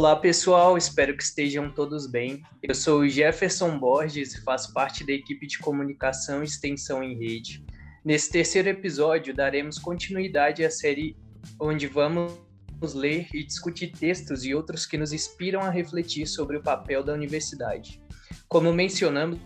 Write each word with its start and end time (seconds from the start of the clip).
Olá 0.00 0.16
pessoal, 0.16 0.78
espero 0.78 1.14
que 1.14 1.22
estejam 1.22 1.70
todos 1.70 2.06
bem. 2.06 2.42
Eu 2.62 2.74
sou 2.74 3.00
o 3.00 3.08
Jefferson 3.08 3.78
Borges 3.78 4.34
e 4.34 4.40
faço 4.40 4.72
parte 4.72 5.04
da 5.04 5.12
equipe 5.12 5.46
de 5.46 5.58
comunicação 5.58 6.40
e 6.40 6.46
extensão 6.46 7.02
em 7.02 7.18
rede. 7.18 7.62
Nesse 8.02 8.30
terceiro 8.30 8.70
episódio, 8.70 9.34
daremos 9.34 9.78
continuidade 9.78 10.64
à 10.64 10.70
série 10.70 11.14
onde 11.60 11.86
vamos 11.86 12.32
ler 12.94 13.28
e 13.34 13.44
discutir 13.44 13.92
textos 13.92 14.42
e 14.42 14.54
outros 14.54 14.86
que 14.86 14.96
nos 14.96 15.12
inspiram 15.12 15.60
a 15.60 15.68
refletir 15.68 16.26
sobre 16.26 16.56
o 16.56 16.62
papel 16.62 17.04
da 17.04 17.12
universidade. 17.12 18.02
Como 18.48 18.72
mencionamos 18.72 19.38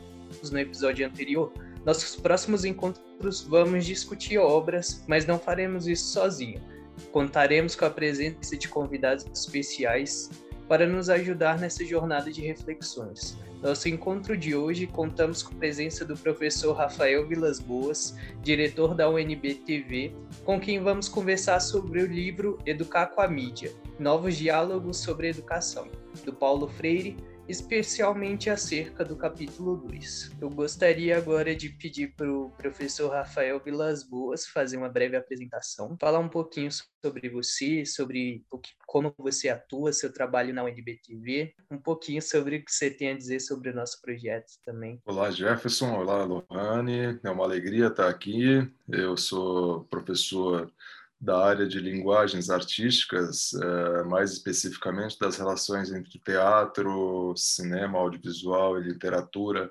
no 0.53 0.59
episódio 0.61 1.05
anterior, 1.05 1.53
nossos 1.85 2.15
próximos 2.15 2.65
encontros 2.65 3.43
vamos 3.43 3.85
discutir 3.85 4.39
obras, 4.39 5.05
mas 5.09 5.27
não 5.27 5.37
faremos 5.37 5.89
isso 5.89 6.13
sozinho. 6.13 6.63
Contaremos 7.11 7.75
com 7.75 7.85
a 7.85 7.91
presença 7.91 8.57
de 8.57 8.69
convidados 8.69 9.27
especiais 9.35 10.31
para 10.69 10.87
nos 10.87 11.09
ajudar 11.09 11.59
nessa 11.59 11.85
jornada 11.85 12.31
de 12.31 12.41
reflexões. 12.41 13.37
Nosso 13.63 13.89
encontro 13.89 14.37
de 14.37 14.55
hoje 14.55 14.87
contamos 14.87 15.43
com 15.43 15.55
a 15.55 15.59
presença 15.59 16.05
do 16.05 16.17
professor 16.17 16.75
Rafael 16.75 17.27
Vilas 17.27 17.59
Boas, 17.59 18.15
diretor 18.43 18.95
da 18.95 19.09
UNB 19.09 19.55
TV, 19.67 20.15
com 20.45 20.61
quem 20.61 20.83
vamos 20.83 21.09
conversar 21.09 21.61
sobre 21.61 22.03
o 22.03 22.07
livro 22.07 22.59
Educar 22.67 23.07
com 23.07 23.23
a 23.23 23.29
Mídia: 23.29 23.73
Novos 23.99 24.37
Diálogos 24.37 24.99
sobre 24.99 25.31
Educação, 25.31 25.89
do 26.25 26.33
Paulo 26.33 26.69
Freire 26.69 27.17
especialmente 27.49 28.49
acerca 28.49 29.05
do 29.05 29.17
capítulo 29.17 29.77
2. 29.77 30.33
Eu 30.41 30.49
gostaria 30.51 31.17
agora 31.17 31.55
de 31.55 31.69
pedir 31.69 32.15
para 32.17 32.31
o 32.31 32.51
professor 32.51 33.11
Rafael 33.11 33.61
Vilas 33.61 34.03
Boas 34.03 34.47
fazer 34.47 34.77
uma 34.77 34.89
breve 34.89 35.17
apresentação, 35.17 35.97
falar 36.01 36.19
um 36.19 36.29
pouquinho 36.29 36.71
sobre 37.05 37.29
você, 37.29 37.85
sobre 37.85 38.45
como 38.87 39.15
você 39.19 39.49
atua, 39.49 39.93
seu 39.93 40.13
trabalho 40.13 40.55
na 40.55 40.65
UNBTV, 40.65 41.55
um 41.71 41.79
pouquinho 41.79 42.23
sobre 42.23 42.57
o 42.57 42.65
que 42.65 42.73
você 42.73 42.91
tem 42.91 43.11
a 43.11 43.17
dizer 43.17 43.41
sobre 43.41 43.71
o 43.71 43.75
nosso 43.75 44.01
projeto 44.01 44.53
também. 44.65 45.01
Olá, 45.05 45.31
Jefferson. 45.31 45.95
Olá, 45.95 46.25
Lohane. 46.25 47.21
É 47.23 47.31
uma 47.31 47.45
alegria 47.45 47.89
estar 47.89 48.09
aqui. 48.09 48.67
Eu 48.89 49.17
sou 49.17 49.85
professor 49.85 50.73
da 51.21 51.45
área 51.45 51.67
de 51.67 51.81
linguagens 51.81 52.51
artísticas, 52.51 53.53
eh, 53.55 54.03
mais 54.05 54.33
especificamente 54.33 55.19
das 55.19 55.37
relações 55.37 55.91
entre 55.91 56.19
teatro, 56.19 57.35
cinema, 57.37 57.99
audiovisual 57.99 58.79
e 58.81 58.85
literatura 58.85 59.71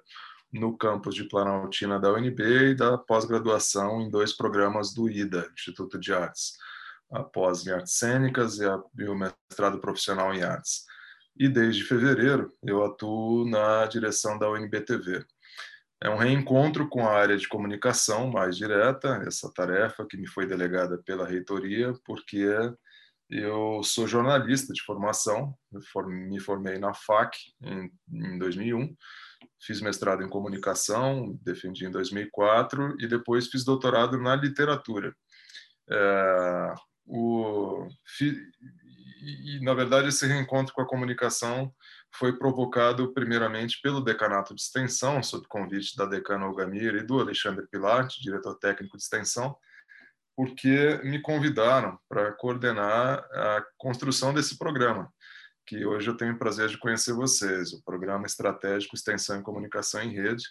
no 0.52 0.78
campus 0.78 1.16
de 1.16 1.26
Planaltina 1.26 2.00
da 2.00 2.14
UNB 2.14 2.72
e 2.72 2.76
da 2.76 2.98
pós-graduação 2.98 4.02
em 4.02 4.10
dois 4.10 4.34
programas 4.34 4.94
do 4.94 5.10
IDA, 5.10 5.50
Instituto 5.54 6.00
de 6.00 6.14
Artes, 6.14 6.54
a 7.12 7.24
pós 7.24 7.66
em 7.66 7.72
artes 7.72 7.94
cênicas 7.94 8.60
e, 8.60 8.66
a, 8.66 8.80
e 8.98 9.04
o 9.06 9.16
mestrado 9.16 9.80
profissional 9.80 10.34
em 10.34 10.44
artes. 10.44 10.86
E 11.36 11.50
desde 11.50 11.84
fevereiro 11.84 12.52
eu 12.64 12.84
atuo 12.84 13.50
na 13.50 13.86
direção 13.88 14.38
da 14.38 14.50
UNB-TV. 14.50 15.26
É 16.04 16.10
um 16.10 16.18
reencontro 16.18 16.90
com 16.90 17.08
a 17.08 17.14
área 17.14 17.38
de 17.38 17.48
comunicação 17.48 18.30
mais 18.30 18.58
direta, 18.58 19.24
essa 19.26 19.50
tarefa 19.54 20.06
que 20.06 20.18
me 20.18 20.28
foi 20.28 20.46
delegada 20.46 21.02
pela 21.06 21.26
reitoria, 21.26 21.94
porque 22.04 22.46
eu 23.30 23.82
sou 23.84 24.06
jornalista 24.06 24.74
de 24.74 24.84
formação, 24.84 25.58
me 26.06 26.42
formei 26.42 26.78
na 26.78 26.94
FAC 26.94 27.38
em 28.12 28.38
2001, 28.38 28.94
fiz 29.62 29.80
mestrado 29.80 30.22
em 30.22 30.30
comunicação, 30.30 31.40
defendi 31.42 31.86
em 31.86 31.92
2004 31.92 32.98
e 33.00 33.08
depois 33.08 33.48
fiz 33.48 33.64
doutorado 33.64 34.18
na 34.18 34.36
literatura. 34.36 35.16
É, 35.90 36.74
o, 37.06 37.88
e, 39.24 39.60
na 39.64 39.74
verdade, 39.74 40.10
esse 40.10 40.26
reencontro 40.26 40.74
com 40.74 40.82
a 40.82 40.88
comunicação 40.88 41.74
foi 42.16 42.38
provocado 42.38 43.14
primeiramente 43.14 43.80
pelo 43.82 44.02
decanato 44.02 44.54
de 44.54 44.62
extensão, 44.62 45.24
sob 45.24 45.48
convite 45.48 45.96
da 45.96 46.06
decana 46.06 46.46
Olgamir 46.46 46.96
e 46.96 47.04
do 47.04 47.20
Alexandre 47.20 47.68
Pilate, 47.68 48.22
diretor 48.22 48.56
técnico 48.56 48.98
de 48.98 49.04
extensão, 49.04 49.56
porque 50.36 51.00
me 51.04 51.22
convidaram 51.22 51.98
para 52.10 52.32
coordenar 52.34 53.20
a 53.32 53.64
construção 53.78 54.34
desse 54.34 54.58
programa, 54.58 55.12
que 55.66 55.86
hoje 55.86 56.10
eu 56.10 56.18
tenho 56.18 56.34
o 56.34 56.40
prazer 56.40 56.70
de 56.70 56.78
conhecer 56.78 57.14
vocês, 57.14 57.72
o 57.72 57.84
Programa 57.84 58.26
Estratégico 58.26 58.96
Extensão 58.96 59.40
e 59.40 59.44
Comunicação 59.44 60.02
em 60.02 60.14
Rede, 60.14 60.44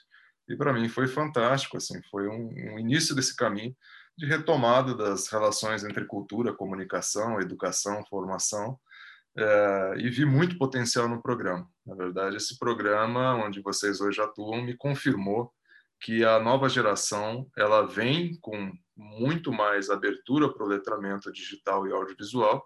e 0.48 0.56
para 0.56 0.72
mim 0.72 0.88
foi 0.88 1.06
fantástico, 1.06 1.76
assim, 1.76 2.00
foi 2.10 2.28
um, 2.28 2.48
um 2.74 2.78
início 2.78 3.14
desse 3.14 3.36
caminho 3.36 3.76
de 4.16 4.26
retomada 4.26 4.94
das 4.94 5.28
relações 5.28 5.84
entre 5.84 6.04
cultura, 6.04 6.54
comunicação, 6.54 7.40
educação, 7.40 8.04
formação, 8.08 8.78
é, 9.36 9.94
e 9.98 10.10
vi 10.10 10.24
muito 10.24 10.58
potencial 10.58 11.08
no 11.08 11.22
programa. 11.22 11.66
Na 11.86 11.94
verdade, 11.94 12.36
esse 12.36 12.58
programa, 12.58 13.34
onde 13.34 13.62
vocês 13.62 14.00
hoje 14.00 14.20
atuam, 14.20 14.62
me 14.62 14.76
confirmou 14.76 15.52
que 16.00 16.24
a 16.24 16.38
nova 16.40 16.68
geração 16.68 17.48
ela 17.56 17.86
vem 17.86 18.36
com 18.40 18.72
muito 18.96 19.52
mais 19.52 19.88
abertura 19.88 20.52
para 20.52 20.64
o 20.64 20.68
letramento 20.68 21.32
digital 21.32 21.86
e 21.86 21.92
audiovisual, 21.92 22.62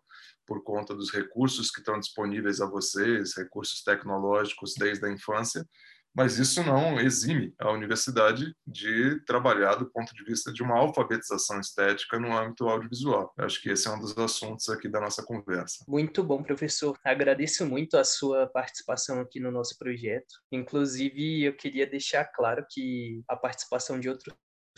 por 0.47 0.63
conta 0.63 0.95
dos 0.95 1.13
recursos 1.13 1.71
que 1.71 1.81
estão 1.81 1.99
disponíveis 1.99 2.61
a 2.61 2.67
vocês, 2.67 3.37
recursos 3.37 3.83
tecnológicos 3.83 4.75
desde 4.78 5.05
a 5.07 5.13
infância, 5.13 5.67
mas 6.16 6.38
isso 6.38 6.62
não 6.62 6.99
exime 6.99 7.54
a 7.59 7.71
universidade 7.71 8.54
de 8.66 9.21
trabalhar 9.27 9.75
do 9.75 9.91
ponto 9.91 10.15
de 10.15 10.25
vista 10.25 10.50
de 10.50 10.62
uma 10.62 10.78
alfabetização 10.78 11.60
estética 11.60 12.19
no 12.19 12.37
âmbito 12.37 12.69
audiovisual. 12.69 13.34
Acho 13.38 13.60
que 13.60 13.69
esse 13.69 13.87
é 13.87 13.91
um 13.91 13.99
dos 13.99 14.16
assuntos 14.16 14.69
aqui 14.71 14.88
da 14.88 15.00
nossa 15.00 15.22
conversa. 15.22 15.84
Muito 15.87 16.25
bom, 16.25 16.43
professor. 16.43 16.99
Agradeço 17.04 17.66
muito 17.66 17.99
a 17.99 18.04
sua 18.04 18.47
participação 18.47 19.21
aqui 19.21 19.38
no 19.38 19.50
nosso 19.50 19.77
projeto. 19.78 20.34
Inclusive, 20.50 21.44
eu 21.44 21.54
queria 21.54 21.87
deixar 21.87 22.25
claro 22.25 22.65
que 22.71 23.22
a 23.28 23.37
participação 23.37 24.00
de 24.00 24.09
outros 24.09 24.34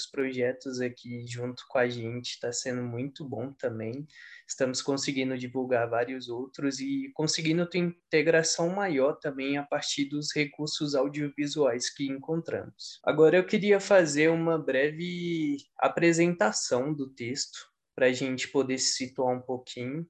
projetos 0.07 0.81
aqui 0.81 1.27
junto 1.27 1.65
com 1.69 1.79
a 1.79 1.89
gente 1.89 2.31
está 2.31 2.53
sendo 2.53 2.83
muito 2.83 3.25
bom 3.25 3.53
também 3.53 4.07
estamos 4.49 4.81
conseguindo 4.81 5.37
divulgar 5.37 5.89
vários 5.89 6.29
outros 6.29 6.81
e 6.81 7.11
conseguindo 7.15 7.69
ter 7.69 7.79
integração 7.79 8.71
maior 8.71 9.15
também 9.15 9.59
a 9.59 9.63
partir 9.63 10.07
dos 10.07 10.35
recursos 10.35 10.95
audiovisuais 10.95 11.91
que 11.91 12.07
encontramos. 12.07 12.99
Agora 13.05 13.37
eu 13.37 13.45
queria 13.45 13.79
fazer 13.79 14.31
uma 14.31 14.59
breve 14.59 15.59
apresentação 15.79 16.95
do 16.95 17.11
texto 17.11 17.59
para 17.95 18.07
a 18.07 18.13
gente 18.13 18.49
poder 18.49 18.79
se 18.79 18.95
situar 18.95 19.37
um 19.37 19.43
pouquinho 19.43 20.07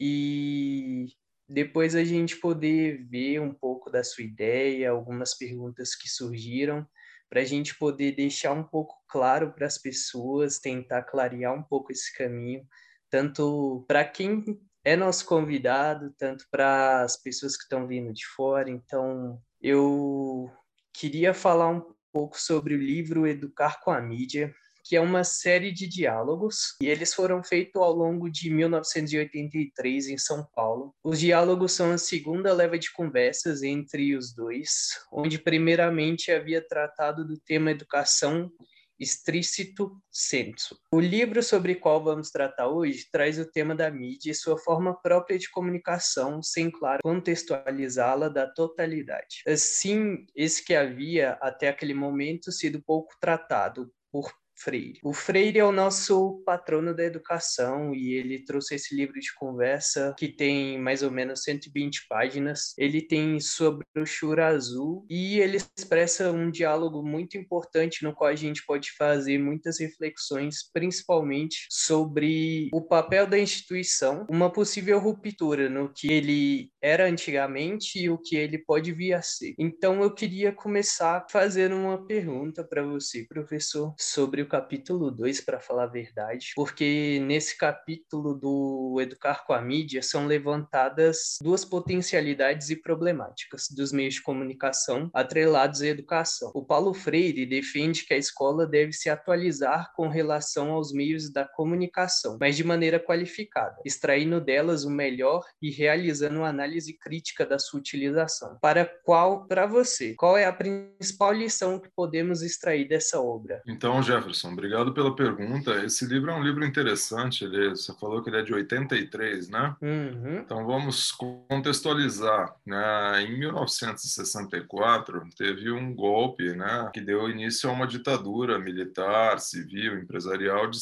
e 0.00 1.06
depois 1.48 1.94
a 1.94 2.04
gente 2.04 2.36
poder 2.36 3.04
ver 3.06 3.40
um 3.40 3.52
pouco 3.52 3.90
da 3.90 4.02
sua 4.02 4.24
ideia, 4.24 4.90
algumas 4.90 5.36
perguntas 5.36 5.94
que 5.94 6.08
surgiram, 6.08 6.86
para 7.34 7.42
a 7.42 7.44
gente 7.44 7.76
poder 7.76 8.12
deixar 8.12 8.52
um 8.52 8.62
pouco 8.62 8.94
claro 9.08 9.52
para 9.52 9.66
as 9.66 9.76
pessoas, 9.76 10.60
tentar 10.60 11.02
clarear 11.02 11.52
um 11.52 11.64
pouco 11.64 11.90
esse 11.90 12.16
caminho 12.16 12.64
tanto 13.10 13.84
para 13.88 14.04
quem 14.04 14.44
é 14.84 14.94
nosso 14.94 15.26
convidado, 15.26 16.14
tanto 16.16 16.46
para 16.48 17.02
as 17.02 17.16
pessoas 17.20 17.56
que 17.56 17.64
estão 17.64 17.88
vindo 17.88 18.12
de 18.12 18.24
fora. 18.36 18.70
Então, 18.70 19.40
eu 19.60 20.48
queria 20.92 21.34
falar 21.34 21.70
um 21.70 21.82
pouco 22.12 22.40
sobre 22.40 22.74
o 22.74 22.78
livro 22.78 23.26
Educar 23.26 23.80
com 23.80 23.90
a 23.90 24.00
Mídia, 24.00 24.54
que 24.84 24.94
é 24.94 25.00
uma 25.00 25.24
série 25.24 25.72
de 25.72 25.88
diálogos, 25.88 26.76
e 26.80 26.86
eles 26.86 27.14
foram 27.14 27.42
feitos 27.42 27.80
ao 27.80 27.92
longo 27.92 28.30
de 28.30 28.50
1983 28.50 30.08
em 30.08 30.18
São 30.18 30.46
Paulo. 30.54 30.94
Os 31.02 31.18
diálogos 31.18 31.72
são 31.72 31.90
a 31.90 31.98
segunda 31.98 32.52
leva 32.52 32.78
de 32.78 32.92
conversas 32.92 33.62
entre 33.62 34.14
os 34.14 34.34
dois, 34.34 35.00
onde 35.10 35.38
primeiramente 35.38 36.30
havia 36.30 36.60
tratado 36.60 37.26
do 37.26 37.38
tema 37.38 37.70
educação 37.70 38.50
Extricito 38.98 40.00
Senso. 40.10 40.78
O 40.92 41.00
livro 41.00 41.42
sobre 41.42 41.74
qual 41.74 42.02
vamos 42.02 42.30
tratar 42.30 42.68
hoje 42.68 43.08
traz 43.10 43.38
o 43.38 43.50
tema 43.50 43.74
da 43.74 43.90
mídia 43.90 44.30
e 44.30 44.34
sua 44.34 44.56
forma 44.56 44.94
própria 45.00 45.38
de 45.38 45.50
comunicação, 45.50 46.42
sem, 46.42 46.70
claro, 46.70 47.00
contextualizá-la 47.02 48.28
da 48.28 48.46
totalidade. 48.46 49.42
Assim, 49.46 50.26
esse 50.34 50.64
que 50.64 50.74
havia, 50.74 51.32
até 51.40 51.68
aquele 51.68 51.94
momento, 51.94 52.52
sido 52.52 52.82
pouco 52.82 53.14
tratado 53.20 53.90
por 54.12 54.32
Freire. 54.56 54.98
O 55.02 55.12
Freire 55.12 55.58
é 55.58 55.64
o 55.64 55.72
nosso 55.72 56.42
patrono 56.44 56.94
da 56.94 57.04
educação 57.04 57.94
e 57.94 58.14
ele 58.14 58.44
trouxe 58.44 58.76
esse 58.76 58.94
livro 58.94 59.18
de 59.18 59.34
conversa 59.34 60.14
que 60.16 60.28
tem 60.28 60.78
mais 60.78 61.02
ou 61.02 61.10
menos 61.10 61.42
120 61.42 62.06
páginas. 62.08 62.74
Ele 62.78 63.02
tem 63.02 63.38
sua 63.40 63.78
brochura 63.94 64.46
azul 64.46 65.04
e 65.08 65.40
ele 65.40 65.58
expressa 65.76 66.30
um 66.30 66.50
diálogo 66.50 67.02
muito 67.02 67.36
importante 67.36 68.02
no 68.02 68.14
qual 68.14 68.30
a 68.30 68.36
gente 68.36 68.64
pode 68.64 68.92
fazer 68.92 69.38
muitas 69.38 69.78
reflexões, 69.80 70.70
principalmente 70.72 71.66
sobre 71.68 72.68
o 72.72 72.80
papel 72.80 73.26
da 73.26 73.38
instituição, 73.38 74.26
uma 74.30 74.50
possível 74.50 74.98
ruptura 74.98 75.68
no 75.68 75.92
que 75.92 76.12
ele 76.12 76.70
era 76.80 77.06
antigamente 77.06 77.98
e 77.98 78.10
o 78.10 78.18
que 78.18 78.36
ele 78.36 78.58
pode 78.58 78.92
vir 78.92 79.14
a 79.14 79.22
ser. 79.22 79.54
Então 79.58 80.02
eu 80.02 80.14
queria 80.14 80.52
começar 80.52 81.26
fazendo 81.30 81.76
uma 81.76 82.06
pergunta 82.06 82.62
para 82.64 82.82
você, 82.82 83.24
professor, 83.28 83.94
sobre 83.98 84.43
o 84.44 84.48
capítulo 84.48 85.10
2, 85.10 85.40
para 85.40 85.58
falar 85.58 85.84
a 85.84 85.88
verdade, 85.88 86.52
porque 86.54 87.20
nesse 87.22 87.56
capítulo 87.58 88.34
do 88.34 88.98
Educar 89.00 89.44
com 89.46 89.52
a 89.52 89.60
Mídia 89.60 90.02
são 90.02 90.26
levantadas 90.26 91.38
duas 91.42 91.64
potencialidades 91.64 92.70
e 92.70 92.76
problemáticas 92.76 93.68
dos 93.68 93.92
meios 93.92 94.14
de 94.14 94.22
comunicação 94.22 95.10
atrelados 95.12 95.82
à 95.82 95.86
educação. 95.86 96.50
O 96.54 96.64
Paulo 96.64 96.94
Freire 96.94 97.46
defende 97.46 98.04
que 98.04 98.14
a 98.14 98.18
escola 98.18 98.66
deve 98.66 98.92
se 98.92 99.10
atualizar 99.10 99.92
com 99.94 100.08
relação 100.08 100.70
aos 100.70 100.92
meios 100.92 101.32
da 101.32 101.44
comunicação, 101.44 102.38
mas 102.40 102.56
de 102.56 102.64
maneira 102.64 103.00
qualificada, 103.00 103.76
extraindo 103.84 104.40
delas 104.40 104.84
o 104.84 104.90
melhor 104.90 105.44
e 105.60 105.70
realizando 105.70 106.38
uma 106.38 106.48
análise 106.48 106.96
crítica 106.98 107.46
da 107.46 107.58
sua 107.58 107.80
utilização. 107.80 108.58
Para 108.60 108.84
qual, 109.04 109.46
para 109.46 109.66
você, 109.66 110.14
qual 110.14 110.36
é 110.36 110.44
a 110.44 110.52
principal 110.52 111.32
lição 111.32 111.78
que 111.78 111.88
podemos 111.94 112.42
extrair 112.42 112.86
dessa 112.86 113.20
obra? 113.20 113.62
Então, 113.66 114.02
Jefferson, 114.02 114.33
obrigado 114.44 114.92
pela 114.92 115.14
pergunta. 115.14 115.84
Esse 115.84 116.04
livro 116.06 116.30
é 116.30 116.34
um 116.34 116.42
livro 116.42 116.64
interessante. 116.64 117.44
Ele, 117.44 117.70
você 117.70 117.94
falou 117.94 118.22
que 118.22 118.30
ele 118.30 118.38
é 118.38 118.42
de 118.42 118.52
83, 118.52 119.48
né? 119.48 119.76
Uhum. 119.80 120.38
Então, 120.38 120.66
vamos 120.66 121.12
contextualizar. 121.12 122.54
Né? 122.66 123.22
Em 123.22 123.38
1964, 123.38 125.22
teve 125.36 125.70
um 125.70 125.94
golpe 125.94 126.54
né, 126.54 126.90
que 126.92 127.00
deu 127.00 127.28
início 127.28 127.68
a 127.68 127.72
uma 127.72 127.86
ditadura 127.86 128.58
militar, 128.58 129.38
civil, 129.38 129.98
empresarial 129.98 130.68
de, 130.68 130.78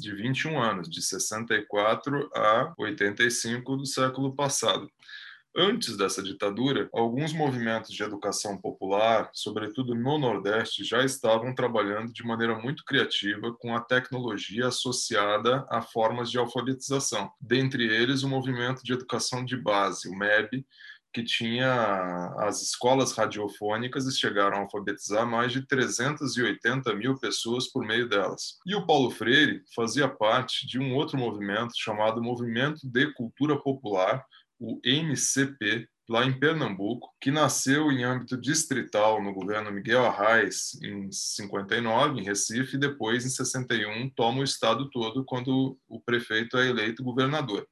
de 0.00 0.14
21 0.14 0.60
anos, 0.60 0.88
de 0.88 1.02
64 1.02 2.30
a 2.34 2.72
85 2.78 3.76
do 3.76 3.86
século 3.86 4.34
passado. 4.34 4.90
Antes 5.56 5.96
dessa 5.96 6.20
ditadura, 6.20 6.88
alguns 6.92 7.32
movimentos 7.32 7.94
de 7.94 8.02
educação 8.02 8.58
popular, 8.60 9.30
sobretudo 9.32 9.94
no 9.94 10.18
Nordeste, 10.18 10.82
já 10.82 11.04
estavam 11.04 11.54
trabalhando 11.54 12.12
de 12.12 12.26
maneira 12.26 12.58
muito 12.58 12.84
criativa 12.84 13.54
com 13.54 13.76
a 13.76 13.80
tecnologia 13.80 14.66
associada 14.66 15.64
a 15.70 15.80
formas 15.80 16.28
de 16.28 16.38
alfabetização. 16.38 17.30
Dentre 17.40 17.84
eles, 17.84 18.24
o 18.24 18.28
movimento 18.28 18.82
de 18.82 18.92
educação 18.92 19.44
de 19.44 19.56
base, 19.56 20.08
o 20.08 20.18
MEB, 20.18 20.66
que 21.12 21.22
tinha 21.22 22.34
as 22.38 22.60
escolas 22.60 23.12
radiofônicas 23.12 24.04
e 24.06 24.18
chegaram 24.18 24.56
a 24.56 24.60
alfabetizar 24.62 25.24
mais 25.24 25.52
de 25.52 25.64
380 25.64 26.92
mil 26.96 27.16
pessoas 27.16 27.68
por 27.68 27.86
meio 27.86 28.08
delas. 28.08 28.58
E 28.66 28.74
o 28.74 28.84
Paulo 28.84 29.12
Freire 29.12 29.62
fazia 29.72 30.08
parte 30.08 30.66
de 30.66 30.80
um 30.80 30.96
outro 30.96 31.16
movimento 31.16 31.74
chamado 31.76 32.20
Movimento 32.20 32.80
de 32.82 33.12
Cultura 33.12 33.56
Popular, 33.56 34.26
o 34.64 34.80
MCP, 34.82 35.86
lá 36.08 36.24
em 36.24 36.38
Pernambuco, 36.38 37.10
que 37.20 37.30
nasceu 37.30 37.92
em 37.92 38.02
âmbito 38.02 38.36
distrital 38.36 39.22
no 39.22 39.32
governo 39.32 39.70
Miguel 39.70 40.04
Arraes 40.04 40.80
em 40.82 41.10
59, 41.12 42.20
em 42.20 42.24
Recife, 42.24 42.76
e 42.76 42.80
depois, 42.80 43.26
em 43.26 43.28
61, 43.28 44.08
toma 44.10 44.40
o 44.40 44.44
estado 44.44 44.88
todo 44.90 45.24
quando 45.24 45.78
o 45.86 46.00
prefeito 46.00 46.56
é 46.56 46.68
eleito 46.68 47.04
governador. 47.04 47.66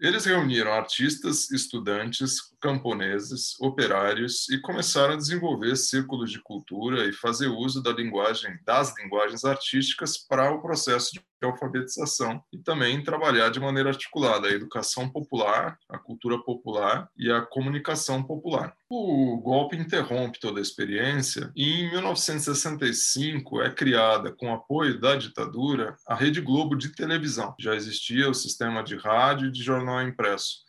Eles 0.00 0.24
reuniram 0.24 0.72
artistas, 0.72 1.50
estudantes, 1.50 2.38
camponeses, 2.60 3.54
operários 3.60 4.48
e 4.48 4.58
começaram 4.58 5.14
a 5.14 5.16
desenvolver 5.16 5.76
círculos 5.76 6.32
de 6.32 6.42
cultura 6.42 7.06
e 7.06 7.12
fazer 7.12 7.46
uso 7.46 7.80
da 7.82 7.92
linguagem, 7.92 8.58
das 8.64 8.92
linguagens 8.98 9.44
artísticas 9.44 10.16
para 10.16 10.50
o 10.50 10.60
processo 10.60 11.12
de 11.12 11.20
alfabetização 11.44 12.42
e 12.52 12.58
também 12.58 13.02
trabalhar 13.02 13.50
de 13.50 13.60
maneira 13.60 13.90
articulada 13.90 14.48
a 14.48 14.52
educação 14.52 15.08
popular, 15.08 15.78
a 15.88 15.98
cultura 15.98 16.38
popular 16.42 17.08
e 17.16 17.30
a 17.30 17.42
comunicação 17.42 18.22
popular. 18.22 18.74
O 18.88 19.38
golpe 19.38 19.76
interrompe 19.76 20.40
toda 20.40 20.58
a 20.58 20.62
experiência 20.62 21.50
e 21.56 21.82
em 21.82 21.90
1965 21.90 23.62
é 23.62 23.70
criada, 23.70 24.32
com 24.32 24.52
apoio 24.52 25.00
da 25.00 25.16
ditadura, 25.16 25.96
a 26.06 26.14
Rede 26.14 26.40
Globo 26.40 26.76
de 26.76 26.90
televisão. 26.90 27.54
Já 27.58 27.74
existia 27.74 28.28
o 28.28 28.34
sistema 28.34 28.82
de 28.82 28.96
rádio 28.96 29.48
e 29.48 29.52
de 29.52 29.62
jornal 29.62 30.02
impresso. 30.02 30.62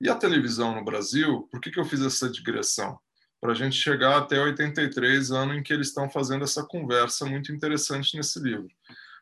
E 0.00 0.08
a 0.10 0.14
televisão 0.14 0.74
no 0.74 0.84
Brasil, 0.84 1.48
por 1.50 1.60
que, 1.60 1.70
que 1.70 1.80
eu 1.80 1.84
fiz 1.84 2.02
essa 2.02 2.28
digressão? 2.28 2.98
Para 3.40 3.52
a 3.52 3.54
gente 3.54 3.76
chegar 3.76 4.18
até 4.18 4.40
83, 4.40 5.30
ano 5.30 5.54
em 5.54 5.62
que 5.62 5.72
eles 5.72 5.88
estão 5.88 6.08
fazendo 6.10 6.44
essa 6.44 6.64
conversa 6.64 7.24
muito 7.24 7.52
interessante 7.52 8.16
nesse 8.16 8.38
livro. 8.40 8.68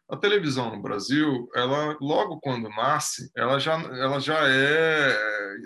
A 0.06 0.18
televisão 0.18 0.70
no 0.70 0.82
Brasil, 0.82 1.48
ela 1.54 1.96
logo 1.98 2.38
quando 2.38 2.68
nasce, 2.68 3.30
ela 3.34 3.58
já, 3.58 3.72
ela 3.72 4.20
já 4.20 4.38
é, 4.46 5.16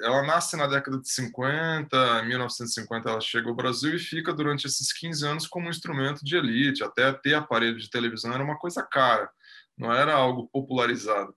ela 0.04 0.22
nasce 0.22 0.56
na 0.56 0.68
década 0.68 1.00
de 1.00 1.10
50, 1.10 2.22
1950 2.22 3.10
ela 3.10 3.20
chega 3.20 3.48
ao 3.48 3.56
Brasil 3.56 3.96
e 3.96 3.98
fica 3.98 4.32
durante 4.32 4.64
esses 4.64 4.92
15 4.92 5.26
anos 5.26 5.46
como 5.48 5.66
um 5.66 5.70
instrumento 5.70 6.24
de 6.24 6.36
elite, 6.36 6.84
até 6.84 7.12
ter 7.12 7.34
aparelho 7.34 7.78
de 7.78 7.90
televisão 7.90 8.32
era 8.32 8.44
uma 8.44 8.56
coisa 8.56 8.80
cara, 8.80 9.28
não 9.76 9.92
era 9.92 10.14
algo 10.14 10.48
popularizado. 10.52 11.34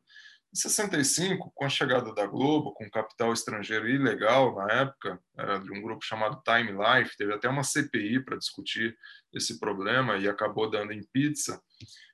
Em 0.54 0.58
65, 0.60 1.52
com 1.56 1.66
a 1.66 1.70
chegada 1.70 2.14
da 2.14 2.28
Globo, 2.28 2.74
com 2.74 2.88
capital 2.90 3.34
estrangeiro 3.34 3.90
ilegal 3.90 4.54
na 4.54 4.72
época, 4.74 5.20
era 5.36 5.58
de 5.58 5.72
um 5.72 5.82
grupo 5.82 6.06
chamado 6.06 6.42
Time 6.44 6.72
Life, 6.74 7.18
teve 7.18 7.34
até 7.34 7.50
uma 7.50 7.64
CPI 7.64 8.20
para 8.20 8.38
discutir 8.38 8.96
esse 9.34 9.60
problema 9.60 10.18
e 10.18 10.30
acabou 10.30 10.70
dando 10.70 10.92
em 10.92 11.02
pizza 11.12 11.60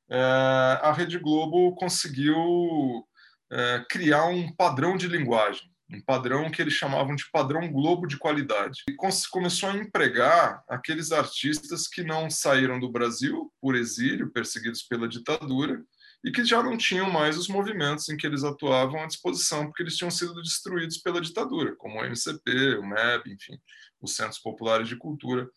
a 0.09 0.93
Rede 0.93 1.17
Globo 1.19 1.75
conseguiu 1.75 3.05
é, 3.51 3.85
criar 3.89 4.25
um 4.25 4.51
padrão 4.53 4.97
de 4.97 5.07
linguagem, 5.07 5.69
um 5.89 6.01
padrão 6.01 6.51
que 6.51 6.61
eles 6.61 6.73
chamavam 6.73 7.15
de 7.15 7.29
padrão 7.31 7.71
Globo 7.71 8.07
de 8.07 8.17
qualidade. 8.17 8.83
E 8.89 8.95
começou 9.29 9.69
a 9.69 9.75
empregar 9.75 10.63
aqueles 10.67 11.11
artistas 11.11 11.87
que 11.87 12.03
não 12.03 12.29
saíram 12.29 12.79
do 12.79 12.91
Brasil 12.91 13.51
por 13.61 13.75
exílio, 13.75 14.31
perseguidos 14.31 14.83
pela 14.83 15.07
ditadura, 15.07 15.81
e 16.23 16.31
que 16.31 16.43
já 16.43 16.61
não 16.61 16.77
tinham 16.77 17.09
mais 17.09 17.37
os 17.37 17.47
movimentos 17.47 18.09
em 18.09 18.17
que 18.17 18.27
eles 18.27 18.43
atuavam 18.43 19.01
à 19.01 19.07
disposição, 19.07 19.65
porque 19.65 19.83
eles 19.83 19.95
tinham 19.95 20.11
sido 20.11 20.41
destruídos 20.41 20.97
pela 20.97 21.21
ditadura, 21.21 21.75
como 21.77 21.99
o 21.99 22.05
MCP, 22.05 22.77
o 22.77 22.85
MEB, 22.85 23.31
enfim, 23.31 23.57
os 24.01 24.15
Centros 24.15 24.39
Populares 24.39 24.87
de 24.87 24.97
Cultura. 24.97 25.49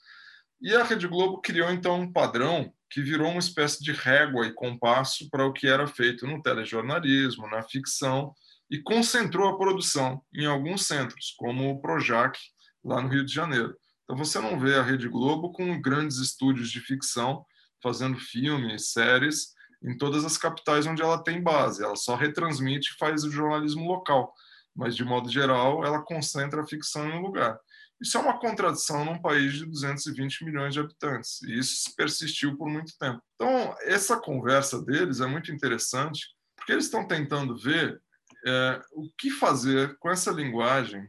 E 0.61 0.75
a 0.75 0.85
Rede 0.85 1.09
Globo 1.09 1.41
criou 1.41 1.71
então 1.71 2.01
um 2.01 2.13
padrão 2.13 2.73
que 2.91 3.01
virou 3.01 3.31
uma 3.31 3.39
espécie 3.39 3.83
de 3.83 3.93
régua 3.93 4.47
e 4.47 4.53
compasso 4.53 5.29
para 5.31 5.47
o 5.47 5.53
que 5.53 5.67
era 5.67 5.87
feito 5.87 6.27
no 6.27 6.43
telejornalismo, 6.43 7.49
na 7.49 7.63
ficção, 7.63 8.35
e 8.71 8.79
concentrou 8.79 9.49
a 9.49 9.57
produção 9.57 10.23
em 10.35 10.47
alguns 10.47 10.87
centros, 10.87 11.35
como 11.39 11.71
o 11.71 11.81
Projac, 11.81 12.39
lá 12.85 13.01
no 13.01 13.09
Rio 13.09 13.25
de 13.25 13.33
Janeiro. 13.33 13.77
Então 14.05 14.17
você 14.17 14.41
não 14.41 14.59
vê 14.59 14.75
a 14.75 14.83
Rede 14.83 15.09
Globo 15.09 15.53
com 15.53 15.81
grandes 15.81 16.19
estúdios 16.19 16.71
de 16.71 16.81
ficção 16.81 17.45
fazendo 17.83 18.19
filmes, 18.19 18.93
séries 18.93 19.55
em 19.83 19.97
todas 19.97 20.25
as 20.25 20.37
capitais 20.37 20.87
onde 20.87 21.01
ela 21.01 21.23
tem 21.23 21.43
base. 21.43 21.83
Ela 21.83 21.97
só 21.97 22.15
retransmite 22.17 22.91
e 22.91 22.99
faz 22.99 23.25
o 23.25 23.31
jornalismo 23.31 23.87
local, 23.87 24.35
mas 24.75 24.95
de 24.95 25.05
modo 25.05 25.31
geral 25.31 25.85
ela 25.85 26.03
concentra 26.03 26.63
a 26.63 26.67
ficção 26.67 27.09
em 27.09 27.15
um 27.15 27.23
lugar. 27.23 27.59
Isso 28.01 28.17
é 28.17 28.21
uma 28.21 28.39
contradição 28.39 29.05
num 29.05 29.21
país 29.21 29.53
de 29.53 29.67
220 29.67 30.45
milhões 30.45 30.73
de 30.73 30.81
habitantes, 30.81 31.43
e 31.43 31.59
isso 31.59 31.95
persistiu 31.95 32.57
por 32.57 32.69
muito 32.69 32.97
tempo. 32.99 33.23
Então, 33.35 33.77
essa 33.83 34.17
conversa 34.17 34.83
deles 34.83 35.21
é 35.21 35.27
muito 35.27 35.53
interessante, 35.53 36.27
porque 36.57 36.73
eles 36.73 36.87
estão 36.87 37.07
tentando 37.07 37.57
ver 37.59 38.01
é, 38.47 38.81
o 38.93 39.11
que 39.19 39.31
fazer 39.31 39.97
com 39.99 40.11
essa 40.11 40.31
linguagem 40.31 41.07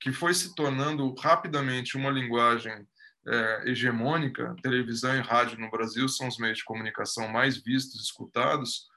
que 0.00 0.12
foi 0.12 0.32
se 0.32 0.54
tornando 0.54 1.14
rapidamente 1.14 1.96
uma 1.96 2.10
linguagem 2.10 2.86
é, 3.26 3.70
hegemônica. 3.70 4.56
Televisão 4.62 5.14
e 5.14 5.20
rádio 5.20 5.58
no 5.58 5.70
Brasil 5.70 6.08
são 6.08 6.26
os 6.26 6.38
meios 6.38 6.58
de 6.58 6.64
comunicação 6.64 7.28
mais 7.28 7.58
vistos, 7.58 8.02
escutados, 8.02 8.88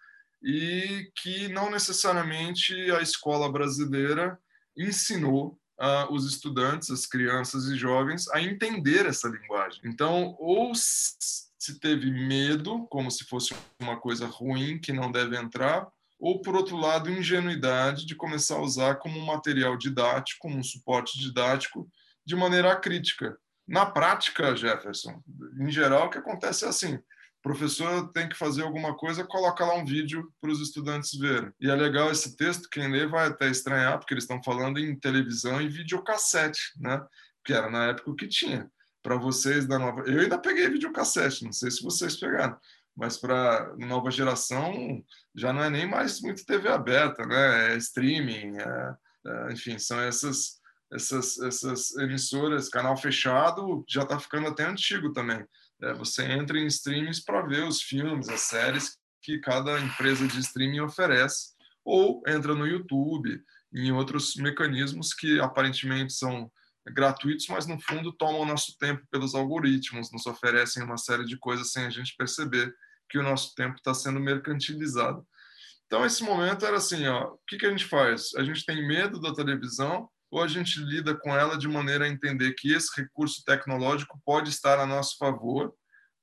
e 0.41 1.11
que 1.15 1.47
não 1.49 1.69
necessariamente 1.69 2.73
a 2.91 3.01
escola 3.01 3.51
brasileira 3.51 4.37
ensinou 4.77 5.59
os 6.09 6.25
estudantes, 6.25 6.89
as 6.89 7.05
crianças 7.05 7.65
e 7.65 7.75
jovens 7.75 8.27
a 8.29 8.41
entender 8.41 9.05
essa 9.05 9.27
linguagem. 9.27 9.81
Então, 9.83 10.35
ou 10.39 10.73
se 10.75 11.79
teve 11.79 12.11
medo, 12.11 12.85
como 12.87 13.09
se 13.09 13.23
fosse 13.25 13.53
uma 13.79 13.99
coisa 13.99 14.25
ruim 14.25 14.79
que 14.79 14.93
não 14.93 15.11
deve 15.11 15.37
entrar, 15.37 15.87
ou, 16.19 16.41
por 16.41 16.55
outro 16.55 16.77
lado, 16.77 17.09
ingenuidade 17.09 18.05
de 18.05 18.15
começar 18.15 18.55
a 18.55 18.61
usar 18.61 18.95
como 18.95 19.19
um 19.19 19.25
material 19.25 19.77
didático, 19.77 20.39
como 20.41 20.57
um 20.57 20.63
suporte 20.63 21.19
didático, 21.19 21.89
de 22.25 22.35
maneira 22.35 22.73
crítica. 22.77 23.37
Na 23.67 23.85
prática, 23.85 24.55
Jefferson, 24.55 25.21
em 25.59 25.69
geral, 25.69 26.07
o 26.07 26.09
que 26.09 26.17
acontece 26.17 26.63
é 26.65 26.69
assim: 26.69 26.99
professor 27.43 28.09
tem 28.13 28.29
que 28.29 28.37
fazer 28.37 28.63
alguma 28.63 28.95
coisa, 28.95 29.25
coloca 29.25 29.65
lá 29.65 29.75
um 29.75 29.85
vídeo 29.85 30.33
para 30.39 30.49
os 30.49 30.61
estudantes 30.61 31.13
verem. 31.13 31.51
E 31.59 31.69
é 31.69 31.75
legal 31.75 32.09
esse 32.09 32.37
texto, 32.37 32.69
quem 32.69 32.89
lê 32.89 33.05
vai 33.05 33.27
até 33.27 33.49
estranhar, 33.49 33.99
porque 33.99 34.13
eles 34.13 34.23
estão 34.23 34.41
falando 34.41 34.79
em 34.79 34.97
televisão 34.97 35.61
e 35.61 35.67
videocassete, 35.67 36.71
né? 36.79 37.05
Que 37.43 37.53
era 37.53 37.69
na 37.69 37.87
época 37.87 38.09
o 38.09 38.15
que 38.15 38.29
tinha. 38.29 38.71
Para 39.03 39.17
vocês 39.17 39.67
da 39.67 39.77
nova. 39.77 40.03
Eu 40.07 40.21
ainda 40.21 40.39
peguei 40.39 40.69
videocassete, 40.69 41.43
não 41.43 41.51
sei 41.51 41.69
se 41.69 41.83
vocês 41.83 42.17
pegaram, 42.17 42.57
mas 42.95 43.17
para 43.17 43.75
nova 43.77 44.09
geração 44.09 45.03
já 45.35 45.51
não 45.51 45.61
é 45.61 45.69
nem 45.69 45.85
mais 45.85 46.21
muito 46.21 46.45
TV 46.45 46.69
aberta, 46.69 47.25
né? 47.25 47.73
É 47.73 47.77
streaming, 47.77 48.57
é... 48.57 48.95
É... 49.27 49.53
enfim, 49.53 49.77
são 49.77 49.99
essas. 49.99 50.63
Essas, 50.91 51.39
essas 51.39 51.95
emissoras, 51.97 52.69
canal 52.69 52.95
fechado, 52.95 53.83
já 53.89 54.03
está 54.03 54.19
ficando 54.19 54.49
até 54.49 54.63
antigo 54.63 55.11
também 55.11 55.43
É, 55.83 55.93
você 55.93 56.23
entra 56.23 56.57
em 56.57 56.67
streams 56.67 57.23
para 57.23 57.41
ver 57.41 57.65
os 57.65 57.81
filmes, 57.81 58.29
as 58.29 58.41
séries 58.41 58.97
que 59.21 59.39
cada 59.39 59.79
empresa 59.79 60.27
de 60.27 60.39
streaming 60.39 60.79
oferece, 60.79 61.53
ou 61.83 62.21
entra 62.27 62.55
no 62.55 62.65
YouTube, 62.65 63.41
em 63.73 63.91
outros 63.91 64.35
mecanismos 64.35 65.13
que 65.13 65.39
aparentemente 65.39 66.13
são 66.13 66.49
gratuitos, 66.87 67.47
mas 67.47 67.65
no 67.65 67.79
fundo 67.79 68.11
tomam 68.13 68.45
nosso 68.45 68.77
tempo 68.77 69.05
pelos 69.09 69.35
algoritmos, 69.35 70.11
nos 70.11 70.25
oferecem 70.25 70.83
uma 70.83 70.97
série 70.97 71.25
de 71.25 71.37
coisas 71.37 71.71
sem 71.71 71.85
a 71.85 71.89
gente 71.89 72.15
perceber 72.17 72.73
que 73.09 73.17
o 73.17 73.23
nosso 73.23 73.53
tempo 73.55 73.75
está 73.75 73.93
sendo 73.93 74.19
mercantilizado. 74.19 75.25
Então, 75.85 76.05
esse 76.05 76.23
momento 76.23 76.65
era 76.65 76.77
assim: 76.77 77.07
ó, 77.07 77.33
o 77.33 77.39
que, 77.47 77.57
que 77.57 77.65
a 77.65 77.69
gente 77.69 77.85
faz? 77.85 78.33
A 78.35 78.43
gente 78.43 78.65
tem 78.65 78.85
medo 78.87 79.19
da 79.19 79.33
televisão 79.33 80.09
ou 80.33 80.41
a 80.41 80.47
gente 80.47 80.79
lida 80.79 81.13
com 81.13 81.29
ela 81.37 81.55
de 81.55 81.67
maneira 81.67 82.05
a 82.05 82.09
entender 82.09 82.53
que 82.53 82.73
esse 82.73 82.89
recurso 82.99 83.43
tecnológico 83.45 84.19
pode 84.25 84.49
estar 84.49 84.79
a 84.79 84.85
nosso 84.85 85.15
favor, 85.19 85.71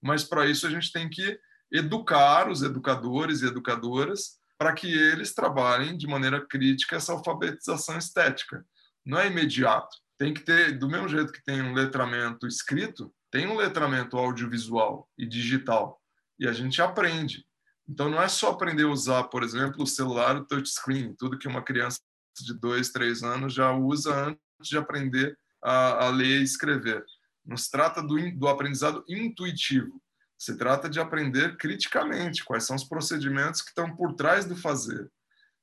mas 0.03 0.25
para 0.25 0.47
isso 0.47 0.67
a 0.67 0.71
gente 0.71 0.91
tem 0.91 1.09
que 1.09 1.39
educar 1.71 2.51
os 2.51 2.61
educadores 2.63 3.41
e 3.41 3.47
educadoras 3.47 4.41
para 4.59 4.73
que 4.73 4.93
eles 4.93 5.33
trabalhem 5.33 5.97
de 5.97 6.09
maneira 6.09 6.45
crítica 6.45 6.97
essa 6.97 7.13
alfabetização 7.13 7.97
estética. 7.97 8.67
Não 9.07 9.17
é 9.17 9.29
imediato. 9.29 9.97
Tem 10.19 10.35
que 10.35 10.41
ter, 10.41 10.77
do 10.77 10.89
mesmo 10.89 11.09
jeito 11.09 11.31
que 11.33 11.45
tem 11.45 11.63
um 11.63 11.73
letramento 11.73 12.49
escrito, 12.49 13.15
tem 13.31 13.47
um 13.47 13.57
letramento 13.57 14.19
audiovisual 14.19 15.09
e 15.17 15.25
digital. 15.25 16.03
E 16.37 16.49
a 16.49 16.53
gente 16.53 16.83
aprende. 16.83 17.47
Então, 17.89 18.11
não 18.11 18.21
é 18.21 18.27
só 18.27 18.51
aprender 18.51 18.83
a 18.83 18.89
usar, 18.89 19.25
por 19.25 19.45
exemplo, 19.45 19.85
o 19.85 19.87
celular, 19.87 20.37
o 20.37 20.45
touchscreen, 20.45 21.15
tudo 21.17 21.39
que 21.39 21.47
uma 21.47 21.63
criança 21.63 22.01
de 22.39 22.55
dois, 22.55 22.91
três 22.91 23.23
anos 23.23 23.53
já 23.53 23.73
usa 23.73 24.29
antes 24.29 24.69
de 24.69 24.77
aprender 24.77 25.37
a, 25.63 26.07
a 26.07 26.09
ler 26.09 26.41
e 26.41 26.45
escrever. 26.45 27.05
Não 27.45 27.57
se 27.57 27.71
trata 27.71 28.03
do, 28.03 28.17
do 28.39 28.49
aprendizado 28.49 29.05
intuitivo, 29.09 30.01
se 30.39 30.57
trata 30.57 30.89
de 30.89 31.01
aprender 31.01 31.57
criticamente 31.57 32.45
quais 32.45 32.65
são 32.65 32.77
os 32.77 32.85
procedimentos 32.85 33.61
que 33.61 33.69
estão 33.69 33.95
por 33.95 34.15
trás 34.15 34.45
do 34.45 34.57
fazer. 34.57 35.11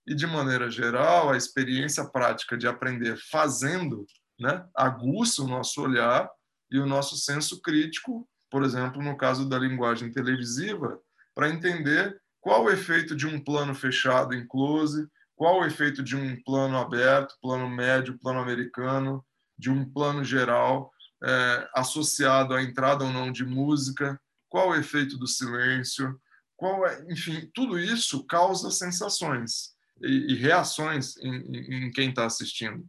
E, 0.05 0.15
de 0.15 0.27
maneira 0.27 0.69
geral, 0.69 1.31
a 1.31 1.37
experiência 1.37 2.05
prática 2.05 2.57
de 2.57 2.67
aprender 2.67 3.17
fazendo 3.29 4.05
né, 4.39 4.65
aguça 4.75 5.43
o 5.43 5.47
nosso 5.47 5.81
olhar 5.81 6.29
e 6.71 6.79
o 6.79 6.85
nosso 6.85 7.17
senso 7.17 7.61
crítico, 7.61 8.27
por 8.49 8.63
exemplo, 8.63 9.01
no 9.01 9.17
caso 9.17 9.47
da 9.47 9.57
linguagem 9.57 10.11
televisiva, 10.11 10.99
para 11.33 11.49
entender 11.49 12.19
qual 12.39 12.65
o 12.65 12.69
efeito 12.69 13.15
de 13.15 13.27
um 13.27 13.43
plano 13.43 13.73
fechado 13.73 14.33
em 14.33 14.47
close, 14.47 15.07
qual 15.37 15.59
o 15.59 15.65
efeito 15.65 16.01
de 16.01 16.15
um 16.15 16.35
plano 16.41 16.75
aberto, 16.77 17.37
plano 17.39 17.69
médio, 17.69 18.17
plano 18.17 18.39
americano, 18.39 19.23
de 19.55 19.69
um 19.69 19.87
plano 19.87 20.23
geral 20.23 20.91
é, 21.23 21.69
associado 21.75 22.55
à 22.55 22.61
entrada 22.61 23.05
ou 23.05 23.13
não 23.13 23.31
de 23.31 23.45
música, 23.45 24.19
qual 24.49 24.69
o 24.69 24.75
efeito 24.75 25.15
do 25.15 25.27
silêncio, 25.27 26.19
qual 26.55 26.87
é, 26.87 27.05
enfim, 27.07 27.49
tudo 27.53 27.77
isso 27.77 28.25
causa 28.25 28.71
sensações 28.71 29.75
e, 30.01 30.33
e 30.33 30.35
reações 30.35 31.15
em, 31.17 31.85
em 31.85 31.91
quem 31.91 32.09
está 32.09 32.25
assistindo. 32.25 32.83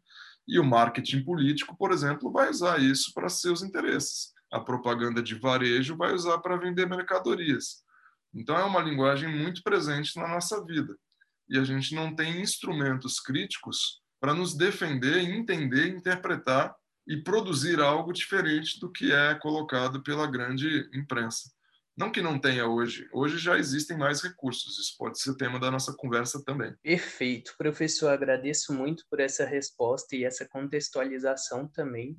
E 0.46 0.58
o 0.58 0.64
marketing 0.64 1.22
político, 1.24 1.76
por 1.76 1.92
exemplo, 1.92 2.32
vai 2.32 2.48
usar 2.48 2.80
isso 2.80 3.12
para 3.12 3.28
seus 3.28 3.62
interesses. 3.62 4.32
A 4.50 4.58
propaganda 4.58 5.22
de 5.22 5.34
varejo 5.34 5.94
vai 5.98 6.14
usar 6.14 6.38
para 6.38 6.56
vender 6.56 6.88
mercadorias. 6.88 7.84
Então, 8.32 8.56
é 8.56 8.64
uma 8.64 8.80
linguagem 8.80 9.28
muito 9.28 9.62
presente 9.62 10.18
na 10.18 10.26
nossa 10.26 10.64
vida. 10.64 10.96
E 11.48 11.58
a 11.58 11.64
gente 11.64 11.94
não 11.94 12.14
tem 12.14 12.40
instrumentos 12.40 13.20
críticos 13.20 14.00
para 14.20 14.34
nos 14.34 14.56
defender, 14.56 15.18
entender, 15.18 15.88
interpretar 15.88 16.74
e 17.06 17.16
produzir 17.16 17.80
algo 17.80 18.12
diferente 18.12 18.78
do 18.78 18.90
que 18.90 19.12
é 19.12 19.34
colocado 19.36 20.02
pela 20.02 20.26
grande 20.26 20.88
imprensa. 20.92 21.50
Não 21.96 22.12
que 22.12 22.22
não 22.22 22.38
tenha 22.38 22.64
hoje, 22.64 23.08
hoje 23.12 23.38
já 23.38 23.58
existem 23.58 23.96
mais 23.96 24.22
recursos, 24.22 24.78
isso 24.78 24.94
pode 24.96 25.20
ser 25.20 25.34
tema 25.34 25.58
da 25.58 25.68
nossa 25.68 25.92
conversa 25.96 26.40
também. 26.44 26.72
Perfeito, 26.80 27.54
professor, 27.58 28.10
agradeço 28.10 28.72
muito 28.72 29.04
por 29.10 29.18
essa 29.18 29.44
resposta 29.44 30.14
e 30.14 30.24
essa 30.24 30.46
contextualização 30.46 31.66
também. 31.66 32.16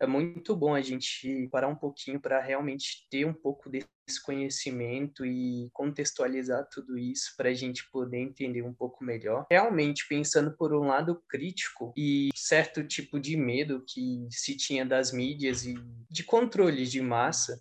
É 0.00 0.06
muito 0.06 0.54
bom 0.54 0.74
a 0.74 0.80
gente 0.80 1.48
parar 1.48 1.66
um 1.66 1.74
pouquinho 1.74 2.20
para 2.20 2.40
realmente 2.40 3.06
ter 3.10 3.24
um 3.24 3.32
pouco 3.32 3.68
desse 3.68 4.22
conhecimento 4.22 5.26
e 5.26 5.68
contextualizar 5.72 6.68
tudo 6.70 6.96
isso 6.96 7.34
para 7.36 7.48
a 7.48 7.54
gente 7.54 7.88
poder 7.90 8.18
entender 8.18 8.62
um 8.62 8.72
pouco 8.72 9.02
melhor. 9.02 9.44
Realmente, 9.50 10.06
pensando 10.08 10.56
por 10.56 10.72
um 10.72 10.86
lado 10.86 11.20
crítico 11.28 11.92
e 11.96 12.28
certo 12.36 12.86
tipo 12.86 13.18
de 13.18 13.36
medo 13.36 13.84
que 13.86 14.28
se 14.30 14.56
tinha 14.56 14.86
das 14.86 15.12
mídias 15.12 15.66
e 15.66 15.74
de 16.08 16.22
controle 16.22 16.86
de 16.86 17.00
massa, 17.02 17.60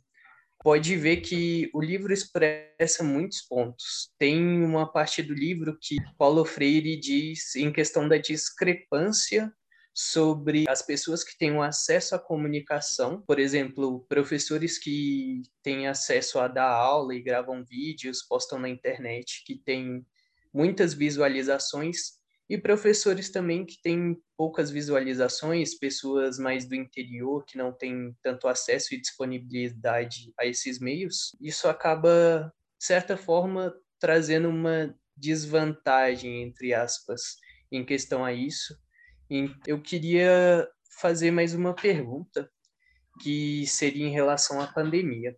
pode 0.63 0.95
ver 0.95 1.17
que 1.17 1.69
o 1.73 1.81
livro 1.81 2.13
expressa 2.13 3.03
muitos 3.03 3.41
pontos. 3.41 4.11
Tem 4.19 4.63
uma 4.63 4.91
parte 4.91 5.23
do 5.23 5.33
livro 5.33 5.77
que 5.81 5.95
Paulo 6.17 6.45
Freire 6.45 6.99
diz 6.99 7.55
em 7.55 7.71
questão 7.71 8.07
da 8.07 8.17
discrepância 8.17 9.51
sobre 9.99 10.69
as 10.69 10.83
pessoas 10.83 11.23
que 11.23 11.35
têm 11.35 11.57
acesso 11.59 12.13
à 12.13 12.19
comunicação, 12.19 13.19
por 13.19 13.39
exemplo, 13.39 14.05
professores 14.07 14.77
que 14.77 15.41
têm 15.63 15.87
acesso 15.87 16.37
a 16.37 16.47
dar 16.47 16.69
aula 16.69 17.15
e 17.15 17.21
gravam 17.23 17.65
vídeos, 17.65 18.21
postam 18.21 18.59
na 18.59 18.69
internet, 18.69 19.43
que 19.43 19.55
têm 19.55 20.05
muitas 20.53 20.93
visualizações 20.93 22.11
e 22.47 22.59
professores 22.59 23.31
também 23.31 23.65
que 23.65 23.81
têm 23.81 24.15
poucas 24.37 24.69
visualizações, 24.69 25.73
pessoas 25.73 26.37
mais 26.37 26.69
do 26.69 26.75
interior 26.75 27.43
que 27.43 27.57
não 27.57 27.73
têm 27.73 28.15
tanto 28.21 28.47
acesso 28.47 28.93
e 28.93 29.01
disponibilidade 29.01 30.31
a 30.39 30.45
esses 30.45 30.79
meios, 30.79 31.35
isso 31.41 31.67
acaba, 31.67 32.53
de 32.79 32.85
certa 32.85 33.17
forma, 33.17 33.73
trazendo 33.99 34.47
uma 34.47 34.95
desvantagem, 35.15 36.43
entre 36.43 36.71
aspas, 36.71 37.37
em 37.71 37.83
questão 37.83 38.23
a 38.23 38.31
isso. 38.31 38.77
Eu 39.65 39.81
queria 39.81 40.67
fazer 40.99 41.31
mais 41.31 41.53
uma 41.53 41.73
pergunta, 41.73 42.49
que 43.21 43.65
seria 43.67 44.05
em 44.05 44.11
relação 44.11 44.61
à 44.61 44.67
pandemia, 44.67 45.35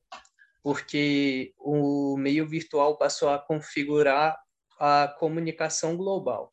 porque 0.62 1.54
o 1.58 2.18
meio 2.18 2.48
virtual 2.48 2.98
passou 2.98 3.30
a 3.30 3.40
configurar 3.40 4.38
a 4.80 5.14
comunicação 5.20 5.98
global 5.98 6.50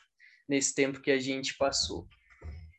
nesse 0.49 0.75
tempo 0.75 1.01
que 1.01 1.11
a 1.11 1.19
gente 1.19 1.57
passou. 1.57 2.09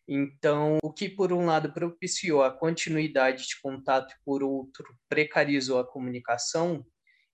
Então, 0.08 0.78
o 0.82 0.92
que 0.92 1.10
por 1.10 1.34
um 1.34 1.46
lado 1.46 1.74
propiciou 1.74 2.42
a 2.42 2.52
continuidade 2.52 3.46
de 3.46 3.60
contato 3.62 4.16
por 4.24 4.42
outro 4.42 4.86
precarizou 5.10 5.80
a 5.80 5.86
comunicação, 5.86 6.86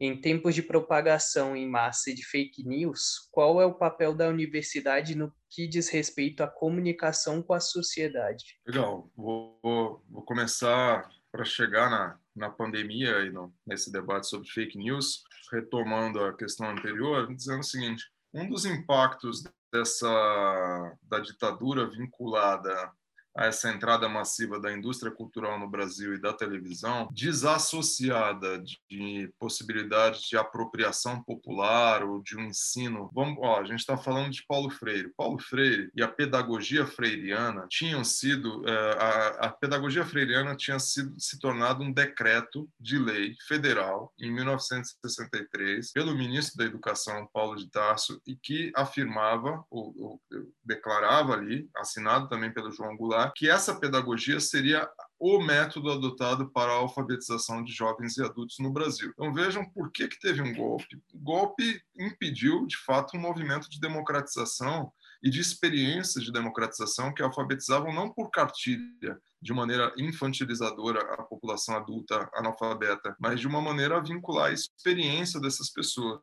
em 0.05 0.19
tempos 0.19 0.53
de 0.53 0.62
propagação 0.62 1.55
em 1.55 1.65
massa 1.65 2.13
de 2.13 2.25
fake 2.25 2.62
news, 2.67 3.29
qual 3.31 3.62
é 3.62 3.65
o 3.65 3.74
papel 3.74 4.13
da 4.13 4.27
universidade 4.27 5.15
no 5.15 5.33
que 5.50 5.65
diz 5.65 5.88
respeito 5.88 6.43
à 6.43 6.48
comunicação 6.48 7.41
com 7.41 7.53
a 7.53 7.60
sociedade? 7.62 8.60
Legal, 8.67 9.10
vou, 9.15 10.03
vou 10.10 10.22
começar 10.24 11.10
para 11.31 11.45
chegar 11.45 11.89
na, 11.89 12.19
na 12.36 12.50
pandemia 12.50 13.22
e 13.22 13.31
no, 13.31 13.53
nesse 13.65 13.89
debate 13.93 14.27
sobre 14.27 14.50
fake 14.50 14.77
news, 14.77 15.24
retomando 15.50 16.22
a 16.22 16.36
questão 16.36 16.69
anterior, 16.69 17.33
dizendo 17.33 17.62
o 17.62 17.63
seguinte: 17.63 18.03
um 18.33 18.50
dos 18.50 18.65
impactos 18.65 19.41
dessa 19.72 20.98
da 21.03 21.19
ditadura 21.19 21.89
vinculada 21.89 22.91
a 23.36 23.46
essa 23.46 23.70
entrada 23.70 24.08
massiva 24.08 24.60
da 24.60 24.72
indústria 24.72 25.12
cultural 25.12 25.60
no 25.60 25.70
Brasil 25.70 26.13
e 26.13 26.22
da 26.22 26.34
televisão, 26.34 27.10
desassociada 27.12 28.63
de 28.90 29.34
possibilidades 29.40 30.22
de 30.22 30.38
apropriação 30.38 31.24
popular 31.24 32.04
ou 32.04 32.22
de 32.22 32.38
um 32.38 32.46
ensino. 32.46 33.10
Vamos, 33.13 33.38
ó, 33.42 33.60
a 33.60 33.63
gente 33.63 33.80
está 33.80 33.98
falando 33.98 34.32
de 34.32 34.46
Paulo 34.46 34.70
Freire. 34.70 35.12
Paulo 35.18 35.40
Freire 35.40 35.90
e 35.96 36.04
a 36.04 36.08
pedagogia 36.08 36.86
freiriana 36.86 37.66
tinham 37.70 38.04
sido 38.04 38.68
é, 38.68 38.92
a, 39.00 39.28
a 39.48 39.50
pedagogia 39.50 40.06
freiriana 40.06 40.56
tinha 40.56 40.80
sido 40.80 41.20
se 41.20 41.40
tornado 41.40 41.84
um 41.84 41.92
decreto 41.92 42.70
de 42.80 42.98
lei 42.98 43.36
federal 43.48 44.13
em 44.20 44.32
1963 44.32 45.92
pelo 45.92 46.16
ministro 46.16 46.58
da 46.58 46.66
Educação 46.66 47.28
Paulo 47.34 47.56
de 47.56 47.70
Tarso 47.70 48.22
e 48.25 48.36
que 48.36 48.72
afirmava 48.75 49.63
ou, 49.70 49.94
ou 49.98 50.22
declarava 50.63 51.34
ali, 51.34 51.70
assinado 51.75 52.28
também 52.28 52.52
pelo 52.52 52.72
João 52.72 52.96
Goulart 52.96 53.23
que 53.32 53.50
essa 53.50 53.80
pedagogia 53.80 54.39
seria 54.39 54.89
o 55.20 55.39
método 55.39 55.89
adotado 55.89 56.51
para 56.51 56.72
a 56.72 56.75
alfabetização 56.75 57.63
de 57.63 57.72
jovens 57.72 58.18
e 58.18 58.24
adultos 58.24 58.58
no 58.60 58.72
Brasil. 58.72 59.10
Então 59.13 59.34
vejam 59.34 59.63
por 59.70 59.92
que, 59.92 60.08
que 60.08 60.20
teve 60.20 60.42
um 60.42 60.53
golpe. 60.53 61.01
O 61.13 61.20
golpe 61.20 61.82
impediu, 61.98 62.65
de 62.68 62.77
fato, 62.77 63.15
um 63.15 63.22
movimento 63.22 63.70
de 63.70 63.80
democratização 63.80 64.92
e 65.24 65.30
de 65.30 65.39
experiências 65.39 66.25
de 66.25 66.32
democratização 66.32 67.13
que 67.13 67.24
alfabetizavam 67.24 67.94
não 67.94 68.12
por 68.12 68.30
cartilha, 68.32 69.18
de 69.42 69.53
maneira 69.53 69.94
infantilizadora 69.98 71.00
a 71.13 71.24
população 71.24 71.75
adulta 71.75 72.30
analfabeta, 72.34 73.15
mas 73.20 73.39
de 73.39 73.48
uma 73.48 73.62
maneira 73.62 73.98
a 73.98 74.01
vincular 74.01 74.50
a 74.50 74.53
experiência 74.53 75.39
dessas 75.39 75.70
pessoas 75.70 76.22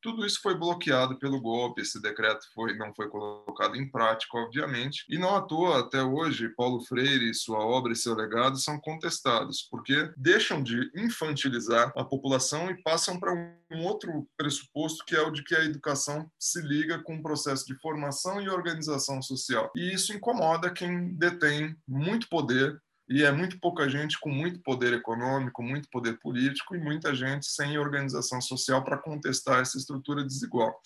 Tudo 0.00 0.24
isso 0.24 0.40
foi 0.40 0.56
bloqueado 0.56 1.18
pelo 1.18 1.40
golpe, 1.40 1.82
esse 1.82 2.00
decreto 2.00 2.46
foi, 2.54 2.76
não 2.76 2.94
foi 2.94 3.08
colocado 3.08 3.76
em 3.76 3.90
prática, 3.90 4.38
obviamente, 4.38 5.04
e 5.08 5.18
não 5.18 5.36
à 5.36 5.42
toa, 5.42 5.80
até 5.80 6.02
hoje, 6.02 6.48
Paulo 6.50 6.80
Freire, 6.84 7.34
sua 7.34 7.58
obra 7.58 7.92
e 7.92 7.96
seu 7.96 8.14
legado 8.14 8.56
são 8.58 8.80
contestados, 8.80 9.62
porque 9.70 10.10
deixam 10.16 10.62
de 10.62 10.90
infantilizar 10.94 11.92
a 11.96 12.04
população 12.04 12.70
e 12.70 12.82
passam 12.82 13.18
para 13.18 13.32
um 13.34 13.84
outro 13.84 14.26
pressuposto, 14.36 15.04
que 15.04 15.16
é 15.16 15.20
o 15.20 15.30
de 15.30 15.42
que 15.42 15.54
a 15.54 15.64
educação 15.64 16.30
se 16.38 16.60
liga 16.60 17.02
com 17.02 17.14
um 17.14 17.22
processo 17.22 17.66
de 17.66 17.74
formação 17.80 18.40
e 18.40 18.48
organização 18.48 19.20
social. 19.20 19.70
E 19.74 19.92
isso 19.92 20.12
incomoda 20.12 20.70
quem 20.70 21.14
detém 21.14 21.76
muito 21.86 22.28
poder 22.28 22.80
e 23.08 23.22
é 23.22 23.32
muito 23.32 23.58
pouca 23.58 23.88
gente 23.88 24.18
com 24.20 24.28
muito 24.28 24.60
poder 24.60 24.92
econômico, 24.92 25.62
muito 25.62 25.88
poder 25.90 26.18
político 26.18 26.76
e 26.76 26.80
muita 26.80 27.14
gente 27.14 27.46
sem 27.46 27.78
organização 27.78 28.40
social 28.40 28.84
para 28.84 28.98
contestar 28.98 29.60
essa 29.60 29.78
estrutura 29.78 30.22
desigual. 30.22 30.78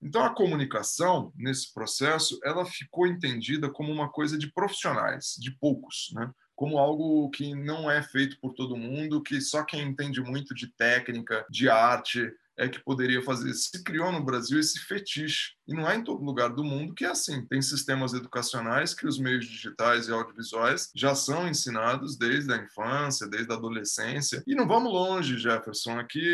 Então 0.00 0.22
a 0.22 0.34
comunicação 0.34 1.32
nesse 1.34 1.72
processo 1.72 2.38
ela 2.44 2.64
ficou 2.64 3.06
entendida 3.06 3.68
como 3.70 3.90
uma 3.90 4.08
coisa 4.08 4.38
de 4.38 4.52
profissionais, 4.52 5.34
de 5.38 5.50
poucos, 5.58 6.10
né? 6.14 6.30
Como 6.54 6.78
algo 6.78 7.28
que 7.30 7.54
não 7.54 7.90
é 7.90 8.02
feito 8.02 8.38
por 8.40 8.54
todo 8.54 8.76
mundo, 8.76 9.22
que 9.22 9.40
só 9.40 9.62
quem 9.62 9.82
entende 9.82 10.22
muito 10.22 10.54
de 10.54 10.68
técnica, 10.68 11.44
de 11.50 11.68
arte, 11.68 12.32
é 12.56 12.68
que 12.68 12.82
poderia 12.82 13.22
fazer. 13.22 13.52
Se 13.52 13.82
criou 13.82 14.10
no 14.10 14.24
Brasil 14.24 14.58
esse 14.58 14.78
fetiche 14.80 15.55
e 15.66 15.74
não 15.74 15.88
é 15.88 15.96
em 15.96 16.04
todo 16.04 16.24
lugar 16.24 16.50
do 16.50 16.64
mundo 16.64 16.94
que 16.94 17.04
é 17.04 17.10
assim. 17.10 17.44
Tem 17.46 17.60
sistemas 17.60 18.14
educacionais 18.14 18.94
que 18.94 19.06
os 19.06 19.18
meios 19.18 19.46
digitais 19.46 20.08
e 20.08 20.12
audiovisuais 20.12 20.90
já 20.94 21.14
são 21.14 21.48
ensinados 21.48 22.16
desde 22.16 22.52
a 22.52 22.56
infância, 22.56 23.26
desde 23.26 23.52
a 23.52 23.56
adolescência. 23.56 24.42
E 24.46 24.54
não 24.54 24.66
vamos 24.66 24.92
longe, 24.92 25.38
Jefferson. 25.38 25.98
Aqui 25.98 26.24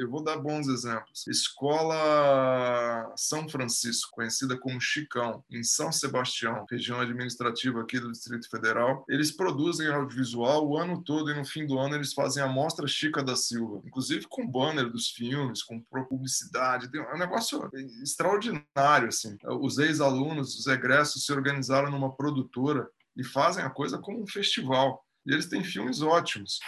eu 0.00 0.10
vou 0.10 0.22
dar 0.22 0.36
bons 0.36 0.68
exemplos. 0.68 1.26
Escola 1.26 3.12
São 3.16 3.48
Francisco, 3.48 4.10
conhecida 4.12 4.56
como 4.56 4.80
Chicão, 4.80 5.42
em 5.50 5.62
São 5.62 5.90
Sebastião, 5.90 6.66
região 6.70 7.00
administrativa 7.00 7.80
aqui 7.80 7.98
do 7.98 8.12
Distrito 8.12 8.48
Federal. 8.50 9.04
Eles 9.08 9.30
produzem 9.30 9.88
audiovisual 9.88 10.68
o 10.68 10.76
ano 10.76 11.02
todo 11.02 11.30
e 11.30 11.34
no 11.34 11.44
fim 11.44 11.66
do 11.66 11.78
ano 11.78 11.94
eles 11.94 12.12
fazem 12.12 12.42
a 12.42 12.48
Mostra 12.48 12.86
Chica 12.86 13.22
da 13.22 13.36
Silva, 13.36 13.80
inclusive 13.84 14.26
com 14.28 14.46
banner 14.46 14.90
dos 14.90 15.08
filmes, 15.08 15.62
com 15.62 15.80
publicidade. 15.80 16.90
É 16.94 17.14
um 17.14 17.18
negócio 17.18 17.70
extraordinário 18.02 18.62
assim. 19.08 19.36
Os 19.60 19.78
ex-alunos, 19.78 20.58
os 20.58 20.66
egressos 20.66 21.24
se 21.24 21.32
organizaram 21.32 21.90
numa 21.90 22.14
produtora 22.14 22.88
e 23.16 23.24
fazem 23.24 23.64
a 23.64 23.70
coisa 23.70 23.98
como 23.98 24.22
um 24.22 24.26
festival. 24.26 25.04
E 25.26 25.32
eles 25.32 25.46
têm 25.46 25.62
filmes 25.62 26.02
ótimos. 26.02 26.58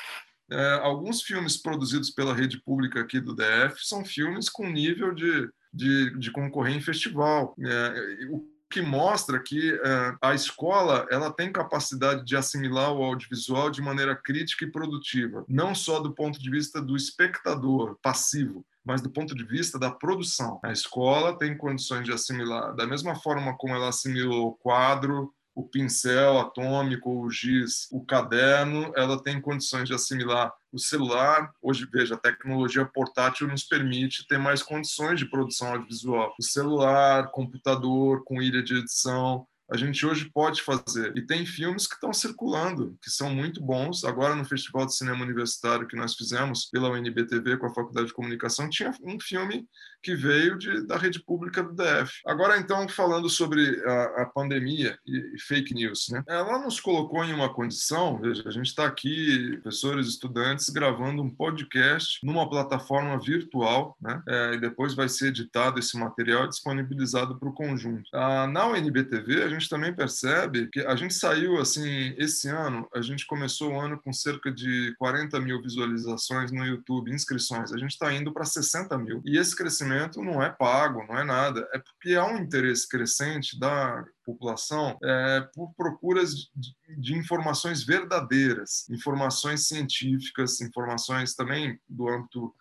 É, 0.50 0.74
alguns 0.82 1.22
filmes 1.22 1.56
produzidos 1.56 2.10
pela 2.10 2.34
rede 2.34 2.60
pública 2.62 3.00
aqui 3.00 3.18
do 3.18 3.34
DF 3.34 3.82
são 3.82 4.04
filmes 4.04 4.48
com 4.48 4.68
nível 4.68 5.14
de, 5.14 5.48
de, 5.72 6.18
de 6.18 6.30
concorrer 6.30 6.76
em 6.76 6.80
festival. 6.80 7.54
É, 7.58 8.26
o 8.30 8.46
que 8.70 8.82
mostra 8.82 9.40
que 9.40 9.72
é, 9.72 10.16
a 10.20 10.34
escola 10.34 11.06
ela 11.10 11.32
tem 11.32 11.52
capacidade 11.52 12.24
de 12.24 12.36
assimilar 12.36 12.92
o 12.92 13.02
audiovisual 13.02 13.70
de 13.70 13.80
maneira 13.80 14.16
crítica 14.16 14.64
e 14.64 14.70
produtiva, 14.70 15.44
não 15.48 15.74
só 15.74 16.00
do 16.00 16.12
ponto 16.12 16.40
de 16.40 16.50
vista 16.50 16.82
do 16.82 16.96
espectador 16.96 17.96
passivo, 18.02 18.66
mas 18.84 19.00
do 19.00 19.10
ponto 19.10 19.34
de 19.34 19.44
vista 19.44 19.78
da 19.78 19.90
produção. 19.90 20.60
A 20.62 20.72
escola 20.72 21.38
tem 21.38 21.56
condições 21.56 22.04
de 22.04 22.12
assimilar, 22.12 22.74
da 22.74 22.86
mesma 22.86 23.14
forma 23.14 23.56
como 23.56 23.74
ela 23.74 23.88
assimilou 23.88 24.48
o 24.48 24.54
quadro, 24.54 25.32
o 25.54 25.62
pincel 25.62 26.38
atômico, 26.38 27.22
o 27.22 27.30
giz, 27.30 27.86
o 27.92 28.04
caderno, 28.04 28.92
ela 28.96 29.22
tem 29.22 29.40
condições 29.40 29.88
de 29.88 29.94
assimilar 29.94 30.52
o 30.72 30.78
celular. 30.78 31.52
Hoje, 31.62 31.88
veja, 31.90 32.16
a 32.16 32.18
tecnologia 32.18 32.84
portátil 32.84 33.46
nos 33.46 33.62
permite 33.62 34.26
ter 34.26 34.38
mais 34.38 34.62
condições 34.62 35.20
de 35.20 35.26
produção 35.26 35.68
audiovisual. 35.68 36.34
O 36.38 36.42
celular, 36.42 37.30
computador 37.30 38.24
com 38.24 38.42
ilha 38.42 38.62
de 38.62 38.74
edição, 38.74 39.46
a 39.70 39.76
gente 39.76 40.04
hoje 40.04 40.30
pode 40.30 40.62
fazer. 40.62 41.16
E 41.16 41.24
tem 41.24 41.46
filmes 41.46 41.86
que 41.86 41.94
estão 41.94 42.12
circulando, 42.12 42.98
que 43.02 43.10
são 43.10 43.30
muito 43.34 43.62
bons. 43.62 44.04
Agora, 44.04 44.34
no 44.34 44.44
Festival 44.44 44.86
de 44.86 44.94
Cinema 44.94 45.24
Universitário 45.24 45.86
que 45.86 45.96
nós 45.96 46.14
fizemos 46.14 46.66
pela 46.66 46.90
UNBTV 46.90 47.56
com 47.56 47.66
a 47.66 47.74
Faculdade 47.74 48.08
de 48.08 48.14
Comunicação, 48.14 48.68
tinha 48.68 48.92
um 49.02 49.18
filme 49.18 49.66
que 50.04 50.14
veio 50.14 50.58
de, 50.58 50.86
da 50.86 50.98
rede 50.98 51.18
pública 51.18 51.62
do 51.62 51.72
DF. 51.72 52.20
Agora, 52.26 52.58
então, 52.58 52.86
falando 52.88 53.30
sobre 53.30 53.82
a, 53.86 54.22
a 54.22 54.26
pandemia 54.26 54.98
e, 55.06 55.34
e, 55.34 55.40
fake 55.40 55.72
news, 55.72 56.08
né? 56.10 56.22
ela 56.28 56.58
nos 56.58 56.78
colocou 56.78 57.24
em 57.24 57.32
uma 57.32 57.52
condição, 57.52 58.20
veja, 58.20 58.42
a 58.46 58.50
gente 58.50 58.66
está 58.66 58.84
aqui, 58.84 59.58
professores, 59.62 60.06
estudantes, 60.06 60.68
gravando 60.68 61.22
um 61.22 61.30
podcast 61.30 62.18
numa 62.22 62.48
plataforma 62.48 63.18
virtual, 63.18 63.96
né? 64.00 64.22
É, 64.28 64.54
e 64.54 64.60
depois 64.60 64.94
vai 64.94 65.08
ser 65.08 65.28
editado 65.28 65.78
esse 65.78 65.96
material 65.96 66.44
e 66.44 66.48
disponibilizado 66.48 67.38
para 67.38 67.48
o 67.48 67.54
conjunto. 67.54 68.04
Ah, 68.12 68.46
na 68.46 68.66
UNBTV, 68.66 69.42
a 69.42 69.48
gente 69.48 69.70
também 69.70 69.94
percebe 69.94 70.68
que 70.70 70.80
a 70.80 70.94
gente 70.96 71.14
saiu, 71.14 71.58
assim, 71.58 72.14
esse 72.18 72.48
ano, 72.48 72.86
a 72.94 73.00
gente 73.00 73.26
começou 73.26 73.72
o 73.72 73.80
ano 73.80 73.98
com 73.98 74.12
cerca 74.12 74.52
de 74.52 74.94
40 74.98 75.40
mil 75.40 75.62
visualizações 75.62 76.52
no 76.52 76.64
YouTube, 76.66 77.10
inscrições. 77.10 77.72
A 77.72 77.78
gente 77.78 77.92
está 77.92 78.12
indo 78.12 78.32
para 78.32 78.44
60 78.44 78.98
mil. 78.98 79.22
E 79.24 79.38
esse 79.38 79.56
crescimento 79.56 79.93
não 80.16 80.42
é 80.42 80.50
pago, 80.50 81.04
não 81.06 81.18
é 81.18 81.24
nada. 81.24 81.68
É 81.72 81.78
porque 81.78 82.14
há 82.14 82.26
um 82.26 82.38
interesse 82.38 82.88
crescente 82.88 83.58
da 83.58 84.04
população 84.24 84.98
é, 85.02 85.48
por 85.54 85.72
procuras 85.74 86.34
de, 86.54 86.74
de, 86.96 87.14
informações 87.16 87.84
verdadeiras, 87.84 88.88
informações 88.90 89.68
científicas, 89.68 90.60
informações 90.60 91.34
também 91.34 91.78
do 91.88 92.08
âmbito 92.08 92.54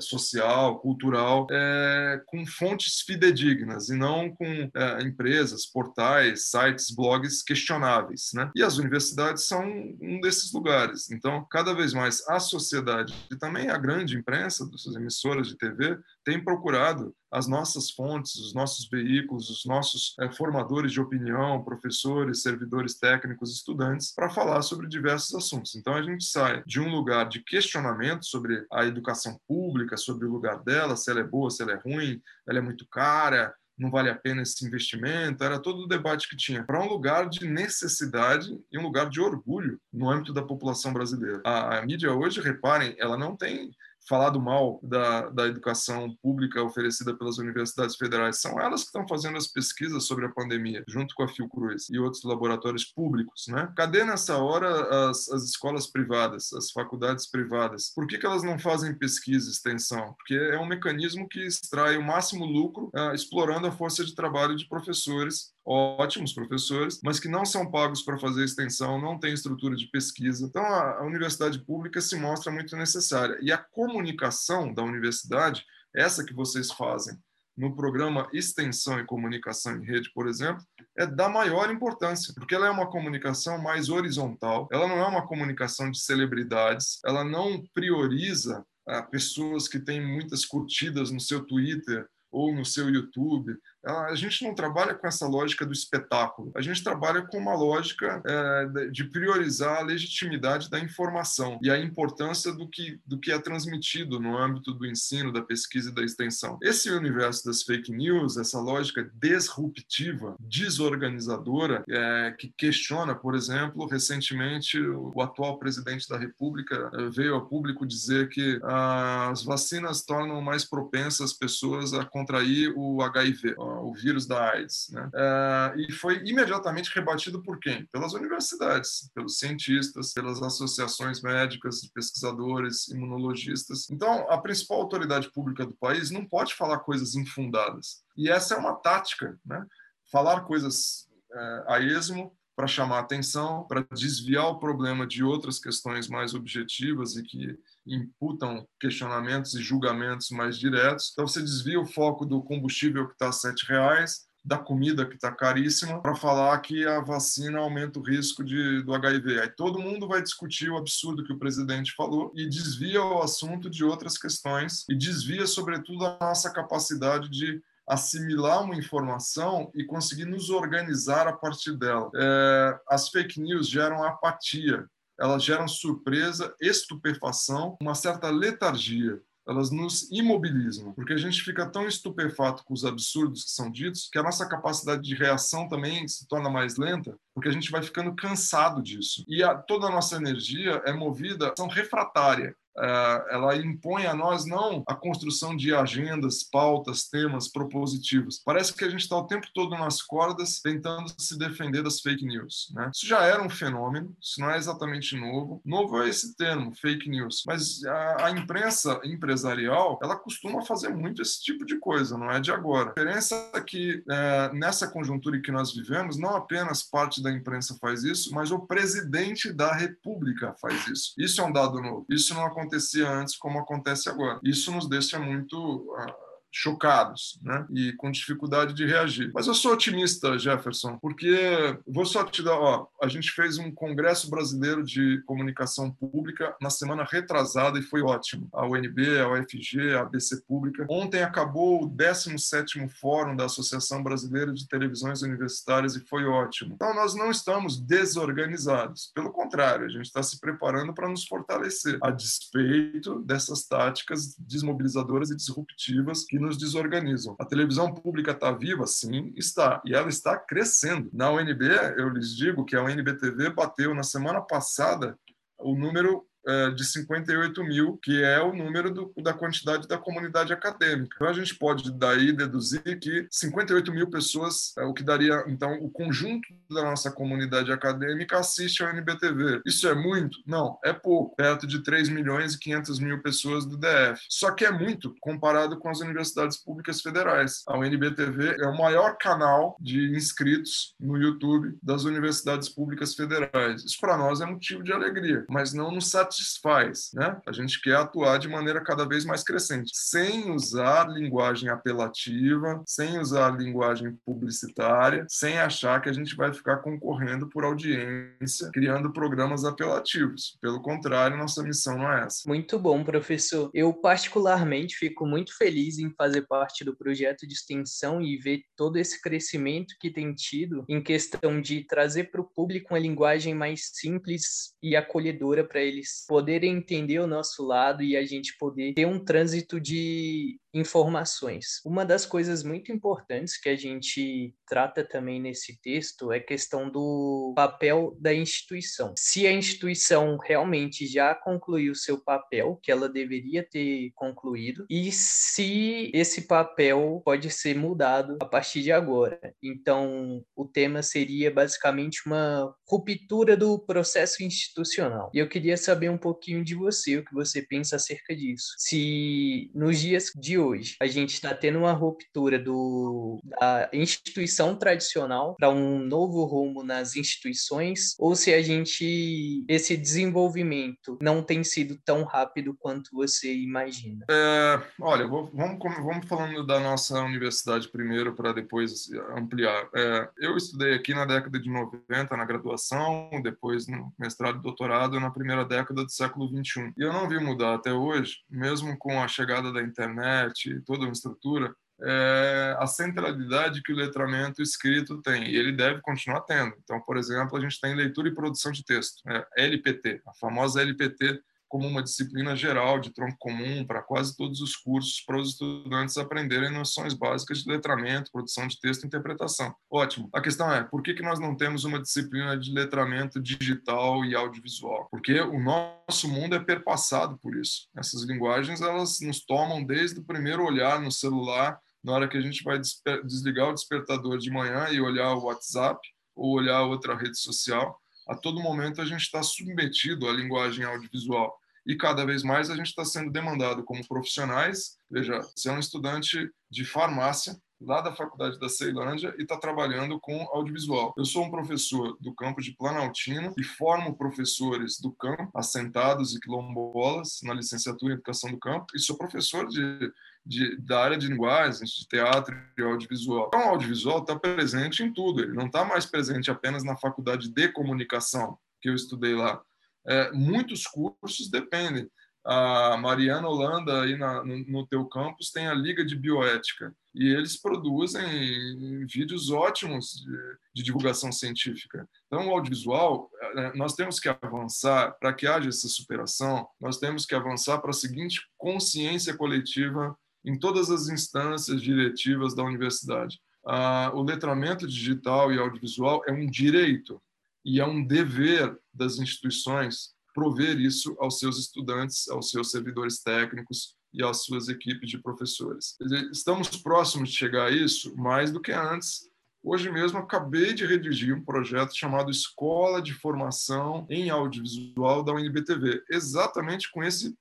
social, 0.00 0.78
cultural, 0.80 1.46
é, 1.50 2.22
com 2.26 2.44
fontes 2.46 3.00
fidedignas 3.00 3.88
e 3.88 3.96
não 3.96 4.30
com 4.30 4.46
é, 4.46 5.02
empresas, 5.02 5.66
portais, 5.66 6.50
sites, 6.50 6.90
blogs 6.90 7.42
questionáveis. 7.42 8.30
Né? 8.34 8.50
E 8.54 8.62
as 8.62 8.78
universidades 8.78 9.44
são 9.44 9.64
um 10.00 10.20
desses 10.20 10.52
lugares. 10.52 11.10
Então, 11.10 11.46
cada 11.50 11.74
vez 11.74 11.92
mais 11.92 12.26
a 12.28 12.38
sociedade 12.38 13.14
e 13.30 13.36
também 13.36 13.70
a 13.70 13.78
grande 13.78 14.16
imprensa, 14.16 14.68
das 14.68 14.86
emissoras 14.94 15.48
de 15.48 15.56
TV, 15.56 15.98
tem 16.24 16.42
procurado 16.42 17.14
as 17.30 17.46
nossas 17.46 17.90
fontes, 17.90 18.36
os 18.36 18.54
nossos 18.54 18.88
veículos, 18.88 19.50
os 19.50 19.64
nossos 19.64 20.14
é, 20.20 20.30
formadores 20.30 20.92
de 20.92 21.00
opinião, 21.00 21.62
professores, 21.62 22.42
servidores 22.42 22.94
técnicos, 22.94 23.52
estudantes, 23.52 24.12
para 24.14 24.30
falar 24.30 24.62
sobre 24.62 24.88
diversos 24.88 25.34
assuntos. 25.34 25.74
Então 25.74 25.94
a 25.94 26.02
gente 26.02 26.24
sai 26.24 26.62
de 26.66 26.80
um 26.80 26.90
lugar 26.90 27.28
de 27.28 27.40
questionamento 27.40 28.24
sobre 28.24 28.66
a 28.72 28.84
educação 28.84 29.38
pública, 29.46 29.96
sobre 29.96 30.26
o 30.26 30.30
lugar 30.30 30.62
dela, 30.62 30.96
se 30.96 31.10
ela 31.10 31.20
é 31.20 31.24
boa, 31.24 31.50
se 31.50 31.62
ela 31.62 31.72
é 31.72 31.76
ruim, 31.76 32.20
ela 32.46 32.58
é 32.58 32.62
muito 32.62 32.86
cara, 32.88 33.54
não 33.78 33.90
vale 33.90 34.10
a 34.10 34.14
pena 34.14 34.42
esse 34.42 34.66
investimento, 34.66 35.44
era 35.44 35.58
todo 35.58 35.84
o 35.84 35.86
debate 35.86 36.28
que 36.28 36.36
tinha, 36.36 36.64
para 36.64 36.82
um 36.82 36.88
lugar 36.88 37.28
de 37.28 37.46
necessidade 37.46 38.58
e 38.72 38.78
um 38.78 38.82
lugar 38.82 39.08
de 39.08 39.20
orgulho 39.20 39.80
no 39.92 40.10
âmbito 40.10 40.32
da 40.32 40.42
população 40.42 40.92
brasileira. 40.92 41.40
A, 41.44 41.78
a 41.78 41.86
mídia 41.86 42.12
hoje, 42.12 42.40
reparem, 42.40 42.96
ela 42.98 43.16
não 43.16 43.36
tem 43.36 43.70
falado 44.06 44.40
mal 44.40 44.80
da, 44.82 45.28
da 45.30 45.46
educação 45.46 46.14
pública 46.22 46.62
oferecida 46.62 47.16
pelas 47.16 47.38
universidades 47.38 47.96
federais. 47.96 48.40
São 48.40 48.60
elas 48.60 48.82
que 48.82 48.86
estão 48.86 49.06
fazendo 49.06 49.36
as 49.36 49.46
pesquisas 49.46 50.04
sobre 50.04 50.26
a 50.26 50.30
pandemia, 50.30 50.84
junto 50.88 51.14
com 51.14 51.22
a 51.22 51.28
Fiocruz 51.28 51.88
e 51.90 51.98
outros 51.98 52.24
laboratórios 52.24 52.84
públicos. 52.84 53.46
Né? 53.48 53.72
Cadê 53.76 54.04
nessa 54.04 54.38
hora 54.38 55.08
as, 55.10 55.28
as 55.28 55.44
escolas 55.44 55.86
privadas, 55.86 56.52
as 56.52 56.70
faculdades 56.70 57.26
privadas? 57.30 57.92
Por 57.94 58.06
que, 58.06 58.18
que 58.18 58.26
elas 58.26 58.42
não 58.42 58.58
fazem 58.58 58.94
pesquisa 58.94 59.48
e 59.48 59.52
extensão? 59.52 60.14
Porque 60.14 60.34
é 60.34 60.58
um 60.58 60.66
mecanismo 60.66 61.28
que 61.28 61.40
extrai 61.46 61.96
o 61.96 62.04
máximo 62.04 62.44
lucro 62.44 62.90
uh, 62.94 63.14
explorando 63.14 63.66
a 63.66 63.72
força 63.72 64.04
de 64.04 64.14
trabalho 64.14 64.56
de 64.56 64.68
professores 64.68 65.52
ótimos 65.68 66.32
professores, 66.32 67.00
mas 67.04 67.20
que 67.20 67.28
não 67.28 67.44
são 67.44 67.70
pagos 67.70 68.02
para 68.02 68.18
fazer 68.18 68.44
extensão, 68.44 69.00
não 69.00 69.18
tem 69.18 69.34
estrutura 69.34 69.76
de 69.76 69.86
pesquisa. 69.88 70.46
Então, 70.46 70.64
a, 70.64 70.98
a 70.98 71.02
universidade 71.04 71.58
pública 71.58 72.00
se 72.00 72.16
mostra 72.16 72.50
muito 72.50 72.74
necessária. 72.76 73.38
E 73.42 73.52
a 73.52 73.58
comunicação 73.58 74.72
da 74.72 74.82
universidade, 74.82 75.64
essa 75.94 76.24
que 76.24 76.32
vocês 76.32 76.70
fazem 76.70 77.18
no 77.56 77.74
programa 77.74 78.28
Extensão 78.32 79.00
e 79.00 79.04
Comunicação 79.04 79.76
em 79.76 79.84
Rede, 79.84 80.12
por 80.14 80.28
exemplo, 80.28 80.64
é 80.96 81.04
da 81.04 81.28
maior 81.28 81.70
importância, 81.70 82.32
porque 82.32 82.54
ela 82.54 82.68
é 82.68 82.70
uma 82.70 82.88
comunicação 82.88 83.60
mais 83.60 83.88
horizontal, 83.88 84.68
ela 84.70 84.86
não 84.86 84.98
é 84.98 85.06
uma 85.06 85.26
comunicação 85.26 85.90
de 85.90 86.00
celebridades, 86.00 87.00
ela 87.04 87.24
não 87.24 87.64
prioriza 87.74 88.64
ah, 88.86 89.02
pessoas 89.02 89.66
que 89.66 89.80
têm 89.80 90.00
muitas 90.00 90.44
curtidas 90.44 91.10
no 91.10 91.20
seu 91.20 91.44
Twitter 91.44 92.06
ou 92.30 92.54
no 92.54 92.64
seu 92.64 92.88
YouTube. 92.88 93.56
A 93.84 94.14
gente 94.14 94.44
não 94.44 94.54
trabalha 94.54 94.94
com 94.94 95.06
essa 95.06 95.26
lógica 95.26 95.64
do 95.64 95.72
espetáculo, 95.72 96.52
a 96.54 96.60
gente 96.60 96.82
trabalha 96.82 97.22
com 97.22 97.38
uma 97.38 97.54
lógica 97.54 98.22
é, 98.26 98.88
de 98.90 99.04
priorizar 99.04 99.78
a 99.78 99.82
legitimidade 99.82 100.70
da 100.70 100.78
informação 100.78 101.58
e 101.62 101.70
a 101.70 101.78
importância 101.78 102.52
do 102.52 102.68
que, 102.68 103.00
do 103.06 103.18
que 103.18 103.32
é 103.32 103.38
transmitido 103.38 104.18
no 104.18 104.36
âmbito 104.36 104.72
do 104.72 104.86
ensino, 104.86 105.32
da 105.32 105.42
pesquisa 105.42 105.90
e 105.90 105.94
da 105.94 106.02
extensão. 106.02 106.58
Esse 106.62 106.90
universo 106.90 107.44
das 107.44 107.62
fake 107.62 107.92
news, 107.92 108.36
essa 108.36 108.60
lógica 108.60 109.08
disruptiva, 109.14 110.36
desorganizadora, 110.40 111.84
é, 111.88 112.34
que 112.38 112.52
questiona, 112.56 113.14
por 113.14 113.34
exemplo, 113.34 113.86
recentemente 113.86 114.80
o 114.80 115.20
atual 115.20 115.58
presidente 115.58 116.08
da 116.08 116.18
República 116.18 116.90
é, 116.94 117.08
veio 117.08 117.34
ao 117.34 117.46
público 117.46 117.86
dizer 117.86 118.28
que 118.28 118.58
ah, 118.62 119.30
as 119.30 119.42
vacinas 119.44 120.02
tornam 120.02 120.40
mais 120.40 120.64
propensas 120.64 121.28
as 121.28 121.32
pessoas 121.32 121.92
a 121.92 122.04
contrair 122.04 122.72
o 122.76 123.02
HIV 123.02 123.54
o 123.68 123.92
vírus 123.92 124.26
da 124.26 124.50
AIDS. 124.52 124.88
Né? 124.90 125.10
É, 125.14 125.74
e 125.76 125.92
foi 125.92 126.22
imediatamente 126.24 126.90
rebatido 126.94 127.42
por 127.42 127.58
quem? 127.58 127.86
Pelas 127.86 128.12
universidades, 128.12 129.10
pelos 129.14 129.38
cientistas, 129.38 130.12
pelas 130.12 130.42
associações 130.42 131.22
médicas, 131.22 131.86
pesquisadores, 131.92 132.88
imunologistas. 132.88 133.88
Então, 133.90 134.30
a 134.30 134.38
principal 134.38 134.80
autoridade 134.80 135.30
pública 135.30 135.64
do 135.66 135.74
país 135.74 136.10
não 136.10 136.24
pode 136.24 136.54
falar 136.54 136.78
coisas 136.80 137.14
infundadas. 137.14 138.02
E 138.16 138.28
essa 138.28 138.54
é 138.54 138.58
uma 138.58 138.74
tática, 138.74 139.38
né? 139.44 139.64
falar 140.10 140.40
coisas 140.42 141.08
é, 141.32 141.64
a 141.68 141.80
esmo 141.80 142.32
para 142.58 142.66
chamar 142.66 142.98
atenção, 142.98 143.64
para 143.68 143.86
desviar 143.94 144.48
o 144.48 144.58
problema 144.58 145.06
de 145.06 145.22
outras 145.22 145.60
questões 145.60 146.08
mais 146.08 146.34
objetivas 146.34 147.14
e 147.14 147.22
que 147.22 147.56
imputam 147.88 148.66
questionamentos 148.80 149.54
e 149.54 149.62
julgamentos 149.62 150.30
mais 150.30 150.58
diretos. 150.58 151.10
Então, 151.12 151.26
você 151.26 151.40
desvia 151.40 151.80
o 151.80 151.86
foco 151.86 152.24
do 152.24 152.42
combustível 152.42 153.06
que 153.06 153.12
está 153.12 153.26
a 153.26 153.50
R$ 153.50 153.54
reais 153.68 154.28
da 154.44 154.56
comida 154.56 155.04
que 155.04 155.14
está 155.14 155.30
caríssima 155.30 156.00
para 156.00 156.14
falar 156.14 156.58
que 156.60 156.86
a 156.86 157.00
vacina 157.00 157.58
aumenta 157.58 157.98
o 157.98 158.02
risco 158.02 158.42
de, 158.42 158.82
do 158.82 158.94
HIV. 158.94 159.40
Aí 159.40 159.50
todo 159.50 159.78
mundo 159.78 160.08
vai 160.08 160.22
discutir 160.22 160.70
o 160.70 160.76
absurdo 160.78 161.22
que 161.22 161.32
o 161.32 161.38
presidente 161.38 161.92
falou 161.94 162.32
e 162.34 162.48
desvia 162.48 163.02
o 163.02 163.22
assunto 163.22 163.68
de 163.68 163.84
outras 163.84 164.16
questões 164.16 164.84
e 164.88 164.94
desvia, 164.94 165.46
sobretudo, 165.46 166.06
a 166.06 166.16
nossa 166.18 166.50
capacidade 166.50 167.28
de 167.28 167.60
assimilar 167.86 168.64
uma 168.64 168.76
informação 168.76 169.70
e 169.74 169.84
conseguir 169.84 170.26
nos 170.26 170.50
organizar 170.50 171.26
a 171.26 171.32
partir 171.32 171.76
dela. 171.76 172.10
É, 172.14 172.80
as 172.88 173.08
fake 173.08 173.40
news 173.40 173.68
geram 173.68 174.02
apatia, 174.02 174.86
elas 175.18 175.42
geram 175.42 175.66
surpresa, 175.66 176.54
estupefação, 176.60 177.76
uma 177.82 177.94
certa 177.94 178.30
letargia. 178.30 179.20
Elas 179.46 179.70
nos 179.70 180.10
imobilizam, 180.12 180.92
porque 180.92 181.14
a 181.14 181.16
gente 181.16 181.42
fica 181.42 181.68
tão 181.68 181.88
estupefato 181.88 182.62
com 182.64 182.74
os 182.74 182.84
absurdos 182.84 183.44
que 183.44 183.50
são 183.50 183.70
ditos 183.70 184.08
que 184.12 184.18
a 184.18 184.22
nossa 184.22 184.46
capacidade 184.46 185.02
de 185.02 185.14
reação 185.14 185.66
também 185.66 186.06
se 186.06 186.28
torna 186.28 186.50
mais 186.50 186.76
lenta, 186.76 187.18
porque 187.38 187.48
a 187.48 187.52
gente 187.52 187.70
vai 187.70 187.82
ficando 187.82 188.14
cansado 188.16 188.82
disso. 188.82 189.24
E 189.28 189.44
a, 189.44 189.54
toda 189.54 189.86
a 189.86 189.90
nossa 189.90 190.16
energia 190.16 190.82
é 190.84 190.92
movida 190.92 191.52
ação 191.52 191.68
refratária. 191.68 192.54
É, 192.80 193.26
ela 193.30 193.56
impõe 193.56 194.06
a 194.06 194.14
nós 194.14 194.46
não 194.46 194.84
a 194.86 194.94
construção 194.94 195.56
de 195.56 195.74
agendas, 195.74 196.44
pautas, 196.44 197.08
temas 197.08 197.48
propositivos. 197.48 198.40
Parece 198.44 198.72
que 198.72 198.84
a 198.84 198.88
gente 198.88 199.00
está 199.00 199.16
o 199.16 199.26
tempo 199.26 199.46
todo 199.52 199.70
nas 199.70 200.00
cordas 200.00 200.60
tentando 200.60 201.12
se 201.18 201.36
defender 201.36 201.82
das 201.82 202.00
fake 202.00 202.24
news. 202.24 202.72
Né? 202.72 202.90
Isso 202.94 203.06
já 203.06 203.22
era 203.24 203.42
um 203.42 203.50
fenômeno, 203.50 204.14
isso 204.22 204.40
não 204.40 204.50
é 204.50 204.56
exatamente 204.56 205.16
novo. 205.16 205.60
Novo 205.64 206.02
é 206.02 206.08
esse 206.08 206.36
termo, 206.36 206.72
fake 206.74 207.08
news. 207.10 207.42
Mas 207.46 207.84
a, 207.84 208.26
a 208.26 208.30
imprensa 208.30 209.00
empresarial, 209.04 209.98
ela 210.02 210.16
costuma 210.16 210.62
fazer 210.62 210.90
muito 210.90 211.20
esse 211.20 211.42
tipo 211.42 211.64
de 211.66 211.78
coisa, 211.78 212.16
não 212.16 212.30
é 212.30 212.40
de 212.40 212.52
agora. 212.52 212.90
A 212.90 212.94
diferença 212.94 213.50
é 213.54 213.60
que 213.60 214.04
é, 214.08 214.52
nessa 214.52 214.88
conjuntura 214.88 215.40
que 215.40 215.50
nós 215.50 215.74
vivemos, 215.74 216.16
não 216.16 216.36
apenas 216.36 216.82
parte 216.82 217.22
da 217.22 217.27
imprensa 217.32 217.76
faz 217.80 218.04
isso, 218.04 218.34
mas 218.34 218.50
o 218.50 218.60
presidente 218.60 219.52
da 219.52 219.72
República 219.72 220.54
faz 220.60 220.86
isso. 220.86 221.14
Isso 221.18 221.40
é 221.40 221.44
um 221.44 221.52
dado 221.52 221.80
novo. 221.80 222.06
Isso 222.08 222.34
não 222.34 222.44
acontecia 222.44 223.08
antes 223.08 223.36
como 223.36 223.58
acontece 223.58 224.08
agora. 224.08 224.40
Isso 224.42 224.70
nos 224.72 224.88
deixa 224.88 225.18
muito 225.18 225.56
uh, 225.56 226.27
chocados 226.50 227.38
né? 227.42 227.66
e 227.70 227.92
com 227.94 228.10
dificuldade 228.10 228.74
de 228.74 228.86
reagir. 228.86 229.30
Mas 229.34 229.46
eu 229.46 229.54
sou 229.54 229.72
otimista, 229.72 230.38
Jefferson, 230.38 230.98
porque 230.98 231.78
vou 231.86 232.06
só 232.06 232.24
te 232.24 232.42
dar, 232.42 232.58
ó, 232.58 232.86
a 233.02 233.08
gente 233.08 233.30
fez 233.32 233.58
um 233.58 233.70
congresso 233.70 234.30
brasileiro 234.30 234.82
de 234.82 235.22
comunicação 235.26 235.90
pública 235.90 236.56
na 236.60 236.70
semana 236.70 237.06
retrasada 237.08 237.78
e 237.78 237.82
foi 237.82 238.02
ótimo. 238.02 238.48
A 238.52 238.66
UNB, 238.66 239.18
a 239.20 239.28
UFG, 239.28 239.94
a 239.94 240.02
ABC 240.02 240.42
Pública. 240.46 240.86
Ontem 240.88 241.22
acabou 241.22 241.84
o 241.84 241.90
17º 241.90 242.88
Fórum 243.00 243.36
da 243.36 243.44
Associação 243.44 244.02
Brasileira 244.02 244.52
de 244.52 244.66
Televisões 244.66 245.22
Universitárias 245.22 245.96
e 245.96 246.06
foi 246.06 246.24
ótimo. 246.24 246.74
Então 246.74 246.94
nós 246.94 247.14
não 247.14 247.30
estamos 247.30 247.80
desorganizados, 247.80 249.10
pelo 249.14 249.30
contrário, 249.30 249.86
a 249.86 249.88
gente 249.88 250.06
está 250.06 250.22
se 250.22 250.40
preparando 250.40 250.92
para 250.92 251.08
nos 251.08 251.26
fortalecer, 251.26 251.98
a 252.02 252.10
despeito 252.10 253.20
dessas 253.20 253.66
táticas 253.66 254.34
desmobilizadoras 254.38 255.30
e 255.30 255.36
disruptivas 255.36 256.24
que 256.24 256.37
nos 256.38 256.56
desorganizam. 256.56 257.36
A 257.38 257.44
televisão 257.44 257.92
pública 257.92 258.32
está 258.32 258.52
viva? 258.52 258.86
Sim, 258.86 259.32
está. 259.36 259.80
E 259.84 259.94
ela 259.94 260.08
está 260.08 260.36
crescendo. 260.36 261.10
Na 261.12 261.30
UNB, 261.30 261.62
eu 261.96 262.08
lhes 262.08 262.34
digo 262.36 262.64
que 262.64 262.76
a 262.76 262.82
UNB-TV 262.82 263.50
bateu 263.50 263.94
na 263.94 264.02
semana 264.02 264.40
passada 264.40 265.18
o 265.58 265.74
número 265.74 266.27
é, 266.48 266.70
de 266.70 266.84
58 266.84 267.62
mil, 267.62 267.98
que 268.02 268.22
é 268.24 268.40
o 268.40 268.54
número 268.54 268.90
do, 268.90 269.12
da 269.22 269.34
quantidade 269.34 269.86
da 269.86 269.98
comunidade 269.98 270.52
acadêmica. 270.52 271.14
Então, 271.14 271.28
a 271.28 271.32
gente 271.32 271.54
pode 271.54 271.92
daí 271.92 272.32
deduzir 272.32 272.98
que 272.98 273.26
58 273.30 273.92
mil 273.92 274.08
pessoas, 274.08 274.72
é 274.78 274.84
o 274.84 274.94
que 274.94 275.02
daria, 275.02 275.44
então, 275.46 275.74
o 275.82 275.90
conjunto 275.90 276.48
da 276.70 276.82
nossa 276.82 277.10
comunidade 277.10 277.70
acadêmica 277.70 278.38
assiste 278.38 278.82
ao 278.82 278.90
NBTV. 278.90 279.60
Isso 279.66 279.86
é 279.86 279.94
muito? 279.94 280.38
Não, 280.46 280.78
é 280.82 280.92
pouco, 280.92 281.36
perto 281.36 281.66
de 281.66 281.82
3 281.82 282.08
milhões 282.08 282.54
e 282.54 282.58
500 282.58 282.98
mil 282.98 283.22
pessoas 283.22 283.66
do 283.66 283.76
DF. 283.76 284.20
Só 284.30 284.50
que 284.52 284.64
é 284.64 284.70
muito 284.70 285.14
comparado 285.20 285.78
com 285.78 285.90
as 285.90 286.00
universidades 286.00 286.56
públicas 286.56 287.02
federais. 287.02 287.62
A 287.66 287.76
UNBTV 287.76 288.56
é 288.60 288.66
o 288.66 288.76
maior 288.76 289.18
canal 289.18 289.76
de 289.78 290.16
inscritos 290.16 290.94
no 290.98 291.18
YouTube 291.18 291.76
das 291.82 292.04
universidades 292.04 292.68
públicas 292.70 293.14
federais. 293.14 293.84
Isso 293.84 293.98
para 294.00 294.16
nós 294.16 294.40
é 294.40 294.46
motivo 294.46 294.82
de 294.82 294.92
alegria, 294.92 295.44
mas 295.48 295.74
não 295.74 295.90
nos 295.90 296.10
satisfaz 296.10 296.37
satisfaz, 296.38 297.10
né? 297.14 297.40
A 297.46 297.52
gente 297.52 297.80
quer 297.80 297.96
atuar 297.96 298.38
de 298.38 298.48
maneira 298.48 298.82
cada 298.82 299.06
vez 299.06 299.24
mais 299.24 299.42
crescente, 299.42 299.90
sem 299.94 300.50
usar 300.50 301.08
linguagem 301.08 301.68
apelativa, 301.68 302.82
sem 302.86 303.18
usar 303.18 303.56
linguagem 303.56 304.16
publicitária, 304.24 305.26
sem 305.28 305.58
achar 305.58 306.00
que 306.00 306.08
a 306.08 306.12
gente 306.12 306.34
vai 306.36 306.52
ficar 306.52 306.78
concorrendo 306.78 307.48
por 307.48 307.64
audiência, 307.64 308.70
criando 308.72 309.12
programas 309.12 309.64
apelativos. 309.64 310.56
Pelo 310.60 310.80
contrário, 310.80 311.36
nossa 311.36 311.62
missão 311.62 311.98
não 311.98 312.12
é 312.12 312.24
essa. 312.24 312.42
Muito 312.46 312.78
bom, 312.78 313.02
professor. 313.02 313.70
Eu 313.74 313.92
particularmente 313.92 314.96
fico 314.96 315.26
muito 315.26 315.56
feliz 315.56 315.98
em 315.98 316.12
fazer 316.16 316.46
parte 316.46 316.84
do 316.84 316.96
projeto 316.96 317.46
de 317.46 317.54
extensão 317.54 318.20
e 318.20 318.36
ver 318.36 318.62
todo 318.76 318.96
esse 318.96 319.20
crescimento 319.20 319.94
que 320.00 320.10
tem 320.10 320.34
tido 320.34 320.84
em 320.88 321.02
questão 321.02 321.60
de 321.60 321.84
trazer 321.84 322.30
para 322.30 322.40
o 322.40 322.44
público 322.44 322.94
uma 322.94 322.98
linguagem 322.98 323.54
mais 323.54 323.90
simples 323.92 324.74
e 324.82 324.96
acolhedora 324.96 325.64
para 325.64 325.80
eles 325.80 326.17
poderem 326.26 326.76
entender 326.76 327.18
o 327.18 327.26
nosso 327.26 327.64
lado 327.64 328.02
e 328.02 328.16
a 328.16 328.24
gente 328.24 328.56
poder 328.58 328.94
ter 328.94 329.06
um 329.06 329.22
trânsito 329.22 329.80
de 329.80 330.58
informações. 330.72 331.80
Uma 331.84 332.04
das 332.04 332.26
coisas 332.26 332.62
muito 332.62 332.92
importantes 332.92 333.58
que 333.58 333.68
a 333.68 333.76
gente 333.76 334.54
trata 334.66 335.04
também 335.04 335.40
nesse 335.40 335.80
texto 335.80 336.30
é 336.32 336.38
a 336.38 336.44
questão 336.44 336.90
do 336.90 337.52
papel 337.56 338.16
da 338.20 338.34
instituição. 338.34 339.14
Se 339.16 339.46
a 339.46 339.52
instituição 339.52 340.36
realmente 340.38 341.06
já 341.06 341.34
concluiu 341.34 341.94
seu 341.94 342.22
papel, 342.22 342.78
que 342.82 342.90
ela 342.90 343.08
deveria 343.08 343.66
ter 343.68 344.10
concluído, 344.14 344.86
e 344.90 345.10
se 345.12 346.10
esse 346.14 346.42
papel 346.42 347.22
pode 347.24 347.50
ser 347.50 347.76
mudado 347.76 348.36
a 348.40 348.44
partir 348.44 348.82
de 348.82 348.92
agora. 348.92 349.54
Então, 349.62 350.44
o 350.54 350.64
tema 350.64 351.02
seria 351.02 351.50
basicamente 351.50 352.22
uma 352.26 352.74
ruptura 352.86 353.56
do 353.56 353.78
processo 353.78 354.42
institucional. 354.42 355.30
E 355.34 355.38
eu 355.38 355.48
queria 355.48 355.76
saber 355.76 356.10
um 356.10 356.18
pouquinho 356.18 356.64
de 356.64 356.74
você, 356.74 357.16
o 357.16 357.24
que 357.24 357.34
você 357.34 357.62
pensa 357.62 357.96
acerca 357.96 358.34
disso. 358.34 358.74
Se 358.78 359.70
nos 359.74 359.98
dias 359.98 360.30
de 360.34 360.57
hoje 360.58 360.96
a 361.00 361.06
gente 361.06 361.34
está 361.34 361.54
tendo 361.54 361.78
uma 361.78 361.92
ruptura 361.92 362.58
do, 362.58 363.40
da 363.44 363.88
instituição 363.92 364.76
tradicional 364.76 365.56
para 365.56 365.70
um 365.70 365.98
novo 365.98 366.44
rumo 366.44 366.82
nas 366.82 367.16
instituições, 367.16 368.14
ou 368.18 368.34
se 368.34 368.52
a 368.52 368.62
gente 368.62 369.64
esse 369.68 369.96
desenvolvimento 369.96 371.18
não 371.20 371.42
tem 371.42 371.62
sido 371.64 371.98
tão 372.04 372.24
rápido 372.24 372.76
quanto 372.78 373.10
você 373.12 373.54
imagina. 373.54 374.24
É, 374.30 374.80
olha, 375.00 375.26
vou, 375.26 375.50
vamos, 375.52 375.78
vamos 375.78 376.26
falando 376.26 376.64
da 376.66 376.80
nossa 376.80 377.20
universidade 377.22 377.88
primeiro 377.88 378.34
para 378.34 378.52
depois 378.52 379.10
ampliar. 379.36 379.88
É, 379.94 380.28
eu 380.38 380.56
estudei 380.56 380.94
aqui 380.94 381.14
na 381.14 381.24
década 381.24 381.58
de 381.58 381.70
90 381.70 382.36
na 382.36 382.44
graduação, 382.44 383.30
depois 383.42 383.86
no 383.86 384.12
mestrado 384.18 384.58
e 384.58 384.62
doutorado 384.62 385.20
na 385.20 385.30
primeira 385.30 385.64
década 385.64 386.04
do 386.04 386.10
século 386.10 386.50
21. 386.50 386.92
E 386.96 387.02
eu 387.02 387.12
não 387.12 387.28
vi 387.28 387.38
mudar 387.38 387.74
até 387.74 387.92
hoje, 387.92 388.38
mesmo 388.50 388.96
com 388.98 389.20
a 389.20 389.28
chegada 389.28 389.72
da 389.72 389.82
internet, 389.82 390.47
toda 390.84 391.04
uma 391.04 391.12
estrutura, 391.12 391.74
é, 392.02 392.76
a 392.78 392.86
centralidade 392.86 393.82
que 393.82 393.92
o 393.92 393.96
letramento 393.96 394.62
escrito 394.62 395.20
tem, 395.20 395.50
e 395.50 395.56
ele 395.56 395.72
deve 395.72 396.00
continuar 396.00 396.42
tendo. 396.42 396.74
Então, 396.82 397.00
por 397.00 397.16
exemplo, 397.16 397.56
a 397.56 397.60
gente 397.60 397.80
tem 397.80 397.94
leitura 397.94 398.28
e 398.28 398.34
produção 398.34 398.70
de 398.70 398.84
texto, 398.84 399.20
é, 399.28 399.46
LPT, 399.64 400.22
a 400.26 400.34
famosa 400.34 400.80
LPT 400.80 401.40
como 401.68 401.86
uma 401.86 402.02
disciplina 402.02 402.56
geral 402.56 402.98
de 402.98 403.10
tronco 403.10 403.36
comum 403.38 403.86
para 403.86 404.02
quase 404.02 404.36
todos 404.36 404.60
os 404.60 404.74
cursos 404.76 405.20
para 405.20 405.38
os 405.38 405.50
estudantes 405.50 406.16
aprenderem 406.16 406.72
noções 406.72 407.14
básicas 407.14 407.62
de 407.62 407.70
letramento, 407.70 408.32
produção 408.32 408.66
de 408.66 408.80
texto 408.80 409.04
e 409.04 409.06
interpretação. 409.06 409.74
Ótimo. 409.90 410.28
A 410.32 410.40
questão 410.40 410.72
é, 410.72 410.82
por 410.82 411.02
que, 411.02 411.14
que 411.14 411.22
nós 411.22 411.38
não 411.38 411.56
temos 411.56 411.84
uma 411.84 412.00
disciplina 412.00 412.58
de 412.58 412.72
letramento 412.72 413.40
digital 413.40 414.24
e 414.24 414.34
audiovisual? 414.34 415.08
Porque 415.10 415.40
o 415.40 415.60
nosso 415.60 416.28
mundo 416.28 416.54
é 416.54 416.60
perpassado 416.60 417.38
por 417.38 417.56
isso. 417.56 417.88
Essas 417.96 418.22
linguagens, 418.22 418.80
elas 418.80 419.20
nos 419.20 419.44
tomam 419.44 419.84
desde 419.84 420.20
o 420.20 420.24
primeiro 420.24 420.64
olhar 420.64 421.00
no 421.00 421.12
celular, 421.12 421.78
na 422.02 422.12
hora 422.12 422.28
que 422.28 422.36
a 422.36 422.40
gente 422.40 422.62
vai 422.62 422.80
desligar 423.24 423.68
o 423.68 423.74
despertador 423.74 424.38
de 424.38 424.50
manhã 424.50 424.88
e 424.90 425.00
olhar 425.00 425.34
o 425.34 425.44
WhatsApp 425.44 426.00
ou 426.34 426.54
olhar 426.54 426.82
outra 426.82 427.16
rede 427.16 427.38
social, 427.38 427.98
a 428.28 428.36
todo 428.36 428.60
momento 428.60 429.00
a 429.00 429.06
gente 429.06 429.22
está 429.22 429.42
submetido 429.42 430.28
à 430.28 430.32
linguagem 430.32 430.84
audiovisual 430.84 431.58
e 431.86 431.96
cada 431.96 432.26
vez 432.26 432.42
mais 432.42 432.68
a 432.68 432.76
gente 432.76 432.88
está 432.88 433.04
sendo 433.04 433.32
demandado 433.32 433.82
como 433.82 434.06
profissionais. 434.06 434.98
Veja, 435.10 435.40
você 435.40 435.70
é 435.70 435.72
um 435.72 435.78
estudante 435.78 436.50
de 436.70 436.84
farmácia 436.84 437.58
lá 437.80 438.00
da 438.00 438.12
Faculdade 438.12 438.58
da 438.58 438.68
Ceilândia 438.68 439.34
e 439.38 439.42
está 439.42 439.56
trabalhando 439.56 440.18
com 440.20 440.46
audiovisual. 440.52 441.14
Eu 441.16 441.24
sou 441.24 441.44
um 441.44 441.50
professor 441.50 442.16
do 442.20 442.34
campo 442.34 442.60
de 442.60 442.72
Planaltino 442.72 443.54
e 443.56 443.62
formo 443.62 444.16
professores 444.16 445.00
do 445.00 445.12
campo, 445.12 445.50
assentados 445.54 446.34
e 446.34 446.40
quilombolas, 446.40 447.40
na 447.42 447.54
licenciatura 447.54 448.12
em 448.12 448.14
Educação 448.16 448.50
do 448.50 448.58
Campo, 448.58 448.86
e 448.94 448.98
sou 448.98 449.16
professor 449.16 449.66
de 449.68 450.12
de, 450.48 450.76
da 450.78 451.04
área 451.04 451.18
de 451.18 451.28
linguagens, 451.28 451.90
de 451.90 452.08
teatro 452.08 452.56
e 452.76 452.82
audiovisual. 452.82 453.48
Então, 453.48 453.66
o 453.66 453.70
audiovisual 453.70 454.20
está 454.20 454.38
presente 454.38 455.02
em 455.02 455.12
tudo, 455.12 455.42
ele 455.42 455.52
não 455.52 455.66
está 455.66 455.84
mais 455.84 456.06
presente 456.06 456.50
apenas 456.50 456.82
na 456.82 456.96
faculdade 456.96 457.50
de 457.50 457.68
comunicação, 457.68 458.58
que 458.80 458.88
eu 458.88 458.94
estudei 458.94 459.34
lá. 459.34 459.60
É, 460.06 460.32
muitos 460.32 460.86
cursos 460.86 461.50
dependem. 461.50 462.08
A 462.44 462.96
Mariana 462.96 463.46
Holanda, 463.46 464.02
aí 464.02 464.16
na, 464.16 464.42
no, 464.42 464.58
no 464.60 464.86
teu 464.86 465.04
campus, 465.04 465.50
tem 465.50 465.66
a 465.66 465.74
Liga 465.74 466.02
de 466.02 466.16
Bioética, 466.16 466.94
e 467.14 467.26
eles 467.26 467.60
produzem 467.60 469.04
vídeos 469.06 469.50
ótimos 469.50 470.24
de, 470.24 470.56
de 470.76 470.82
divulgação 470.82 471.30
científica. 471.30 472.08
Então, 472.26 472.48
o 472.48 472.52
audiovisual, 472.52 473.28
é, 473.42 473.76
nós 473.76 473.94
temos 473.94 474.18
que 474.18 474.30
avançar 474.30 475.14
para 475.20 475.34
que 475.34 475.46
haja 475.46 475.68
essa 475.68 475.88
superação, 475.88 476.66
nós 476.80 476.96
temos 476.96 477.26
que 477.26 477.34
avançar 477.34 477.80
para 477.80 477.90
a 477.90 477.92
seguinte 477.92 478.40
consciência 478.56 479.36
coletiva 479.36 480.16
em 480.44 480.58
todas 480.58 480.90
as 480.90 481.08
instâncias 481.08 481.82
diretivas 481.82 482.54
da 482.54 482.62
universidade. 482.62 483.40
Ah, 483.66 484.10
o 484.14 484.22
letramento 484.22 484.86
digital 484.86 485.52
e 485.52 485.58
audiovisual 485.58 486.22
é 486.26 486.32
um 486.32 486.46
direito 486.46 487.20
e 487.64 487.80
é 487.80 487.86
um 487.86 488.04
dever 488.04 488.78
das 488.94 489.18
instituições 489.18 490.16
prover 490.38 490.78
isso 490.78 491.16
aos 491.18 491.40
seus 491.40 491.58
estudantes, 491.58 492.28
aos 492.28 492.50
seus 492.50 492.70
servidores 492.70 493.20
técnicos 493.20 493.96
e 494.12 494.22
às 494.22 494.44
suas 494.44 494.68
equipes 494.68 495.10
de 495.10 495.18
professores. 495.18 495.96
Estamos 496.32 496.68
próximos 496.68 497.30
de 497.30 497.36
chegar 497.36 497.66
a 497.66 497.70
isso 497.70 498.16
mais 498.16 498.52
do 498.52 498.60
que 498.60 498.70
antes. 498.72 499.28
Hoje 499.62 499.90
mesmo 499.90 500.18
acabei 500.18 500.72
de 500.72 500.86
redigir 500.86 501.34
um 501.34 501.44
projeto 501.44 501.92
chamado 501.94 502.30
Escola 502.30 503.02
de 503.02 503.12
Formação 503.12 504.06
em 504.08 504.30
Audiovisual 504.30 505.24
da 505.24 505.32
UNBTV, 505.32 506.04
exatamente 506.08 506.90
com 506.90 507.02
esse. 507.02 507.34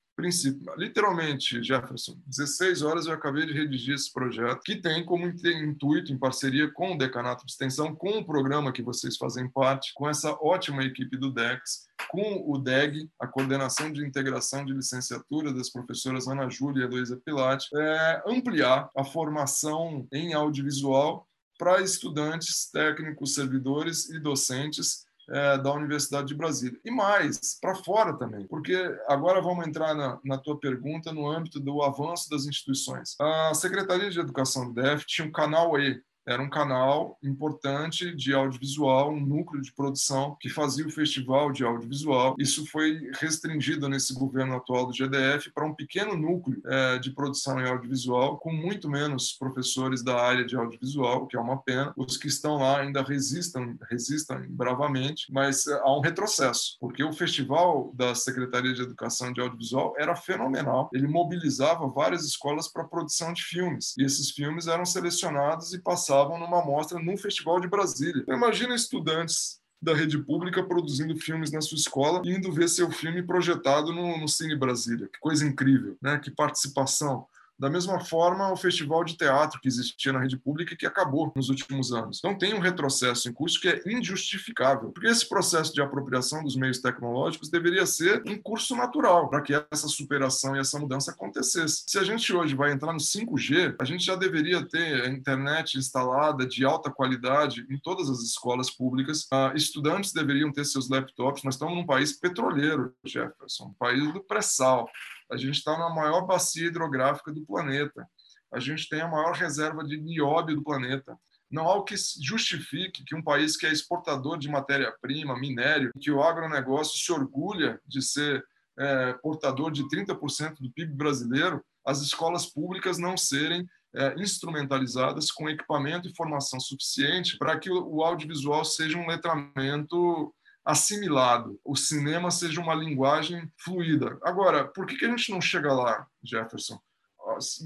Literalmente, 0.77 1.62
Jefferson, 1.63 2.17
16 2.25 2.82
horas 2.82 3.06
eu 3.06 3.13
acabei 3.13 3.45
de 3.45 3.53
redigir 3.53 3.93
esse 3.93 4.12
projeto, 4.12 4.62
que 4.63 4.75
tem 4.75 5.06
como 5.06 5.27
intuito, 5.27 6.12
em 6.12 6.17
parceria 6.17 6.71
com 6.71 6.93
o 6.93 6.97
Decanato 6.97 7.45
de 7.45 7.51
Extensão, 7.51 7.95
com 7.95 8.17
o 8.17 8.25
programa 8.25 8.71
que 8.71 8.82
vocês 8.82 9.15
fazem 9.15 9.47
parte, 9.47 9.93
com 9.93 10.10
essa 10.10 10.32
ótima 10.41 10.84
equipe 10.84 11.15
do 11.17 11.32
DEX, 11.32 11.88
com 12.10 12.43
o 12.51 12.58
DEG, 12.58 13.10
a 13.19 13.27
Coordenação 13.27 13.91
de 13.93 14.03
Integração 14.03 14.65
de 14.65 14.73
Licenciatura 14.73 15.53
das 15.53 15.69
professoras 15.69 16.27
Ana 16.27 16.49
Júlia 16.49 16.82
e 16.82 16.88
Heloísa 16.88 17.21
Pilate, 17.23 17.69
é, 17.75 18.23
ampliar 18.25 18.89
a 18.97 19.03
formação 19.03 20.08
em 20.12 20.34
audiovisual 20.34 21.27
para 21.60 21.82
estudantes, 21.82 22.69
técnicos, 22.71 23.34
servidores 23.34 24.10
e 24.10 24.19
docentes 24.19 25.07
é, 25.30 25.58
da 25.58 25.74
Universidade 25.74 26.28
de 26.28 26.36
Brasília. 26.36 26.80
E 26.84 26.92
mais, 26.92 27.58
para 27.60 27.76
fora 27.76 28.18
também, 28.18 28.48
porque 28.48 28.76
agora 29.08 29.42
vamos 29.42 29.68
entrar 29.68 29.94
na, 29.94 30.20
na 30.24 30.38
tua 30.38 30.60
pergunta 30.60 31.12
no 31.12 31.30
âmbito 31.30 31.60
do 31.60 31.82
avanço 31.82 32.30
das 32.30 32.46
instituições. 32.46 33.16
A 33.20 33.54
Secretaria 33.54 34.10
de 34.10 34.20
Educação 34.20 34.72
do 34.72 34.82
DF 34.82 35.06
tinha 35.06 35.28
um 35.28 35.32
canal 35.32 35.80
E, 35.80 36.02
era 36.28 36.44
um 36.44 36.50
canal 36.50 37.18
importante 37.24 38.13
de 38.13 38.34
audiovisual, 38.34 39.13
um 39.13 39.26
núcleo 39.26 39.62
de 39.62 39.72
produção 39.72 40.36
que 40.42 40.50
fazia 40.50 40.86
o 40.86 40.92
festival 40.92 41.54
de 41.54 41.63
audiovisual. 41.63 42.36
Isso 42.38 42.66
foi 42.66 43.10
restringido 43.18 43.88
nesse 43.88 44.13
governo 44.13 44.58
atual 44.58 44.86
do 44.86 44.92
GDF 44.92 45.50
para 45.54 45.66
um 45.66 45.74
pequeno 45.74 46.18
núcleo 46.18 46.62
é, 46.66 47.00
de 47.00 47.12
produção 47.12 47.62
em 47.62 47.70
audiovisual, 47.70 48.38
com 48.40 48.52
muito 48.52 48.90
menos 48.90 49.32
professores 49.32 50.04
da 50.04 50.22
área 50.22 50.46
de 50.46 50.58
audiovisual, 50.58 51.24
o 51.24 51.28
que 51.28 51.38
é 51.38 51.40
uma 51.40 51.62
pena. 51.62 51.94
Os 51.96 52.18
que 52.18 52.28
estão 52.28 52.58
lá 52.58 52.82
ainda 52.82 53.02
resistam, 53.02 53.78
resistem 53.90 54.48
bravamente, 54.50 55.32
mas 55.32 55.66
é, 55.66 55.80
há 55.80 55.98
um 55.98 56.02
retrocesso, 56.02 56.76
porque 56.82 57.04
o 57.04 57.13
festival 57.13 57.94
da 57.96 58.13
Secretaria 58.13 58.74
de 58.74 58.82
Educação 58.82 59.32
de 59.32 59.40
Audiovisual 59.40 59.94
era 59.98 60.16
fenomenal. 60.16 60.90
Ele 60.94 61.08
mobilizava 61.08 61.88
várias 61.88 62.26
escolas 62.26 62.68
para 62.68 62.84
produção 62.84 63.32
de 63.32 63.44
filmes, 63.44 63.96
e 63.98 64.04
esses 64.04 64.32
filmes 64.32 64.68
eram 64.68 64.86
selecionados 64.86 65.74
e 65.74 65.80
passados 65.80 66.16
estavam 66.17 66.39
numa 66.39 66.65
mostra 66.65 66.99
num 66.99 67.15
festival 67.15 67.60
de 67.60 67.67
Brasília. 67.67 68.25
Imagina 68.27 68.73
estudantes 68.73 69.60
da 69.80 69.93
rede 69.93 70.17
pública 70.17 70.63
produzindo 70.63 71.15
filmes 71.15 71.51
na 71.51 71.62
sua 71.62 71.77
escola 71.77 72.21
e 72.25 72.32
indo 72.32 72.51
ver 72.51 72.67
seu 72.67 72.89
filme 72.89 73.21
projetado 73.21 73.93
no, 73.93 74.17
no 74.17 74.27
Cine 74.27 74.56
Brasília. 74.56 75.08
Que 75.08 75.19
coisa 75.19 75.45
incrível, 75.45 75.95
né? 76.01 76.17
Que 76.17 76.32
participação. 76.32 77.27
Da 77.60 77.70
mesma 77.70 78.00
forma, 78.00 78.52
o 78.52 78.56
festival 78.56 79.04
de 79.04 79.17
teatro 79.17 79.60
que 79.60 79.67
existia 79.67 80.13
na 80.13 80.20
rede 80.20 80.38
pública 80.38 80.74
e 80.74 80.78
que 80.78 80.86
acabou 80.86 81.32
nos 81.36 81.50
últimos 81.50 81.91
anos. 81.91 82.20
Então, 82.20 82.38
tem 82.38 82.54
um 82.54 82.60
retrocesso 82.60 83.28
em 83.28 83.34
curso 83.34 83.60
que 83.60 83.67
é 83.67 83.82
injustificável, 83.88 84.91
porque 84.91 85.08
esse 85.08 85.28
processo 85.28 85.74
de 85.74 85.82
apropriação 85.82 86.43
dos 86.43 86.56
meios 86.56 86.80
tecnológicos 86.80 87.50
deveria 87.50 87.86
ser 87.86 88.22
um 88.28 88.39
curso 88.39 88.76
natural 88.76 89.28
para 89.28 89.41
que 89.41 89.54
essa 89.72 89.88
superação 89.88 90.56
e 90.56 90.60
essa 90.60 90.78
mudança 90.78 91.12
acontecesse. 91.12 91.84
Se 91.88 91.98
a 91.98 92.04
gente 92.04 92.32
hoje 92.32 92.54
vai 92.54 92.72
entrar 92.72 92.93
no 92.93 93.00
5G, 93.00 93.76
a 93.80 93.86
gente 93.86 94.06
já 94.06 94.15
deveria 94.15 94.63
ter 94.67 95.04
a 95.04 95.10
internet 95.10 95.78
instalada 95.78 96.46
de 96.46 96.63
alta 96.63 96.91
qualidade 96.91 97.65
em 97.70 97.80
todas 97.80 98.10
as 98.10 98.20
escolas 98.20 98.70
públicas. 98.70 99.24
Uh, 99.34 99.56
estudantes 99.56 100.13
deveriam 100.13 100.52
ter 100.52 100.65
seus 100.65 100.89
laptops. 100.89 101.43
Nós 101.43 101.56
estamos 101.56 101.76
num 101.76 101.86
país 101.86 102.13
petroleiro, 102.13 102.93
Jefferson, 103.04 103.65
um 103.65 103.74
país 103.74 104.13
do 104.13 104.24
pré-sal. 104.24 104.88
A 105.30 105.38
gente 105.38 105.58
está 105.58 105.78
na 105.78 105.90
maior 105.90 106.26
bacia 106.26 106.68
hidrográfica 106.68 107.32
do 107.32 107.46
planeta. 107.46 108.08
A 108.52 108.60
gente 108.60 108.88
tem 108.88 109.02
a 109.02 109.08
maior 109.08 109.34
reserva 109.34 109.84
de 109.84 109.98
nióbio 109.98 110.56
do 110.56 110.63
planeta. 110.63 111.18
Não 111.50 111.68
há 111.68 111.76
o 111.76 111.84
que 111.84 111.96
justifique 112.22 113.04
que 113.06 113.16
um 113.16 113.22
país 113.22 113.56
que 113.56 113.66
é 113.66 113.72
exportador 113.72 114.38
de 114.38 114.50
matéria-prima, 114.50 115.40
minério, 115.40 115.92
que 116.00 116.12
o 116.12 116.22
agronegócio 116.22 116.98
se 117.00 117.12
orgulha 117.12 117.80
de 117.86 118.02
ser 118.02 118.46
é, 118.78 119.13
portador 119.13 119.72
de 119.72 119.84
30% 119.88 120.58
do 120.60 120.72
PIB 120.72 120.94
brasileiro, 120.94 121.63
as 121.86 122.02
escolas 122.02 122.46
públicas 122.46 122.98
não 122.98 123.18
serem 123.18 123.68
é, 123.96 124.13
instrumentalizadas 124.18 125.32
com 125.32 125.50
equipamento 125.50 126.08
e 126.08 126.16
formação 126.16 126.60
suficiente 126.60 127.38
para 127.38 127.58
que 127.58 127.72
o 127.72 128.04
audiovisual 128.04 128.63
seja 128.66 128.98
um 128.98 129.08
letramento 129.08 130.34
assimilado, 130.67 131.58
o 131.63 131.77
cinema 131.77 132.30
seja 132.30 132.60
uma 132.60 132.75
linguagem 132.75 133.49
fluida. 133.58 134.19
Agora, 134.21 134.65
por 134.65 134.86
que, 134.86 135.06
a 135.06 135.10
gente 135.10 135.32
não 135.32 135.39
chega 135.39 135.71
lá, 135.71 136.06
Jefferson? 136.21 136.77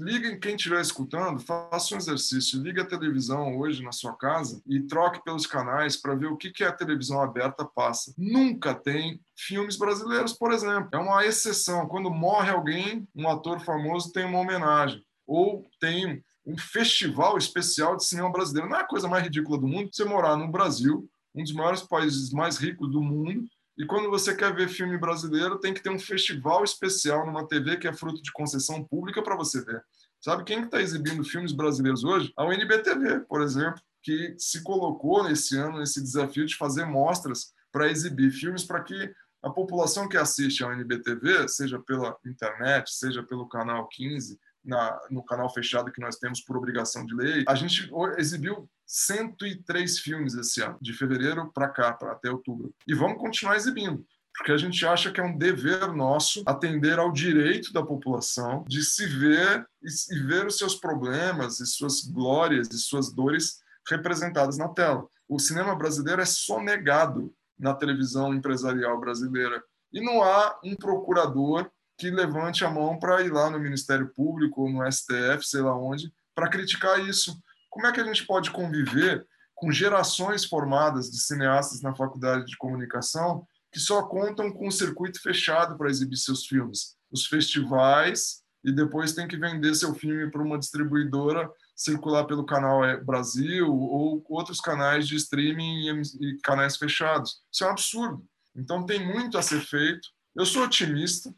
Liga 0.00 0.36
quem 0.38 0.54
estiver 0.54 0.80
escutando, 0.80 1.40
faça 1.40 1.94
um 1.94 1.98
exercício, 1.98 2.62
liga 2.62 2.82
a 2.82 2.86
televisão 2.86 3.56
hoje 3.58 3.82
na 3.82 3.90
sua 3.90 4.12
casa 4.14 4.62
e 4.66 4.80
troque 4.80 5.22
pelos 5.24 5.46
canais 5.46 5.96
para 5.96 6.14
ver 6.14 6.26
o 6.26 6.36
que, 6.36 6.50
que 6.50 6.62
a 6.62 6.72
televisão 6.72 7.20
aberta 7.20 7.64
passa. 7.64 8.14
Nunca 8.16 8.72
tem 8.72 9.20
filmes 9.36 9.76
brasileiros, 9.76 10.32
por 10.32 10.52
exemplo. 10.52 10.88
É 10.92 10.98
uma 10.98 11.24
exceção. 11.24 11.86
Quando 11.86 12.10
morre 12.10 12.50
alguém, 12.50 13.06
um 13.14 13.28
ator 13.28 13.60
famoso 13.60 14.12
tem 14.12 14.24
uma 14.24 14.40
homenagem. 14.40 15.04
Ou 15.26 15.68
tem 15.80 16.22
um 16.44 16.58
festival 16.58 17.38
especial 17.38 17.96
de 17.96 18.04
cinema 18.04 18.30
brasileiro. 18.30 18.68
Não 18.68 18.76
é 18.76 18.80
a 18.80 18.86
coisa 18.86 19.08
mais 19.08 19.24
ridícula 19.24 19.58
do 19.58 19.66
mundo 19.66 19.90
você 19.92 20.04
morar 20.04 20.36
no 20.36 20.48
Brasil, 20.48 21.08
um 21.34 21.42
dos 21.42 21.52
maiores 21.52 21.82
países 21.82 22.32
mais 22.32 22.56
ricos 22.56 22.90
do 22.90 23.02
mundo. 23.02 23.44
E 23.76 23.86
quando 23.86 24.10
você 24.10 24.34
quer 24.34 24.54
ver 24.54 24.68
filme 24.68 24.98
brasileiro, 24.98 25.58
tem 25.58 25.72
que 25.72 25.82
ter 25.82 25.90
um 25.90 25.98
festival 25.98 26.62
especial 26.62 27.24
numa 27.26 27.46
TV 27.46 27.76
que 27.78 27.88
é 27.88 27.92
fruto 27.92 28.22
de 28.22 28.32
concessão 28.32 28.84
pública 28.84 29.22
para 29.22 29.36
você 29.36 29.64
ver. 29.64 29.82
Sabe 30.20 30.44
quem 30.44 30.62
está 30.62 30.80
exibindo 30.80 31.24
filmes 31.24 31.52
brasileiros 31.52 32.04
hoje? 32.04 32.32
A 32.36 32.44
UNBTV, 32.44 33.20
por 33.20 33.42
exemplo, 33.42 33.80
que 34.02 34.34
se 34.38 34.62
colocou 34.62 35.24
nesse 35.24 35.56
ano 35.56 35.78
nesse 35.78 36.02
desafio 36.02 36.44
de 36.44 36.56
fazer 36.56 36.84
mostras 36.84 37.52
para 37.72 37.90
exibir 37.90 38.30
filmes 38.30 38.64
para 38.64 38.82
que 38.82 39.12
a 39.42 39.50
população 39.50 40.08
que 40.08 40.16
assiste 40.16 40.62
a 40.62 40.68
UNBTV, 40.68 41.48
seja 41.48 41.78
pela 41.80 42.16
internet, 42.24 42.92
seja 42.92 43.22
pelo 43.22 43.48
canal 43.48 43.88
15, 43.88 44.38
na, 44.64 45.00
no 45.10 45.24
canal 45.24 45.52
fechado 45.52 45.90
que 45.90 46.00
nós 46.00 46.16
temos 46.16 46.40
por 46.40 46.56
obrigação 46.56 47.04
de 47.04 47.14
lei, 47.14 47.44
a 47.48 47.54
gente 47.54 47.90
exibiu 48.16 48.68
103 48.86 49.98
filmes 49.98 50.34
esse 50.34 50.62
ano, 50.62 50.78
de 50.80 50.92
fevereiro 50.92 51.50
para 51.52 51.68
cá, 51.68 51.92
para 51.92 52.12
até 52.12 52.30
outubro. 52.30 52.74
E 52.86 52.94
vamos 52.94 53.18
continuar 53.18 53.56
exibindo 53.56 54.04
porque 54.36 54.52
a 54.52 54.56
gente 54.56 54.84
acha 54.86 55.12
que 55.12 55.20
é 55.20 55.24
um 55.24 55.36
dever 55.36 55.92
nosso 55.92 56.42
atender 56.46 56.98
ao 56.98 57.12
direito 57.12 57.72
da 57.72 57.82
população 57.82 58.64
de 58.66 58.82
se 58.82 59.06
ver 59.06 59.66
e 59.82 60.18
ver 60.20 60.46
os 60.46 60.56
seus 60.56 60.74
problemas 60.74 61.60
e 61.60 61.66
suas 61.66 62.00
glórias 62.00 62.68
e 62.72 62.78
suas 62.78 63.12
dores 63.12 63.60
representadas 63.88 64.56
na 64.56 64.68
tela. 64.68 65.06
O 65.28 65.38
cinema 65.38 65.74
brasileiro 65.74 66.22
é 66.22 66.24
sonegado 66.24 67.32
na 67.58 67.74
televisão 67.74 68.34
empresarial 68.34 68.98
brasileira 68.98 69.62
e 69.92 70.00
não 70.00 70.22
há 70.22 70.58
um 70.64 70.74
procurador 70.74 71.70
que 71.98 72.10
levante 72.10 72.64
a 72.64 72.70
mão 72.70 72.98
para 72.98 73.22
ir 73.22 73.30
lá 73.30 73.50
no 73.50 73.58
Ministério 73.58 74.12
Público 74.14 74.68
no 74.68 74.90
STF, 74.90 75.44
sei 75.44 75.60
lá 75.60 75.76
onde, 75.76 76.12
para 76.34 76.48
criticar 76.48 77.00
isso. 77.00 77.38
Como 77.70 77.86
é 77.86 77.92
que 77.92 78.00
a 78.00 78.04
gente 78.04 78.26
pode 78.26 78.50
conviver 78.50 79.26
com 79.54 79.70
gerações 79.70 80.44
formadas 80.44 81.10
de 81.10 81.20
cineastas 81.20 81.80
na 81.80 81.94
faculdade 81.94 82.46
de 82.46 82.56
comunicação 82.56 83.46
que 83.70 83.78
só 83.78 84.02
contam 84.02 84.52
com 84.52 84.68
um 84.68 84.70
circuito 84.70 85.20
fechado 85.22 85.78
para 85.78 85.88
exibir 85.88 86.16
seus 86.16 86.46
filmes? 86.46 86.96
Os 87.10 87.26
festivais, 87.26 88.42
e 88.64 88.70
depois 88.70 89.12
tem 89.12 89.26
que 89.26 89.36
vender 89.36 89.74
seu 89.74 89.94
filme 89.94 90.30
para 90.30 90.42
uma 90.42 90.58
distribuidora 90.58 91.50
circular 91.74 92.24
pelo 92.24 92.44
canal 92.44 92.84
é, 92.84 92.96
Brasil 92.96 93.68
ou 93.68 94.24
outros 94.28 94.60
canais 94.60 95.08
de 95.08 95.16
streaming 95.16 96.02
e 96.20 96.38
canais 96.42 96.76
fechados. 96.76 97.40
Isso 97.52 97.64
é 97.64 97.66
um 97.66 97.70
absurdo. 97.70 98.24
Então 98.54 98.86
tem 98.86 99.04
muito 99.04 99.36
a 99.36 99.42
ser 99.42 99.60
feito. 99.60 100.08
Eu 100.34 100.46
sou 100.46 100.64
otimista, 100.64 101.34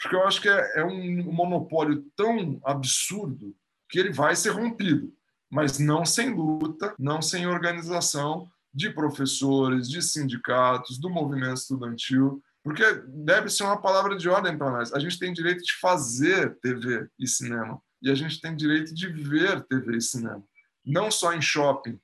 porque 0.00 0.14
eu 0.14 0.26
acho 0.26 0.40
que 0.40 0.48
é, 0.48 0.80
é 0.80 0.84
um 0.84 1.32
monopólio 1.32 2.04
tão 2.14 2.60
absurdo 2.64 3.54
que 3.88 3.98
ele 3.98 4.12
vai 4.12 4.36
ser 4.36 4.50
rompido, 4.50 5.12
mas 5.50 5.78
não 5.78 6.04
sem 6.04 6.34
luta, 6.34 6.94
não 6.98 7.22
sem 7.22 7.46
organização 7.46 8.48
de 8.74 8.90
professores, 8.90 9.88
de 9.88 10.02
sindicatos, 10.02 10.98
do 10.98 11.08
movimento 11.08 11.54
estudantil, 11.54 12.42
porque 12.62 12.84
deve 13.08 13.48
ser 13.48 13.62
uma 13.62 13.80
palavra 13.80 14.16
de 14.16 14.28
ordem 14.28 14.58
para 14.58 14.70
nós. 14.70 14.92
A 14.92 14.98
gente 14.98 15.18
tem 15.18 15.32
direito 15.32 15.62
de 15.62 15.72
fazer 15.80 16.58
TV 16.60 17.08
e 17.18 17.26
cinema, 17.26 17.80
e 18.02 18.10
a 18.10 18.14
gente 18.14 18.40
tem 18.40 18.54
direito 18.54 18.94
de 18.94 19.08
ver 19.08 19.64
TV 19.64 19.96
e 19.96 20.00
cinema, 20.00 20.44
não 20.84 21.10
só 21.10 21.32
em 21.32 21.40
shopping. 21.40 21.98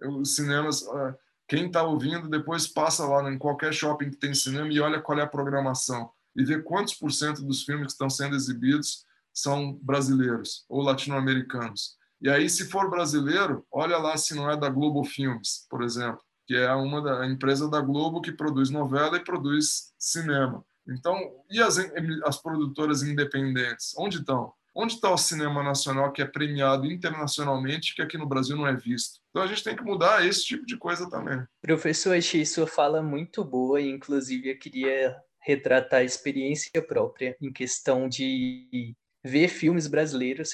Os 0.00 0.36
cinemas, 0.36 0.86
ah, 0.86 1.16
quem 1.48 1.66
está 1.66 1.82
ouvindo, 1.82 2.28
depois 2.28 2.68
passa 2.68 3.04
lá 3.04 3.28
em 3.32 3.38
qualquer 3.38 3.72
shopping 3.72 4.10
que 4.10 4.16
tem 4.16 4.32
cinema 4.32 4.68
e 4.72 4.80
olha 4.80 5.00
qual 5.00 5.18
é 5.18 5.22
a 5.22 5.26
programação 5.26 6.10
e 6.36 6.44
ver 6.44 6.64
quantos 6.64 6.94
por 6.94 7.12
cento 7.12 7.42
dos 7.42 7.62
filmes 7.62 7.86
que 7.86 7.92
estão 7.92 8.10
sendo 8.10 8.36
exibidos 8.36 9.04
são 9.32 9.78
brasileiros 9.82 10.64
ou 10.68 10.82
latino-americanos. 10.82 11.96
E 12.20 12.28
aí, 12.28 12.48
se 12.48 12.68
for 12.68 12.88
brasileiro, 12.88 13.66
olha 13.70 13.98
lá 13.98 14.16
se 14.16 14.34
não 14.34 14.48
é 14.48 14.56
da 14.56 14.68
Globo 14.68 15.02
Filmes, 15.02 15.66
por 15.68 15.82
exemplo, 15.82 16.20
que 16.46 16.54
é 16.54 16.72
uma 16.72 17.02
da 17.02 17.26
empresa 17.26 17.68
da 17.68 17.80
Globo 17.80 18.20
que 18.20 18.30
produz 18.30 18.70
novela 18.70 19.16
e 19.16 19.24
produz 19.24 19.92
cinema. 19.98 20.64
Então, 20.86 21.16
e 21.50 21.60
as, 21.60 21.78
as 22.24 22.40
produtoras 22.40 23.02
independentes? 23.02 23.92
Onde 23.96 24.18
estão? 24.18 24.52
Onde 24.74 24.94
está 24.94 25.10
o 25.10 25.18
cinema 25.18 25.62
nacional 25.62 26.12
que 26.12 26.22
é 26.22 26.24
premiado 26.24 26.86
internacionalmente 26.86 27.94
que 27.94 28.00
aqui 28.00 28.16
no 28.16 28.26
Brasil 28.26 28.56
não 28.56 28.66
é 28.66 28.74
visto? 28.74 29.20
Então 29.30 29.42
a 29.42 29.46
gente 29.46 29.62
tem 29.62 29.76
que 29.76 29.82
mudar 29.82 30.26
esse 30.26 30.44
tipo 30.44 30.64
de 30.64 30.78
coisa 30.78 31.10
também. 31.10 31.42
Professor, 31.60 32.16
achei 32.16 32.46
sua 32.46 32.66
fala 32.66 33.02
muito 33.02 33.44
boa 33.44 33.80
inclusive 33.80 34.48
eu 34.48 34.58
queria 34.58 35.14
retratar 35.44 36.00
a 36.00 36.04
experiência 36.04 36.82
própria 36.82 37.36
em 37.40 37.52
questão 37.52 38.08
de 38.08 38.94
ver 39.24 39.48
filmes 39.48 39.86
brasileiros 39.86 40.52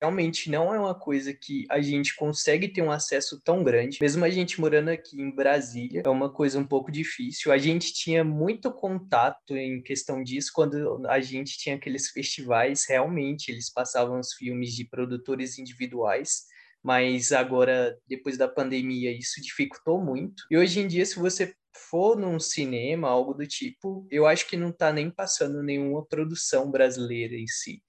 realmente 0.00 0.50
não 0.50 0.74
é 0.74 0.78
uma 0.78 0.98
coisa 0.98 1.32
que 1.32 1.64
a 1.70 1.80
gente 1.80 2.16
consegue 2.16 2.66
ter 2.66 2.82
um 2.82 2.90
acesso 2.90 3.40
tão 3.44 3.62
grande. 3.62 3.98
Mesmo 4.00 4.24
a 4.24 4.30
gente 4.30 4.60
morando 4.60 4.88
aqui 4.88 5.20
em 5.20 5.30
Brasília, 5.30 6.02
é 6.04 6.08
uma 6.08 6.28
coisa 6.32 6.58
um 6.58 6.66
pouco 6.66 6.90
difícil. 6.90 7.52
A 7.52 7.58
gente 7.58 7.94
tinha 7.94 8.24
muito 8.24 8.72
contato 8.72 9.56
em 9.56 9.80
questão 9.80 10.22
disso 10.22 10.50
quando 10.52 11.06
a 11.06 11.20
gente 11.20 11.56
tinha 11.56 11.76
aqueles 11.76 12.08
festivais, 12.08 12.84
realmente 12.88 13.48
eles 13.48 13.72
passavam 13.72 14.18
os 14.18 14.32
filmes 14.34 14.74
de 14.74 14.84
produtores 14.84 15.56
individuais 15.58 16.50
mas 16.84 17.30
agora, 17.30 17.96
depois 18.08 18.36
da 18.36 18.48
pandemia, 18.48 19.16
isso 19.16 19.40
dificultou 19.40 20.04
muito. 20.04 20.42
E 20.50 20.56
hoje 20.56 20.80
em 20.80 20.88
dia, 20.88 21.06
se 21.06 21.16
você 21.16 21.54
for 21.74 22.16
num 22.18 22.38
cinema, 22.38 23.08
algo 23.08 23.34
do 23.34 23.46
tipo, 23.46 24.06
eu 24.10 24.26
acho 24.26 24.48
que 24.48 24.56
não 24.56 24.70
está 24.70 24.92
nem 24.92 25.10
passando 25.10 25.62
nenhuma 25.62 26.04
produção 26.04 26.70
brasileira 26.70 27.34
em 27.34 27.46
si. 27.46 27.82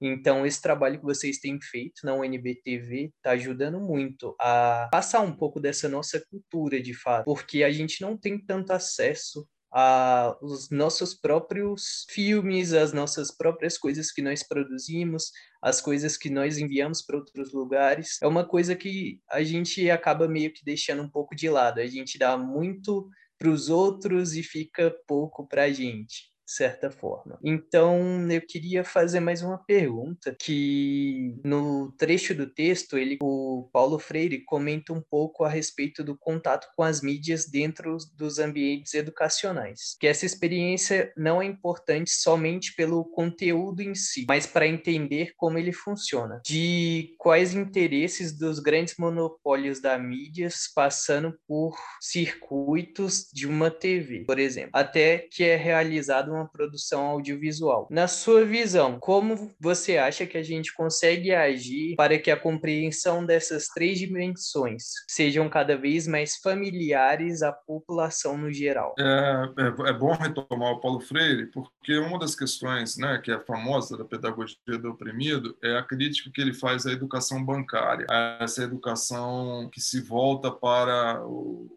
Então, 0.00 0.46
esse 0.46 0.62
trabalho 0.62 0.98
que 0.98 1.04
vocês 1.04 1.38
têm 1.38 1.60
feito 1.60 2.04
na 2.04 2.14
UNBTV 2.14 3.12
está 3.16 3.32
ajudando 3.32 3.78
muito 3.78 4.34
a 4.40 4.88
passar 4.90 5.20
um 5.20 5.36
pouco 5.36 5.60
dessa 5.60 5.88
nossa 5.88 6.24
cultura, 6.30 6.80
de 6.80 6.94
fato, 6.94 7.24
porque 7.24 7.62
a 7.62 7.70
gente 7.70 8.00
não 8.00 8.16
tem 8.16 8.38
tanto 8.38 8.72
acesso 8.72 9.46
a 9.72 10.36
os 10.42 10.70
nossos 10.70 11.14
próprios 11.14 12.06
filmes, 12.10 12.72
as 12.72 12.92
nossas 12.92 13.30
próprias 13.30 13.78
coisas 13.78 14.10
que 14.10 14.22
nós 14.22 14.42
produzimos, 14.42 15.30
as 15.62 15.80
coisas 15.80 16.16
que 16.16 16.30
nós 16.30 16.58
enviamos 16.58 17.02
para 17.02 17.16
outros 17.16 17.52
lugares. 17.52 18.18
É 18.22 18.26
uma 18.26 18.44
coisa 18.44 18.74
que 18.74 19.20
a 19.30 19.42
gente 19.42 19.88
acaba 19.90 20.26
meio 20.26 20.52
que 20.52 20.64
deixando 20.64 21.02
um 21.02 21.10
pouco 21.10 21.36
de 21.36 21.48
lado. 21.48 21.78
A 21.78 21.86
gente 21.86 22.18
dá 22.18 22.36
muito 22.36 23.08
para 23.40 23.50
os 23.50 23.70
outros 23.70 24.34
e 24.34 24.42
fica 24.42 24.94
pouco 25.06 25.48
para 25.48 25.64
a 25.64 25.72
gente 25.72 26.29
certa 26.50 26.90
forma. 26.90 27.38
Então, 27.44 28.28
eu 28.30 28.40
queria 28.40 28.82
fazer 28.82 29.20
mais 29.20 29.42
uma 29.42 29.58
pergunta 29.58 30.34
que 30.38 31.34
no 31.44 31.92
trecho 31.92 32.34
do 32.34 32.46
texto, 32.46 32.98
ele, 32.98 33.18
o 33.22 33.68
Paulo 33.72 33.98
Freire 33.98 34.44
comenta 34.44 34.92
um 34.92 35.00
pouco 35.00 35.44
a 35.44 35.48
respeito 35.48 36.02
do 36.02 36.16
contato 36.16 36.68
com 36.76 36.82
as 36.82 37.00
mídias 37.00 37.46
dentro 37.48 37.96
dos 38.16 38.38
ambientes 38.38 38.94
educacionais. 38.94 39.96
Que 40.00 40.06
essa 40.06 40.26
experiência 40.26 41.12
não 41.16 41.40
é 41.40 41.46
importante 41.46 42.10
somente 42.10 42.74
pelo 42.74 43.04
conteúdo 43.04 43.80
em 43.80 43.94
si, 43.94 44.24
mas 44.28 44.46
para 44.46 44.66
entender 44.66 45.32
como 45.36 45.58
ele 45.58 45.72
funciona. 45.72 46.40
De 46.44 47.14
quais 47.18 47.54
interesses 47.54 48.36
dos 48.36 48.58
grandes 48.58 48.96
monopólios 48.98 49.80
da 49.80 49.96
mídia 49.98 50.48
passando 50.74 51.38
por 51.46 51.76
circuitos 52.00 53.28
de 53.32 53.46
uma 53.46 53.70
TV, 53.70 54.24
por 54.26 54.38
exemplo, 54.38 54.70
até 54.72 55.18
que 55.30 55.44
é 55.44 55.56
realizado 55.56 56.32
uma 56.32 56.39
produção 56.46 57.06
audiovisual. 57.06 57.88
Na 57.90 58.08
sua 58.08 58.44
visão, 58.44 58.98
como 58.98 59.50
você 59.60 59.96
acha 59.96 60.26
que 60.26 60.38
a 60.38 60.42
gente 60.42 60.74
consegue 60.74 61.34
agir 61.34 61.96
para 61.96 62.18
que 62.18 62.30
a 62.30 62.36
compreensão 62.36 63.24
dessas 63.24 63.68
três 63.68 63.98
dimensões 63.98 64.84
sejam 65.08 65.48
cada 65.48 65.76
vez 65.76 66.06
mais 66.06 66.36
familiares 66.36 67.42
à 67.42 67.52
população 67.52 68.36
no 68.36 68.52
geral? 68.52 68.94
É, 68.98 69.50
é, 69.58 69.90
é 69.90 69.92
bom 69.92 70.12
retomar 70.12 70.72
o 70.72 70.80
Paulo 70.80 71.00
Freire, 71.00 71.46
porque 71.46 71.98
uma 71.98 72.18
das 72.18 72.34
questões 72.34 72.96
né, 72.96 73.20
que 73.22 73.30
é 73.30 73.38
famosa 73.40 73.96
da 73.96 74.04
pedagogia 74.04 74.56
do 74.66 74.90
oprimido 74.90 75.56
é 75.62 75.76
a 75.76 75.82
crítica 75.82 76.30
que 76.32 76.40
ele 76.40 76.54
faz 76.54 76.86
à 76.86 76.92
educação 76.92 77.44
bancária, 77.44 78.06
essa 78.40 78.62
educação 78.62 79.68
que 79.72 79.80
se 79.80 80.00
volta 80.00 80.50
para 80.50 81.22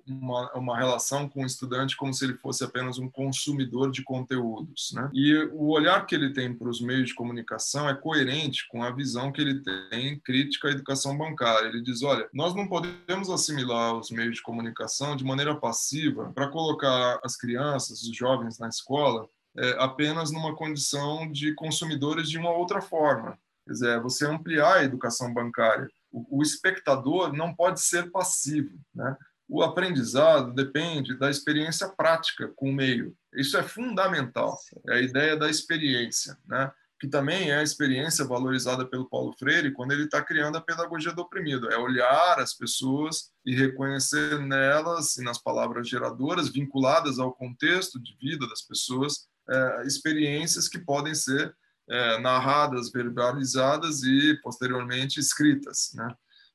uma, 0.08 0.52
uma 0.54 0.78
relação 0.78 1.28
com 1.28 1.44
o 1.44 1.46
estudante 1.46 1.96
como 1.96 2.14
se 2.14 2.26
ele 2.26 2.36
fosse 2.36 2.64
apenas 2.64 2.98
um 2.98 3.10
consumidor 3.10 3.92
de 3.92 4.04
conteúdo 4.04 4.53
Né? 4.94 5.10
E 5.14 5.36
o 5.54 5.70
olhar 5.70 6.06
que 6.06 6.16
ele 6.16 6.34
tem 6.34 6.54
para 6.54 6.70
os 6.70 6.82
meios 6.82 7.10
de 7.10 7.16
comunicação 7.16 7.90
é 7.90 7.96
coerente 7.96 8.68
com 8.70 8.84
a 8.84 8.92
visão 8.92 9.32
que 9.32 9.42
ele 9.42 9.62
tem 9.90 10.20
crítica 10.20 10.68
à 10.68 10.72
educação 10.72 11.18
bancária. 11.18 11.68
Ele 11.68 11.82
diz: 11.82 12.04
olha, 12.04 12.28
nós 12.34 12.56
não 12.56 12.68
podemos 12.68 13.30
assimilar 13.30 13.98
os 13.98 14.12
meios 14.12 14.36
de 14.36 14.42
comunicação 14.42 15.16
de 15.16 15.24
maneira 15.24 15.56
passiva 15.56 16.32
para 16.34 16.50
colocar 16.50 17.20
as 17.24 17.36
crianças, 17.36 18.04
os 18.04 18.16
jovens 18.16 18.60
na 18.60 18.68
escola 18.68 19.28
é, 19.56 19.76
apenas 19.80 20.32
numa 20.32 20.56
condição 20.56 21.32
de 21.32 21.54
consumidores 21.54 22.30
de 22.30 22.38
uma 22.38 22.52
outra 22.52 22.82
forma. 22.82 23.38
Quer 23.66 23.74
dizer, 23.74 23.90
é 23.98 24.00
você 24.00 24.26
ampliar 24.26 24.78
a 24.78 24.84
educação 24.84 25.34
bancária. 25.34 25.88
O, 26.12 26.40
o 26.40 26.42
espectador 26.42 27.32
não 27.34 27.54
pode 27.54 27.82
ser 27.82 28.12
passivo, 28.12 28.78
né? 28.94 29.16
o 29.48 29.62
aprendizado 29.62 30.54
depende 30.54 31.18
da 31.18 31.30
experiência 31.30 31.88
prática 31.90 32.52
com 32.56 32.70
o 32.70 32.74
meio. 32.74 33.16
Isso 33.36 33.58
é 33.58 33.64
fundamental, 33.64 34.58
é 34.90 34.96
a 34.96 35.02
ideia 35.02 35.38
da 35.38 35.50
experiência, 35.50 36.38
né? 36.48 36.72
que 37.00 37.08
também 37.08 37.52
é 37.52 37.58
a 37.58 37.64
experiência 37.64 38.24
valorizada 38.24 38.86
pelo 38.88 39.10
Paulo 39.10 39.34
Freire 39.38 39.74
quando 39.74 39.92
ele 39.92 40.06
está 40.06 40.22
criando 40.22 40.58
a 40.58 40.62
pedagogia 40.62 41.12
do 41.12 41.22
oprimido. 41.22 41.70
É 41.70 41.78
olhar 41.78 42.40
as 42.40 42.54
pessoas 42.54 43.30
e 43.46 43.54
reconhecer 43.54 44.40
nelas 44.40 45.18
e 45.18 45.24
nas 45.24 45.38
palavras 45.38 45.90
geradoras, 45.90 46.48
vinculadas 46.48 47.20
ao 47.20 47.34
contexto 47.34 48.02
de 48.02 48.16
vida 48.22 48.48
das 48.48 48.62
pessoas, 48.62 49.28
é, 49.50 49.84
experiências 49.86 50.70
que 50.70 50.80
podem 50.80 51.14
ser 51.14 51.54
é, 51.90 52.20
narradas, 52.20 52.90
verbalizadas 52.90 54.04
e 54.04 54.40
posteriormente 54.42 55.20
escritas. 55.20 55.92
Né? 55.94 56.08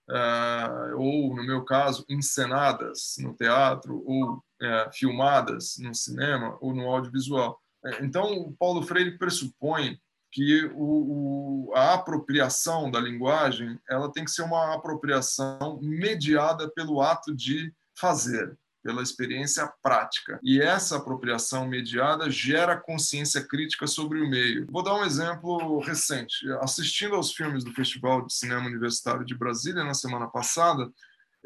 uh, 0.08 0.96
ou, 0.96 1.36
no 1.36 1.44
meu 1.44 1.64
caso, 1.64 2.04
encenadas 2.08 3.16
no 3.18 3.34
teatro, 3.34 4.02
ou 4.06 4.42
uh, 4.62 4.92
filmadas 4.92 5.76
no 5.78 5.94
cinema 5.94 6.56
ou 6.60 6.74
no 6.74 6.88
audiovisual. 6.88 7.60
É, 7.84 8.04
então, 8.04 8.32
o 8.32 8.52
Paulo 8.52 8.82
Freire 8.82 9.18
pressupõe 9.18 9.98
que 10.30 10.64
o, 10.74 11.70
o, 11.70 11.72
a 11.74 11.94
apropriação 11.94 12.90
da 12.90 13.00
linguagem 13.00 13.78
ela 13.88 14.12
tem 14.12 14.24
que 14.24 14.30
ser 14.30 14.42
uma 14.42 14.74
apropriação 14.74 15.78
mediada 15.80 16.70
pelo 16.70 17.00
ato 17.00 17.34
de 17.34 17.72
fazer, 17.98 18.56
pela 18.82 19.02
experiência 19.02 19.70
prática. 19.82 20.38
E 20.42 20.60
essa 20.60 20.96
apropriação 20.98 21.66
mediada 21.66 22.30
gera 22.30 22.76
consciência 22.76 23.42
crítica 23.42 23.86
sobre 23.86 24.20
o 24.20 24.28
meio. 24.28 24.66
Vou 24.70 24.82
dar 24.82 24.94
um 24.94 25.04
exemplo 25.04 25.80
recente. 25.80 26.46
Assistindo 26.60 27.14
aos 27.14 27.32
filmes 27.32 27.64
do 27.64 27.72
Festival 27.72 28.26
de 28.26 28.34
Cinema 28.34 28.66
Universitário 28.66 29.24
de 29.24 29.34
Brasília 29.34 29.82
na 29.82 29.94
semana 29.94 30.28
passada, 30.28 30.90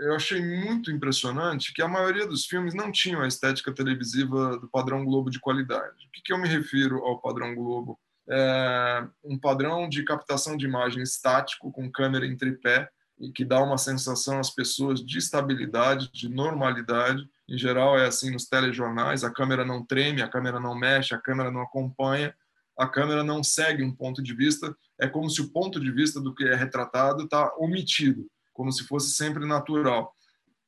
eu 0.03 0.15
achei 0.17 0.41
muito 0.41 0.91
impressionante 0.91 1.73
que 1.73 1.81
a 1.81 1.89
maioria 1.89 2.27
dos 2.27 2.45
filmes 2.47 2.75
não 2.75 2.91
tinham 2.91 3.21
a 3.21 3.29
estética 3.29 3.73
televisiva 3.73 4.59
do 4.59 4.69
padrão 4.69 5.05
Globo 5.05 5.31
de 5.31 5.41
qualidade. 5.41 6.07
O 6.07 6.11
que, 6.13 6.23
que 6.23 6.33
eu 6.33 6.39
me 6.39 6.49
refiro 6.49 6.99
ao 7.05 7.21
padrão 7.21 7.55
Globo? 7.55 7.99
É 8.29 9.07
um 9.25 9.39
padrão 9.39 9.89
de 9.89 10.05
captação 10.05 10.57
de 10.57 10.67
imagem 10.67 11.03
estático, 11.03 11.71
com 11.71 11.91
câmera 11.91 12.27
em 12.27 12.37
tripé, 12.37 12.89
e 13.19 13.31
que 13.31 13.45
dá 13.45 13.63
uma 13.63 13.79
sensação 13.79 14.41
às 14.41 14.51
pessoas 14.51 15.05
de 15.05 15.19
estabilidade, 15.19 16.11
de 16.13 16.29
normalidade. 16.29 17.29
Em 17.49 17.57
geral, 17.57 17.99
é 17.99 18.07
assim 18.07 18.31
nos 18.31 18.47
telejornais: 18.47 19.23
a 19.23 19.31
câmera 19.31 19.65
não 19.65 19.85
treme, 19.85 20.23
a 20.23 20.29
câmera 20.29 20.59
não 20.59 20.75
mexe, 20.75 21.15
a 21.15 21.19
câmera 21.19 21.51
não 21.51 21.63
acompanha, 21.63 22.35
a 22.77 22.89
câmera 22.89 23.23
não 23.23 23.43
segue 23.43 23.85
um 23.85 23.95
ponto 23.95 24.23
de 24.23 24.35
vista. 24.35 24.75
É 24.99 25.07
como 25.07 25.31
se 25.31 25.41
o 25.41 25.53
ponto 25.53 25.79
de 25.79 25.93
vista 25.93 26.21
do 26.21 26.35
que 26.35 26.45
é 26.45 26.55
retratado 26.55 27.25
está 27.25 27.53
omitido 27.57 28.29
como 28.53 28.73
se 28.73 28.85
fosse 28.85 29.11
sempre 29.11 29.47
natural. 29.47 30.15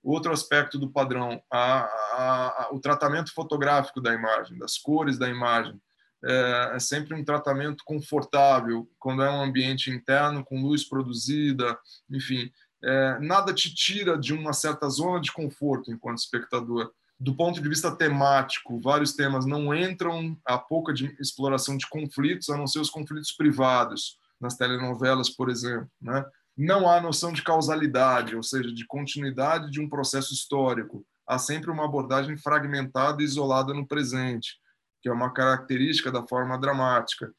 Outro 0.02 0.32
aspecto 0.32 0.78
do 0.78 0.90
padrão, 0.90 1.42
a, 1.50 1.80
a, 1.82 2.64
a, 2.64 2.68
o 2.72 2.78
tratamento 2.78 3.32
fotográfico 3.32 4.00
da 4.00 4.12
imagem, 4.12 4.58
das 4.58 4.76
cores 4.76 5.18
da 5.18 5.28
imagem, 5.28 5.80
é, 6.24 6.72
é, 6.74 6.78
sempre 6.78 7.14
um 7.14 7.24
tratamento 7.24 7.84
confortável, 7.84 8.88
quando 8.98 9.22
é 9.22 9.30
um 9.30 9.42
ambiente 9.42 9.90
interno, 9.90 10.44
com 10.44 10.62
luz 10.62 10.84
produzida, 10.84 11.78
enfim, 12.10 12.50
é, 12.82 13.18
nada 13.20 13.52
te 13.52 13.74
tira 13.74 14.18
de 14.18 14.32
uma 14.32 14.52
certa 14.52 14.88
zona 14.88 15.20
de 15.20 15.32
conforto 15.32 15.90
enquanto 15.90 16.18
espectador. 16.18 16.90
Do 17.18 17.34
ponto 17.34 17.60
de 17.62 17.68
vista 17.68 17.94
temático, 17.94 18.80
vários 18.80 19.14
temas 19.14 19.46
não 19.46 19.74
entram 19.74 20.36
a 20.44 20.58
pouca 20.58 20.92
de 20.92 21.14
exploração 21.20 21.76
de 21.76 21.88
conflitos, 21.88 22.48
a 22.50 22.56
não 22.56 22.66
ser 22.66 22.80
os 22.80 22.90
conflitos 22.90 23.32
privados, 23.32 24.18
nas 24.40 24.56
telenovelas, 24.56 25.30
por 25.30 25.48
exemplo. 25.48 25.88
Né? 26.00 26.24
Não 26.56 26.88
há 26.88 27.00
noção 27.00 27.32
de 27.32 27.42
causalidade, 27.42 28.36
ou 28.36 28.42
seja, 28.42 28.72
de 28.72 28.86
continuidade 28.86 29.70
de 29.70 29.80
um 29.80 29.88
processo 29.88 30.32
histórico. 30.32 31.04
Há 31.26 31.38
sempre 31.38 31.70
uma 31.70 31.84
abordagem 31.84 32.36
fragmentada 32.36 33.22
e 33.22 33.24
isolada 33.24 33.74
no 33.74 33.86
presente, 33.86 34.56
que 35.02 35.08
é 35.08 35.12
uma 35.12 35.32
característica 35.32 36.12
da 36.12 36.26
forma 36.26 36.58
dramática. 36.58 37.32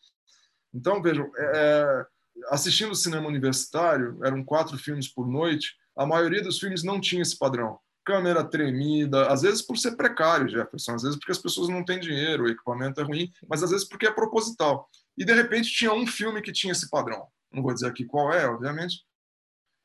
Então, 0.74 1.02
vejam, 1.02 1.32
é, 1.38 1.52
é 1.56 2.06
assistindo 2.50 2.94
cinema 2.94 3.28
universitário, 3.28 4.20
eram 4.24 4.44
quatro 4.44 4.78
filmes 4.78 5.08
por 5.08 5.28
noite, 5.28 5.74
a 5.98 6.06
maioria 6.06 6.44
dos 6.44 6.60
filmes 6.60 6.84
não 6.84 7.00
tinha 7.00 7.22
esse 7.22 7.38
padrão. 7.38 7.80
Câmera 8.04 8.44
tremida, 8.44 9.28
às 9.32 9.42
vezes 9.42 9.62
por 9.62 9.78
ser 9.78 9.96
precário, 9.96 10.50
Jefferson, 10.50 10.96
às 10.96 11.04
vezes 11.04 11.18
porque 11.18 11.32
as 11.32 11.40
pessoas 11.40 11.70
não 11.70 11.84
têm 11.84 12.00
dinheiro, 12.00 12.44
o 12.44 12.50
equipamento 12.50 13.00
é 13.00 13.04
ruim, 13.04 13.32
mas 13.50 13.64
às 13.64 13.72
vezes 13.72 13.88
porque 13.88 14.06
é 14.06 14.12
proposital. 14.12 14.88
E 15.18 15.24
de 15.24 15.34
repente 15.34 15.72
tinha 15.72 15.94
um 15.94 16.06
filme 16.06 16.42
que 16.42 16.52
tinha 16.52 16.74
esse 16.74 16.90
padrão 16.90 17.26
não 17.56 17.64
vou 17.64 17.74
dizer 17.74 17.88
aqui 17.88 18.06
qual 18.06 18.32
é, 18.34 18.48
obviamente. 18.48 19.04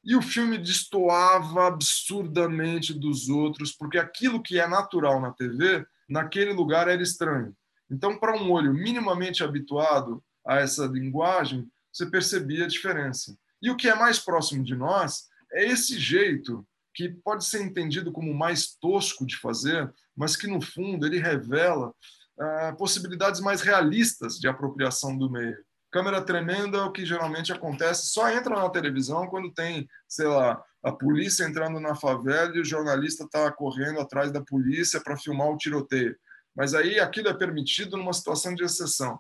E 0.03 0.17
o 0.17 0.23
filme 0.23 0.59
destoava 0.59 1.67
absurdamente 1.67 2.93
dos 2.93 3.29
outros, 3.29 3.73
porque 3.73 3.99
aquilo 3.99 4.43
que 4.43 4.59
é 4.59 4.67
natural 4.67 5.21
na 5.21 5.31
TV, 5.33 5.87
naquele 6.09 6.53
lugar 6.53 6.89
era 6.89 7.03
estranho. 7.03 7.55
Então, 7.91 8.19
para 8.19 8.37
um 8.37 8.51
olho 8.51 8.73
minimamente 8.73 9.45
habituado 9.45 10.23
a 10.47 10.57
essa 10.57 10.87
linguagem, 10.87 11.71
você 11.93 12.07
percebia 12.07 12.65
a 12.65 12.69
diferença. 12.69 13.37
E 13.61 13.71
o 13.71 13.77
que 13.77 13.89
é 13.89 13.95
mais 13.95 14.19
próximo 14.19 14.65
de 14.65 14.75
nós 14.75 15.25
é 15.53 15.67
esse 15.67 15.99
jeito 15.99 16.67
que 16.95 17.09
pode 17.09 17.45
ser 17.45 17.63
entendido 17.63 18.11
como 18.11 18.33
mais 18.33 18.75
tosco 18.77 19.27
de 19.27 19.37
fazer, 19.37 19.93
mas 20.17 20.35
que 20.35 20.47
no 20.47 20.61
fundo 20.61 21.07
ele 21.07 21.19
revela 21.19 21.93
ah, 22.39 22.75
possibilidades 22.77 23.41
mais 23.41 23.61
realistas 23.61 24.39
de 24.39 24.49
apropriação 24.49 25.17
do 25.17 25.31
meio. 25.31 25.59
Câmera 25.91 26.23
tremenda 26.23 26.79
é 26.79 26.83
o 26.83 26.93
que 26.93 27.05
geralmente 27.05 27.53
acontece, 27.53 28.07
só 28.07 28.31
entra 28.31 28.55
na 28.55 28.71
televisão 28.71 29.27
quando 29.27 29.53
tem, 29.53 29.89
sei 30.09 30.29
lá, 30.29 30.63
a 30.83 30.93
polícia 30.93 31.45
entrando 31.45 31.81
na 31.81 31.97
favela 31.97 32.57
e 32.57 32.61
o 32.61 32.65
jornalista 32.65 33.25
está 33.25 33.51
correndo 33.51 34.01
atrás 34.01 34.31
da 34.31 34.41
polícia 34.41 35.01
para 35.01 35.17
filmar 35.17 35.49
o 35.49 35.57
tiroteio. 35.57 36.17
Mas 36.55 36.75
aí 36.75 37.01
aquilo 37.01 37.29
é 37.29 37.35
permitido 37.35 37.97
numa 37.97 38.13
situação 38.13 38.55
de 38.55 38.63
exceção. 38.63 39.19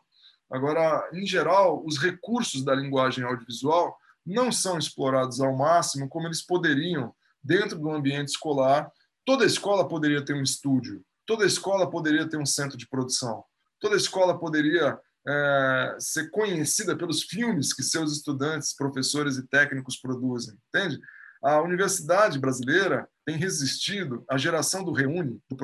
Agora, 0.51 1.09
em 1.13 1.27
geral, 1.27 1.85
os 1.85 1.99
recursos 1.99 2.65
da 2.65 2.75
linguagem 2.75 3.25
audiovisual 3.25 3.97
não 4.25 4.53
são 4.53 4.79
explorados 4.79 5.41
ao 5.41 5.57
máximo 5.57 6.09
como 6.09 6.27
eles 6.27 6.43
poderiam 6.43 7.15
dentro 7.43 7.79
do 7.79 7.91
ambiente 7.91 8.29
escolar. 8.29 8.91
Toda 9.25 9.45
escola 9.45 9.87
poderia 9.87 10.25
ter 10.25 10.35
um 10.35 10.43
estúdio, 10.43 11.05
toda 11.27 11.45
escola 11.45 11.91
poderia 11.91 12.29
ter 12.29 12.37
um 12.37 12.47
centro 12.47 12.77
de 12.77 12.89
produção, 12.89 13.45
toda 13.79 13.97
escola 13.97 14.39
poderia 14.39 14.99
é, 15.27 15.97
ser 15.99 16.31
conhecida 16.31 16.97
pelos 16.97 17.23
filmes 17.23 17.73
que 17.73 17.83
seus 17.83 18.13
estudantes, 18.13 18.75
professores 18.75 19.37
e 19.37 19.47
técnicos 19.47 19.97
produzem, 19.97 20.57
entende? 20.69 20.99
A 21.43 21.61
universidade 21.61 22.39
brasileira 22.39 23.09
tem 23.25 23.37
resistido 23.37 24.25
à 24.29 24.37
geração 24.37 24.85
do 24.85 24.93
Reúne, 24.93 25.41
do 25.49 25.57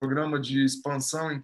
programa 0.00 0.40
de 0.40 0.64
expansão 0.64 1.30
e 1.30 1.40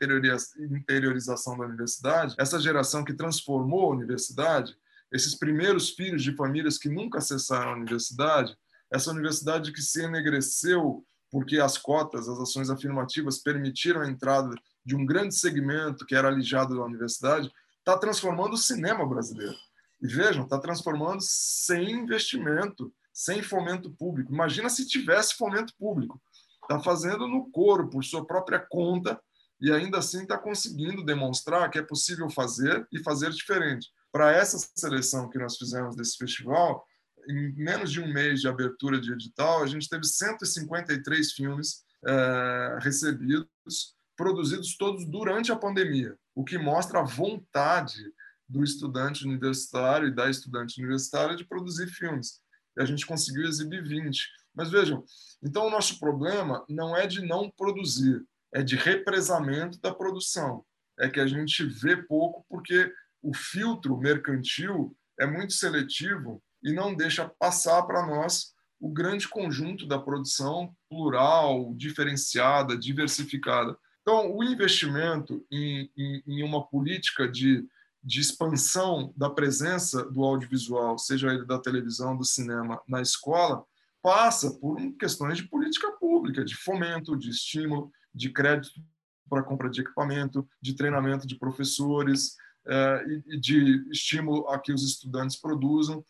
interiorização 0.70 1.56
da 1.56 1.66
universidade, 1.66 2.34
essa 2.38 2.58
geração 2.58 3.04
que 3.04 3.14
transformou 3.14 3.90
a 3.90 3.94
universidade, 3.94 4.76
esses 5.12 5.36
primeiros 5.36 5.90
filhos 5.90 6.22
de 6.22 6.34
famílias 6.34 6.78
que 6.78 6.88
nunca 6.88 7.18
acessaram 7.18 7.72
a 7.72 7.76
universidade, 7.76 8.56
essa 8.92 9.10
universidade 9.10 9.72
que 9.72 9.82
se 9.82 10.02
enegreceu 10.02 11.04
porque 11.30 11.58
as 11.60 11.76
cotas, 11.76 12.28
as 12.28 12.38
ações 12.38 12.70
afirmativas 12.70 13.38
permitiram 13.38 14.00
a 14.00 14.08
entrada 14.08 14.54
de 14.86 14.94
um 14.94 15.04
grande 15.04 15.34
segmento 15.34 16.06
que 16.06 16.14
era 16.14 16.28
alijado 16.28 16.76
da 16.76 16.84
universidade, 16.84 17.52
está 17.80 17.98
transformando 17.98 18.52
o 18.52 18.58
cinema 18.58 19.04
brasileiro. 19.04 19.56
E 20.00 20.06
vejam, 20.06 20.44
está 20.44 20.60
transformando 20.60 21.20
sem 21.20 21.90
investimento, 21.90 22.94
sem 23.12 23.42
fomento 23.42 23.90
público. 23.90 24.32
Imagina 24.32 24.70
se 24.70 24.86
tivesse 24.86 25.34
fomento 25.34 25.74
público. 25.76 26.22
Está 26.62 26.78
fazendo 26.78 27.26
no 27.26 27.50
coro, 27.50 27.90
por 27.90 28.04
sua 28.04 28.24
própria 28.24 28.60
conta, 28.60 29.20
e 29.60 29.72
ainda 29.72 29.98
assim 29.98 30.22
está 30.22 30.38
conseguindo 30.38 31.04
demonstrar 31.04 31.68
que 31.68 31.78
é 31.78 31.82
possível 31.82 32.30
fazer 32.30 32.86
e 32.92 33.02
fazer 33.02 33.30
diferente. 33.30 33.88
Para 34.12 34.30
essa 34.30 34.56
seleção 34.76 35.28
que 35.28 35.38
nós 35.38 35.56
fizemos 35.56 35.96
desse 35.96 36.16
festival, 36.16 36.84
em 37.28 37.52
menos 37.54 37.90
de 37.90 38.00
um 38.00 38.12
mês 38.12 38.40
de 38.40 38.46
abertura 38.46 39.00
de 39.00 39.12
edital, 39.12 39.64
a 39.64 39.66
gente 39.66 39.88
teve 39.88 40.04
153 40.04 41.32
filmes 41.32 41.84
é, 42.06 42.78
recebidos 42.82 43.95
produzidos 44.16 44.76
todos 44.76 45.04
durante 45.06 45.52
a 45.52 45.56
pandemia, 45.56 46.16
o 46.34 46.44
que 46.44 46.58
mostra 46.58 47.00
a 47.00 47.04
vontade 47.04 48.02
do 48.48 48.62
estudante 48.62 49.26
universitário 49.26 50.08
e 50.08 50.14
da 50.14 50.30
estudante 50.30 50.80
universitária 50.80 51.36
de 51.36 51.44
produzir 51.44 51.88
filmes. 51.88 52.40
E 52.76 52.82
a 52.82 52.84
gente 52.84 53.06
conseguiu 53.06 53.44
exibir 53.44 53.82
20. 53.82 54.26
Mas 54.54 54.70
vejam, 54.70 55.04
então 55.42 55.66
o 55.66 55.70
nosso 55.70 55.98
problema 55.98 56.64
não 56.68 56.96
é 56.96 57.06
de 57.06 57.20
não 57.20 57.50
produzir, 57.50 58.24
é 58.52 58.62
de 58.62 58.76
represamento 58.76 59.78
da 59.80 59.94
produção. 59.94 60.64
É 60.98 61.08
que 61.10 61.20
a 61.20 61.26
gente 61.26 61.64
vê 61.64 61.96
pouco 61.96 62.44
porque 62.48 62.90
o 63.22 63.34
filtro 63.34 63.98
mercantil 63.98 64.96
é 65.20 65.26
muito 65.26 65.52
seletivo 65.52 66.42
e 66.62 66.72
não 66.72 66.94
deixa 66.94 67.28
passar 67.38 67.82
para 67.82 68.06
nós 68.06 68.54
o 68.80 68.90
grande 68.90 69.28
conjunto 69.28 69.86
da 69.86 69.98
produção 69.98 70.74
plural, 70.88 71.74
diferenciada, 71.74 72.76
diversificada. 72.76 73.76
Então, 74.08 74.32
o 74.36 74.44
investimento 74.44 75.44
em, 75.50 75.90
em, 75.96 76.22
em 76.28 76.42
uma 76.44 76.64
política 76.64 77.26
de, 77.26 77.66
de 78.00 78.20
expansão 78.20 79.12
da 79.16 79.28
presença 79.28 80.04
do 80.08 80.22
audiovisual, 80.22 80.96
seja 80.96 81.34
ele 81.34 81.44
da 81.44 81.58
televisão, 81.58 82.16
do 82.16 82.24
cinema, 82.24 82.80
na 82.86 83.02
escola, 83.02 83.64
passa 84.00 84.52
por 84.60 84.76
questões 84.96 85.38
de 85.38 85.48
política 85.48 85.90
pública, 85.98 86.44
de 86.44 86.54
fomento, 86.54 87.16
de 87.16 87.30
estímulo, 87.30 87.90
de 88.14 88.30
crédito 88.30 88.80
para 89.28 89.42
compra 89.42 89.68
de 89.68 89.80
equipamento, 89.80 90.48
de 90.62 90.76
treinamento 90.76 91.26
de 91.26 91.34
professores 91.34 92.36
eh, 92.64 93.04
e 93.26 93.40
de 93.40 93.90
estímulo 93.90 94.48
a 94.50 94.60
que 94.60 94.72
os 94.72 94.84
estudantes 94.84 95.34
produzam. 95.34 96.06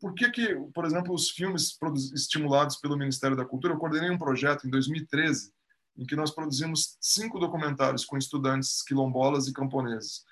Por 0.00 0.14
que, 0.14 0.30
que 0.30 0.54
por 0.72 0.86
exemplo, 0.86 1.14
os 1.14 1.28
filmes 1.28 1.78
estimulados 2.14 2.76
pelo 2.76 2.96
Ministério 2.96 3.36
da 3.36 3.44
Cultura, 3.44 3.74
eu 3.74 3.78
coordenei 3.78 4.08
um 4.08 4.16
projeto 4.16 4.66
em 4.66 4.70
2013 4.70 5.52
em 5.96 6.04
que 6.04 6.16
nós 6.16 6.30
produzimos 6.30 6.96
cinco 7.00 7.38
documentários 7.38 8.04
com 8.04 8.16
estudantes 8.16 8.82
quilombolas 8.82 9.46
e 9.46 9.52
camponeses. 9.52 10.22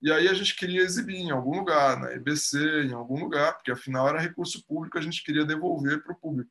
E 0.00 0.10
aí 0.10 0.26
a 0.26 0.34
gente 0.34 0.56
queria 0.56 0.82
exibir 0.82 1.16
em 1.16 1.30
algum 1.30 1.56
lugar, 1.56 2.00
na 2.00 2.12
EBC, 2.12 2.58
em 2.86 2.92
algum 2.92 3.20
lugar, 3.20 3.54
porque 3.54 3.70
afinal 3.70 4.08
era 4.08 4.20
recurso 4.20 4.64
público, 4.66 4.98
a 4.98 5.00
gente 5.00 5.22
queria 5.22 5.44
devolver 5.44 6.02
para 6.02 6.12
o 6.12 6.18
público. 6.18 6.50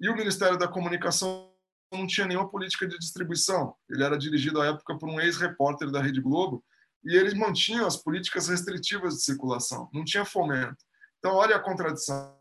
E 0.00 0.08
o 0.08 0.16
Ministério 0.16 0.56
da 0.56 0.66
Comunicação 0.66 1.52
não 1.92 2.06
tinha 2.06 2.26
nenhuma 2.26 2.48
política 2.48 2.86
de 2.86 2.98
distribuição. 2.98 3.74
Ele 3.90 4.02
era 4.02 4.16
dirigido 4.16 4.60
à 4.60 4.66
época 4.66 4.96
por 4.96 5.08
um 5.08 5.20
ex-repórter 5.20 5.90
da 5.90 6.00
Rede 6.00 6.20
Globo, 6.20 6.64
e 7.04 7.14
eles 7.14 7.34
mantinham 7.34 7.86
as 7.86 7.96
políticas 7.96 8.48
restritivas 8.48 9.14
de 9.14 9.22
circulação, 9.22 9.88
não 9.92 10.04
tinha 10.04 10.24
fomento. 10.24 10.76
Então, 11.18 11.34
olha 11.34 11.56
a 11.56 11.60
contradição. 11.60 12.36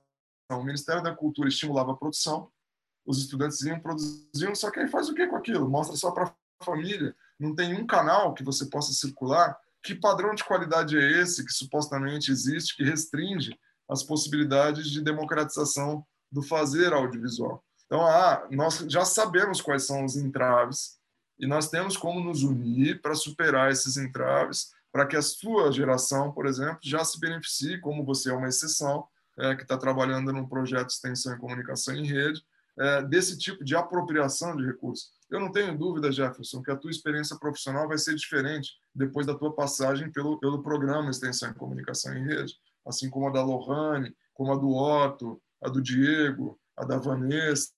O 0.51 0.64
Ministério 0.64 1.03
da 1.03 1.14
Cultura 1.14 1.49
estimulava 1.49 1.91
a 1.91 1.95
produção, 1.95 2.49
os 3.08 3.20
estudantes 3.20 3.62
iam 3.62 3.80
produzindo, 3.80 4.55
só 4.55 4.70
que 4.70 4.82
aí 4.82 4.88
faz 4.89 5.08
o 5.08 5.14
que 5.14 5.26
com 5.26 5.38
aquilo? 5.38 5.70
Mostra 5.70 5.95
só 5.95 6.12
para 6.12 6.26
a 6.26 6.66
família. 6.66 7.16
Não 7.39 7.55
tem 7.55 7.74
um 7.74 7.88
canal 7.88 8.34
que 8.34 8.43
você 8.43 8.66
possa 8.66 8.91
circular. 8.91 9.58
Que 9.82 9.95
padrão 9.95 10.36
de 10.36 10.43
qualidade 10.43 10.97
é 10.97 11.22
esse 11.22 11.45
que 11.45 11.53
supostamente 11.53 12.30
existe, 12.30 12.76
que 12.76 12.84
restringe 12.84 13.58
as 13.89 14.03
possibilidades 14.03 14.91
de 14.91 15.01
democratização 15.01 16.05
do 16.30 16.41
fazer 16.41 16.91
audiovisual? 16.91 17.64
Então, 17.86 18.05
ah, 18.05 18.45
nós 18.51 18.80
já 18.89 19.05
sabemos 19.05 19.62
quais 19.62 19.88
são 19.88 20.03
os 20.03 20.18
entraves 20.18 20.97
e 21.39 21.47
nós 21.47 21.70
temos 21.70 21.95
como 21.95 22.20
nos 22.20 22.43
unir 22.43 23.01
para 23.01 23.16
superar 23.16 23.72
esses 23.72 23.95
entraves, 23.95 24.72
para 24.91 25.05
que 25.05 25.16
a 25.16 25.22
sua 25.22 25.72
geração, 25.72 26.34
por 26.34 26.45
exemplo, 26.45 26.80
já 26.82 27.05
se 27.05 27.18
beneficie, 27.18 27.80
como 27.80 28.03
você 28.03 28.32
é 28.32 28.34
uma 28.34 28.49
exceção, 28.49 29.08
é, 29.38 29.55
que 29.55 29.62
está 29.62 29.78
trabalhando 29.78 30.34
num 30.34 30.47
projeto 30.47 30.88
de 30.88 30.93
extensão 30.93 31.34
e 31.34 31.39
comunicação 31.39 31.95
em 31.95 32.05
rede, 32.05 32.43
é, 32.80 33.01
desse 33.03 33.38
tipo 33.38 33.63
de 33.63 33.75
apropriação 33.75 34.55
de 34.55 34.65
recursos. 34.65 35.11
Eu 35.30 35.39
não 35.39 35.51
tenho 35.51 35.78
dúvida, 35.78 36.11
Jefferson, 36.11 36.61
que 36.61 36.71
a 36.71 36.75
tua 36.75 36.91
experiência 36.91 37.38
profissional 37.38 37.88
vai 37.88 37.97
ser 37.97 38.15
diferente 38.15 38.71
depois 38.95 39.25
da 39.25 39.36
tua 39.36 39.53
passagem 39.53 40.11
pelo, 40.11 40.39
pelo 40.39 40.63
programa 40.63 41.09
Extensão 41.09 41.49
e 41.49 41.55
Comunicação 41.55 42.13
em 42.13 42.25
Rede, 42.25 42.53
assim 42.86 43.09
como 43.09 43.28
a 43.28 43.32
da 43.32 43.43
Lohane, 43.43 44.15
como 44.34 44.53
a 44.53 44.55
do 44.55 44.69
Otto, 44.69 45.41
a 45.61 45.69
do 45.69 45.82
Diego, 45.82 46.57
a 46.78 46.86
da 46.86 46.97
Vanessa, 46.97 47.73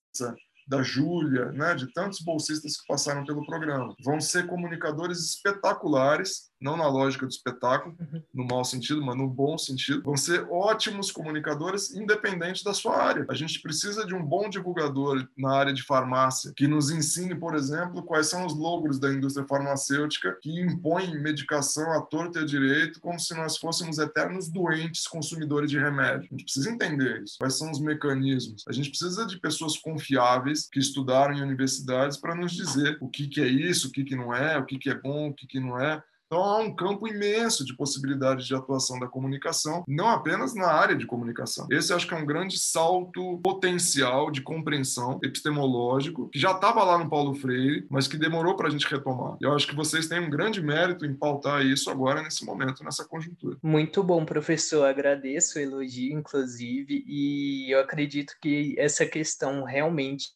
da 0.68 0.82
Júlia, 0.82 1.46
né, 1.46 1.74
de 1.74 1.92
tantos 1.92 2.20
bolsistas 2.20 2.76
que 2.76 2.86
passaram 2.86 3.24
pelo 3.24 3.44
programa. 3.44 3.94
Vão 4.04 4.20
ser 4.20 4.46
comunicadores 4.46 5.18
espetaculares, 5.18 6.49
não 6.60 6.76
na 6.76 6.86
lógica 6.88 7.26
do 7.26 7.30
espetáculo, 7.30 7.96
uhum. 7.98 8.22
no 8.34 8.44
mau 8.44 8.64
sentido, 8.64 9.02
mas 9.02 9.16
no 9.16 9.28
bom 9.28 9.56
sentido. 9.56 10.02
Vão 10.02 10.16
ser 10.16 10.46
ótimos 10.50 11.10
comunicadores, 11.10 11.94
independente 11.94 12.62
da 12.62 12.74
sua 12.74 13.02
área. 13.02 13.26
A 13.28 13.34
gente 13.34 13.60
precisa 13.60 14.06
de 14.06 14.14
um 14.14 14.24
bom 14.24 14.48
divulgador 14.48 15.26
na 15.36 15.52
área 15.54 15.72
de 15.72 15.82
farmácia, 15.82 16.52
que 16.54 16.68
nos 16.68 16.90
ensine, 16.90 17.34
por 17.34 17.54
exemplo, 17.54 18.02
quais 18.02 18.28
são 18.28 18.44
os 18.44 18.54
logros 18.54 18.98
da 18.98 19.12
indústria 19.12 19.46
farmacêutica 19.46 20.36
que 20.40 20.60
impõem 20.60 21.20
medicação 21.20 21.92
à 21.92 22.00
torta 22.00 22.40
e 22.40 22.42
à 22.42 22.44
direito, 22.44 23.00
como 23.00 23.18
se 23.18 23.34
nós 23.34 23.56
fôssemos 23.56 23.98
eternos 23.98 24.48
doentes 24.48 25.06
consumidores 25.06 25.70
de 25.70 25.78
remédio. 25.78 26.28
A 26.30 26.34
gente 26.34 26.44
precisa 26.44 26.70
entender 26.70 27.22
isso. 27.22 27.38
Quais 27.38 27.56
são 27.56 27.70
os 27.70 27.80
mecanismos? 27.80 28.64
A 28.68 28.72
gente 28.72 28.90
precisa 28.90 29.26
de 29.26 29.38
pessoas 29.38 29.76
confiáveis 29.78 30.68
que 30.68 30.78
estudaram 30.78 31.34
em 31.34 31.42
universidades 31.42 32.16
para 32.16 32.34
nos 32.34 32.52
dizer 32.52 32.98
o 33.00 33.08
que, 33.08 33.28
que 33.28 33.40
é 33.40 33.46
isso, 33.46 33.88
o 33.88 33.90
que, 33.90 34.04
que 34.04 34.16
não 34.16 34.34
é, 34.34 34.58
o 34.58 34.64
que, 34.64 34.78
que 34.78 34.90
é 34.90 34.94
bom, 34.94 35.28
o 35.28 35.34
que, 35.34 35.46
que 35.46 35.60
não 35.60 35.80
é. 35.80 36.02
Então, 36.30 36.44
há 36.44 36.60
um 36.60 36.72
campo 36.72 37.08
imenso 37.08 37.64
de 37.64 37.74
possibilidades 37.74 38.46
de 38.46 38.54
atuação 38.54 39.00
da 39.00 39.08
comunicação, 39.08 39.82
não 39.88 40.08
apenas 40.08 40.54
na 40.54 40.68
área 40.68 40.94
de 40.94 41.04
comunicação. 41.04 41.66
Esse 41.68 41.92
acho 41.92 42.06
que 42.06 42.14
é 42.14 42.16
um 42.16 42.24
grande 42.24 42.56
salto 42.56 43.40
potencial 43.42 44.30
de 44.30 44.40
compreensão 44.40 45.18
epistemológico, 45.24 46.28
que 46.28 46.38
já 46.38 46.52
estava 46.52 46.84
lá 46.84 46.96
no 46.96 47.10
Paulo 47.10 47.34
Freire, 47.34 47.84
mas 47.90 48.06
que 48.06 48.16
demorou 48.16 48.54
para 48.54 48.68
a 48.68 48.70
gente 48.70 48.86
retomar. 48.86 49.38
Eu 49.40 49.52
acho 49.52 49.66
que 49.66 49.74
vocês 49.74 50.06
têm 50.06 50.20
um 50.20 50.30
grande 50.30 50.62
mérito 50.62 51.04
em 51.04 51.12
pautar 51.12 51.66
isso 51.66 51.90
agora, 51.90 52.22
nesse 52.22 52.44
momento, 52.44 52.84
nessa 52.84 53.04
conjuntura. 53.04 53.58
Muito 53.60 54.00
bom, 54.00 54.24
professor. 54.24 54.84
Agradeço 54.84 55.58
o 55.58 55.60
elogio, 55.60 56.16
inclusive, 56.16 57.04
e 57.08 57.74
eu 57.74 57.80
acredito 57.80 58.36
que 58.40 58.76
essa 58.78 59.04
questão 59.04 59.64
realmente 59.64 60.28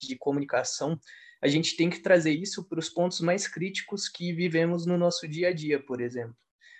de 0.00 0.16
comunicação 0.16 0.96
a 1.42 1.48
gente 1.48 1.76
tem 1.76 1.90
que 1.90 1.98
trazer 1.98 2.30
isso 2.30 2.64
para 2.64 2.78
os 2.78 2.88
pontos 2.88 3.20
mais 3.20 3.48
críticos 3.48 4.08
que 4.08 4.32
vivemos 4.32 4.86
no 4.86 4.96
nosso 4.96 5.26
dia 5.26 5.48
a 5.48 5.52
dia, 5.52 5.80
por 5.80 6.00
exemplo. 6.00 6.36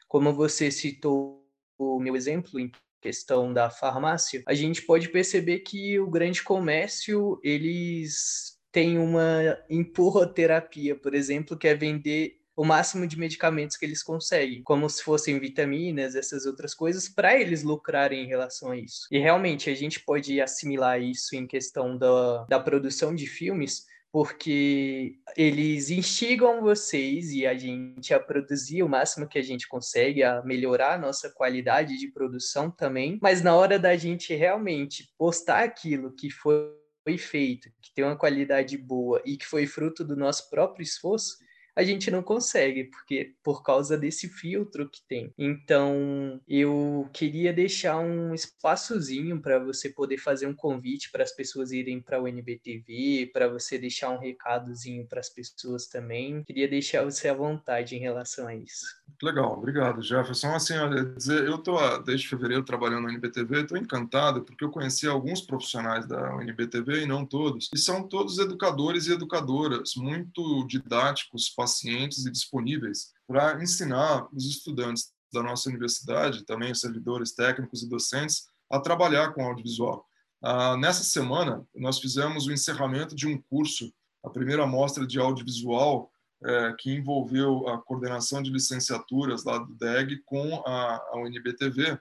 Como 0.07 0.33
você 0.33 0.71
citou 0.71 1.45
o 1.77 1.99
meu 1.99 2.15
exemplo 2.15 2.61
em 2.61 2.71
questão 3.01 3.53
da 3.53 3.69
farmácia, 3.69 4.43
a 4.47 4.55
gente 4.55 4.83
pode 4.83 5.09
perceber 5.09 5.61
que 5.61 5.99
o 5.99 6.09
grande 6.09 6.43
comércio, 6.43 7.41
eles 7.43 8.57
têm 8.71 8.99
uma 8.99 9.59
empurroterapia, 9.69 10.95
por 10.95 11.13
exemplo, 11.13 11.59
que 11.59 11.67
é 11.67 11.75
vender 11.75 12.39
o 12.55 12.65
máximo 12.65 13.07
de 13.07 13.19
medicamentos 13.19 13.77
que 13.77 13.85
eles 13.85 14.03
conseguem, 14.03 14.63
como 14.63 14.89
se 14.89 15.03
fossem 15.03 15.39
vitaminas, 15.39 16.15
essas 16.15 16.47
outras 16.47 16.75
coisas, 16.75 17.09
para 17.09 17.39
eles 17.39 17.63
lucrarem 17.63 18.25
em 18.25 18.29
relação 18.29 18.71
a 18.71 18.77
isso. 18.77 19.07
E 19.11 19.19
realmente 19.19 19.71
a 19.71 19.75
gente 19.75 20.01
pode 20.01 20.41
assimilar 20.41 21.01
isso 21.01 21.35
em 21.35 21.47
questão 21.47 21.97
da, 21.97 22.45
da 22.45 22.61
produção 22.61 23.15
de 23.15 23.27
filmes, 23.27 23.87
porque 24.13 25.15
eles 25.35 25.89
instigam 25.89 26.61
vocês 26.61 27.33
e 27.33 27.47
a 27.47 27.57
gente 27.57 28.13
a 28.13 28.21
produzir 28.21 28.83
o 28.83 28.89
máximo 28.89 29.27
que 29.27 29.39
a 29.39 29.43
gente 29.43 29.67
consegue, 29.67 30.23
a 30.23 30.43
melhorar 30.43 30.95
a 30.95 30.99
nossa 30.99 31.31
qualidade 31.31 31.97
de 31.97 32.09
produção 32.09 32.71
também, 32.71 33.19
mas 33.23 33.41
na 33.41 33.57
hora 33.57 33.79
da 33.79 33.97
gente 33.97 34.35
realmente 34.35 35.11
postar 35.17 35.65
aquilo 35.65 36.13
que 36.13 36.31
foi 36.31 37.17
feito, 37.17 37.71
que 37.81 37.95
tem 37.95 38.05
uma 38.05 38.17
qualidade 38.17 38.77
boa 38.77 39.23
e 39.25 39.39
que 39.39 39.47
foi 39.47 39.67
fruto 39.67 40.05
do 40.05 40.15
nosso 40.15 40.51
próprio 40.51 40.83
esforço, 40.83 41.39
a 41.75 41.83
gente 41.83 42.11
não 42.11 42.23
consegue, 42.23 42.85
porque 42.85 43.35
por 43.43 43.62
causa 43.62 43.97
desse 43.97 44.29
filtro 44.29 44.89
que 44.91 45.01
tem. 45.09 45.33
Então, 45.39 46.41
eu 46.47 47.09
queria 47.12 47.53
deixar 47.53 47.99
um 47.99 48.35
espaçozinho 48.35 49.41
para 49.41 49.59
você 49.59 49.89
poder 49.89 50.18
fazer 50.18 50.47
um 50.47 50.55
convite 50.55 51.11
para 51.11 51.23
as 51.23 51.35
pessoas 51.35 51.73
irem 51.73 52.01
para 52.01 52.20
o 52.20 52.29
NBTV, 52.29 53.31
para 53.33 53.49
você 53.49 53.79
deixar 53.79 54.11
um 54.11 54.18
recadozinho 54.18 55.07
para 55.07 55.20
as 55.20 55.31
pessoas 55.31 55.87
também. 55.87 56.45
Queria 56.45 56.68
deixar 56.68 57.05
você 57.05 57.29
à 57.29 57.35
vontade 57.35 57.97
em 57.97 58.01
relação 58.01 58.47
a 58.47 58.55
isso. 58.55 59.01
Legal, 59.21 59.59
obrigado, 59.59 60.03
Jefferson. 60.03 60.55
Assim, 60.55 60.77
olha, 60.77 61.05
dizer, 61.05 61.45
eu 61.45 61.57
estou 61.57 62.03
desde 62.03 62.29
fevereiro 62.29 62.65
trabalhando 62.65 63.03
no 63.03 63.11
NBTV, 63.11 63.63
estou 63.63 63.77
encantado 63.77 64.43
porque 64.43 64.65
eu 64.65 64.71
conheci 64.71 65.07
alguns 65.07 65.41
profissionais 65.41 66.07
da 66.07 66.37
UNBTV 66.37 67.03
e 67.03 67.07
não 67.07 67.27
todos, 67.27 67.69
e 67.75 67.79
são 67.79 68.03
todos 68.03 68.39
educadores 68.39 69.07
e 69.07 69.13
educadoras, 69.13 69.95
muito 69.97 70.67
didáticos, 70.67 71.49
pacientes 71.49 72.27
e 72.27 72.31
disponíveis 72.31 73.13
para 73.27 73.63
ensinar 73.63 74.29
os 74.33 74.45
estudantes 74.47 75.13
da 75.33 75.43
nossa 75.43 75.69
universidade, 75.69 76.45
também 76.45 76.71
os 76.71 76.81
servidores 76.81 77.33
técnicos 77.33 77.83
e 77.83 77.89
docentes, 77.89 78.47
a 78.71 78.79
trabalhar 78.79 79.33
com 79.33 79.45
audiovisual. 79.45 80.07
Ah, 80.43 80.77
nessa 80.77 81.03
semana, 81.03 81.65
nós 81.75 81.99
fizemos 81.99 82.47
o 82.47 82.53
encerramento 82.53 83.15
de 83.15 83.27
um 83.27 83.41
curso, 83.41 83.93
a 84.23 84.31
primeira 84.31 84.67
mostra 84.67 85.07
de 85.07 85.19
audiovisual 85.19 86.12
é, 86.45 86.74
que 86.78 86.93
envolveu 86.93 87.68
a 87.68 87.78
coordenação 87.78 88.43
de 88.43 88.51
licenciaturas 88.51 89.45
lá 89.45 89.59
do 89.59 89.74
DEG 89.74 90.22
com 90.24 90.62
a, 90.66 90.97
a 90.97 91.16
UNBTV, 91.16 91.99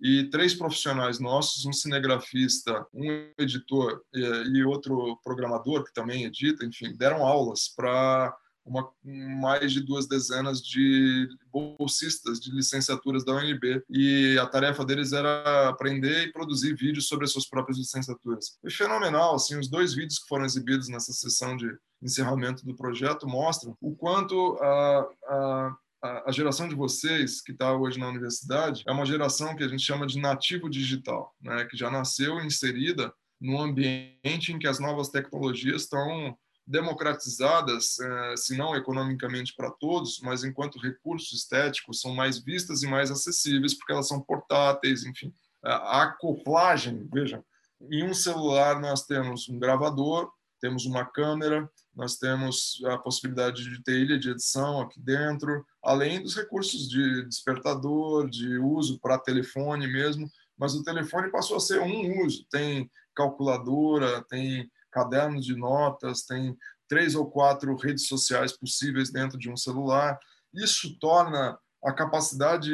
e 0.00 0.24
três 0.24 0.54
profissionais 0.54 1.18
nossos, 1.18 1.64
um 1.64 1.72
cinegrafista, 1.72 2.86
um 2.92 3.30
editor 3.38 4.02
e, 4.12 4.20
e 4.20 4.64
outro 4.64 5.18
programador 5.24 5.84
que 5.84 5.94
também 5.94 6.24
edita, 6.24 6.64
enfim, 6.64 6.94
deram 6.94 7.24
aulas 7.24 7.68
para 7.68 8.36
uma, 8.66 8.90
mais 9.04 9.72
de 9.72 9.80
duas 9.80 10.06
dezenas 10.06 10.60
de 10.60 11.28
bolsistas 11.52 12.40
de 12.40 12.50
licenciaturas 12.50 13.24
da 13.24 13.34
UNB 13.34 13.82
e 13.88 14.38
a 14.38 14.46
tarefa 14.46 14.84
deles 14.84 15.12
era 15.12 15.68
aprender 15.68 16.24
e 16.24 16.32
produzir 16.32 16.74
vídeos 16.74 17.06
sobre 17.06 17.24
as 17.24 17.32
suas 17.32 17.48
próprias 17.48 17.78
licenciaturas. 17.78 18.58
Foi 18.60 18.70
fenomenal, 18.70 19.36
assim, 19.36 19.58
os 19.58 19.68
dois 19.68 19.94
vídeos 19.94 20.18
que 20.18 20.28
foram 20.28 20.44
exibidos 20.44 20.88
nessa 20.88 21.12
sessão 21.12 21.56
de 21.56 21.70
encerramento 22.02 22.66
do 22.66 22.76
projeto 22.76 23.26
mostram 23.26 23.76
o 23.80 23.94
quanto 23.94 24.58
a, 24.60 25.08
a 25.28 25.76
a 26.02 26.30
geração 26.30 26.68
de 26.68 26.74
vocês 26.74 27.40
que 27.40 27.52
está 27.52 27.74
hoje 27.74 27.98
na 27.98 28.08
universidade 28.08 28.84
é 28.86 28.92
uma 28.92 29.06
geração 29.06 29.56
que 29.56 29.64
a 29.64 29.68
gente 29.68 29.82
chama 29.82 30.06
de 30.06 30.20
nativo 30.20 30.68
digital, 30.68 31.34
né? 31.40 31.64
que 31.64 31.76
já 31.76 31.90
nasceu 31.90 32.38
inserida 32.40 33.12
num 33.40 33.60
ambiente 33.60 34.52
em 34.52 34.58
que 34.58 34.66
as 34.66 34.78
novas 34.78 35.08
tecnologias 35.08 35.82
estão 35.82 36.36
democratizadas, 36.66 37.98
eh, 38.00 38.36
se 38.36 38.56
não 38.56 38.74
economicamente 38.74 39.54
para 39.54 39.70
todos, 39.70 40.20
mas 40.20 40.42
enquanto 40.42 40.80
recursos 40.80 41.32
estéticos 41.32 42.00
são 42.00 42.12
mais 42.14 42.38
vistas 42.38 42.82
e 42.82 42.88
mais 42.88 43.10
acessíveis, 43.10 43.72
porque 43.74 43.92
elas 43.92 44.08
são 44.08 44.20
portáteis, 44.20 45.04
enfim. 45.04 45.32
A 45.62 46.02
acoplagem, 46.02 47.08
vejam, 47.12 47.44
em 47.90 48.04
um 48.04 48.14
celular 48.14 48.80
nós 48.80 49.04
temos 49.04 49.48
um 49.48 49.58
gravador, 49.58 50.30
temos 50.60 50.86
uma 50.86 51.04
câmera, 51.04 51.70
nós 51.94 52.16
temos 52.16 52.82
a 52.86 52.98
possibilidade 52.98 53.62
de 53.62 53.82
ter 53.82 53.98
ilha 53.98 54.18
de 54.18 54.30
edição 54.30 54.80
aqui 54.80 55.00
dentro, 55.00 55.64
além 55.82 56.22
dos 56.22 56.34
recursos 56.34 56.88
de 56.88 57.24
despertador, 57.26 58.28
de 58.28 58.58
uso 58.58 58.98
para 58.98 59.18
telefone 59.18 59.86
mesmo, 59.86 60.30
mas 60.58 60.74
o 60.74 60.82
telefone 60.82 61.30
passou 61.30 61.58
a 61.58 61.60
ser 61.60 61.80
um 61.80 62.24
uso. 62.24 62.44
Tem 62.50 62.90
calculadora, 63.14 64.22
tem 64.28 64.70
cadernos 64.96 65.44
de 65.44 65.54
notas, 65.54 66.22
tem 66.22 66.56
três 66.88 67.14
ou 67.14 67.30
quatro 67.30 67.76
redes 67.76 68.08
sociais 68.08 68.52
possíveis 68.56 69.12
dentro 69.12 69.38
de 69.38 69.50
um 69.50 69.56
celular. 69.56 70.18
Isso 70.54 70.98
torna 70.98 71.58
a 71.84 71.92
capacidade 71.92 72.72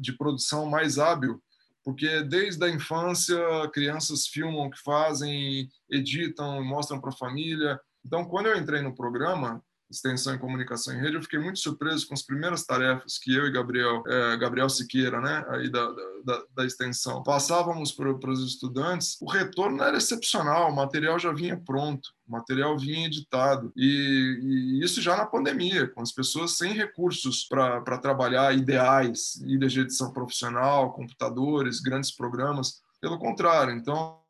de 0.00 0.12
produção 0.16 0.64
mais 0.64 0.98
hábil, 0.98 1.42
porque 1.84 2.22
desde 2.22 2.64
a 2.64 2.70
infância 2.70 3.38
crianças 3.70 4.26
filmam 4.26 4.66
o 4.66 4.70
que 4.70 4.80
fazem, 4.82 5.68
editam, 5.90 6.64
mostram 6.64 6.98
para 6.98 7.10
a 7.10 7.16
família. 7.16 7.78
Então, 8.02 8.24
quando 8.24 8.46
eu 8.46 8.56
entrei 8.56 8.80
no 8.80 8.94
programa, 8.94 9.62
extensão 9.90 10.34
e 10.34 10.38
comunicação 10.38 10.94
em 10.94 11.00
rede, 11.00 11.16
eu 11.16 11.22
fiquei 11.22 11.38
muito 11.38 11.58
surpreso 11.58 12.06
com 12.06 12.14
as 12.14 12.22
primeiras 12.22 12.64
tarefas 12.64 13.18
que 13.18 13.34
eu 13.34 13.46
e 13.46 13.50
Gabriel, 13.50 14.02
é, 14.06 14.36
Gabriel 14.36 14.68
Siqueira, 14.68 15.20
né, 15.20 15.44
aí 15.48 15.70
da, 15.70 15.90
da, 16.24 16.42
da 16.54 16.64
extensão, 16.64 17.22
passávamos 17.22 17.92
para 17.92 18.30
os 18.30 18.40
estudantes, 18.40 19.16
o 19.20 19.30
retorno 19.30 19.82
era 19.82 19.96
excepcional, 19.96 20.70
o 20.70 20.76
material 20.76 21.18
já 21.18 21.32
vinha 21.32 21.56
pronto, 21.56 22.10
o 22.28 22.32
material 22.32 22.78
vinha 22.78 23.06
editado. 23.06 23.72
E, 23.74 24.38
e 24.42 24.84
isso 24.84 25.00
já 25.00 25.16
na 25.16 25.24
pandemia, 25.24 25.88
com 25.88 26.02
as 26.02 26.12
pessoas 26.12 26.56
sem 26.56 26.74
recursos 26.74 27.44
para 27.44 27.98
trabalhar 27.98 28.54
ideais, 28.54 29.36
ilhas 29.46 29.72
de 29.72 29.80
edição 29.80 30.12
profissional, 30.12 30.92
computadores, 30.92 31.80
grandes 31.80 32.10
programas. 32.10 32.82
Pelo 33.00 33.18
contrário, 33.18 33.72
então 33.72 34.20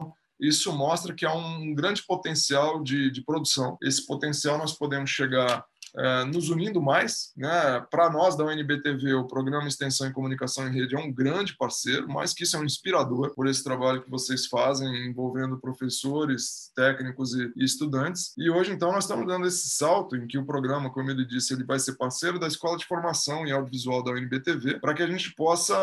isso 0.40 0.72
mostra 0.72 1.14
que 1.14 1.26
há 1.26 1.34
um 1.34 1.74
grande 1.74 2.02
potencial 2.02 2.82
de, 2.82 3.10
de 3.10 3.22
produção. 3.22 3.76
Esse 3.82 4.06
potencial 4.06 4.58
nós 4.58 4.72
podemos 4.72 5.10
chegar 5.10 5.64
é, 5.96 6.24
nos 6.24 6.48
unindo 6.50 6.80
mais. 6.80 7.32
Né? 7.36 7.80
Para 7.90 8.10
nós 8.10 8.36
da 8.36 8.44
UNBTV, 8.44 9.14
o 9.14 9.26
Programa 9.26 9.68
Extensão 9.68 10.06
e 10.06 10.12
Comunicação 10.12 10.68
em 10.68 10.72
Rede 10.72 10.94
é 10.94 10.98
um 10.98 11.12
grande 11.12 11.56
parceiro, 11.56 12.08
mais 12.08 12.32
que 12.32 12.44
isso 12.44 12.56
é 12.56 12.60
um 12.60 12.64
inspirador 12.64 13.34
por 13.34 13.46
esse 13.46 13.62
trabalho 13.64 14.02
que 14.02 14.10
vocês 14.10 14.46
fazem 14.46 14.88
envolvendo 15.08 15.58
professores, 15.58 16.70
técnicos 16.74 17.34
e, 17.34 17.52
e 17.56 17.64
estudantes. 17.64 18.32
E 18.36 18.50
hoje, 18.50 18.72
então, 18.72 18.92
nós 18.92 19.04
estamos 19.04 19.26
dando 19.26 19.46
esse 19.46 19.68
salto 19.68 20.16
em 20.16 20.26
que 20.26 20.38
o 20.38 20.46
programa, 20.46 20.90
como 20.90 21.10
ele 21.10 21.24
disse, 21.24 21.54
ele 21.54 21.64
vai 21.64 21.78
ser 21.78 21.96
parceiro 21.96 22.38
da 22.38 22.46
Escola 22.46 22.76
de 22.76 22.86
Formação 22.86 23.46
em 23.46 23.52
Audiovisual 23.52 24.02
da 24.02 24.12
UNBTV, 24.12 24.80
para 24.80 24.94
que 24.94 25.02
a 25.02 25.06
gente 25.06 25.34
possa 25.34 25.74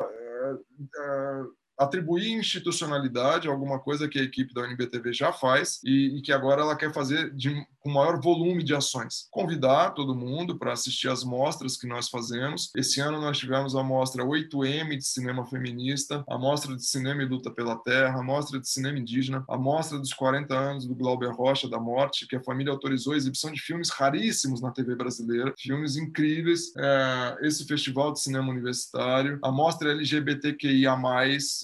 é, 0.00 0.54
é, 0.98 1.42
atribuir 1.78 2.32
institucionalidade 2.32 3.48
alguma 3.48 3.78
coisa 3.78 4.08
que 4.08 4.18
a 4.18 4.22
equipe 4.22 4.54
da 4.54 4.62
UNBTV 4.62 5.12
já 5.12 5.32
faz 5.32 5.80
e, 5.84 6.18
e 6.18 6.22
que 6.22 6.32
agora 6.32 6.62
ela 6.62 6.76
quer 6.76 6.92
fazer 6.92 7.32
de, 7.34 7.66
com 7.80 7.90
maior 7.90 8.20
volume 8.20 8.62
de 8.62 8.74
ações. 8.74 9.26
Convidar 9.30 9.90
todo 9.90 10.14
mundo 10.14 10.58
para 10.58 10.72
assistir 10.72 11.08
às 11.08 11.24
mostras 11.24 11.76
que 11.76 11.86
nós 11.86 12.08
fazemos. 12.08 12.70
Esse 12.76 13.00
ano 13.00 13.20
nós 13.20 13.38
tivemos 13.38 13.74
a 13.74 13.82
mostra 13.82 14.24
8M 14.24 14.96
de 14.96 15.04
cinema 15.04 15.44
feminista, 15.46 16.24
a 16.28 16.38
mostra 16.38 16.76
de 16.76 16.84
cinema 16.84 17.22
e 17.22 17.26
luta 17.26 17.50
pela 17.50 17.76
terra, 17.76 18.20
a 18.20 18.22
mostra 18.22 18.60
de 18.60 18.68
cinema 18.68 18.98
indígena, 18.98 19.44
a 19.48 19.56
mostra 19.56 19.98
dos 19.98 20.12
40 20.12 20.54
anos 20.54 20.86
do 20.86 20.94
Glauber 20.94 21.30
Rocha 21.30 21.68
da 21.68 21.80
Morte, 21.80 22.26
que 22.26 22.36
a 22.36 22.42
família 22.42 22.72
autorizou 22.72 23.14
a 23.14 23.16
exibição 23.16 23.50
de 23.50 23.60
filmes 23.60 23.90
raríssimos 23.90 24.60
na 24.60 24.70
TV 24.70 24.94
brasileira, 24.94 25.52
filmes 25.58 25.96
incríveis. 25.96 26.72
É, 26.76 27.38
esse 27.42 27.64
festival 27.66 28.12
de 28.12 28.20
cinema 28.20 28.50
universitário, 28.50 29.38
a 29.42 29.50
mostra 29.50 29.90
LGBTQIA+, 29.90 30.96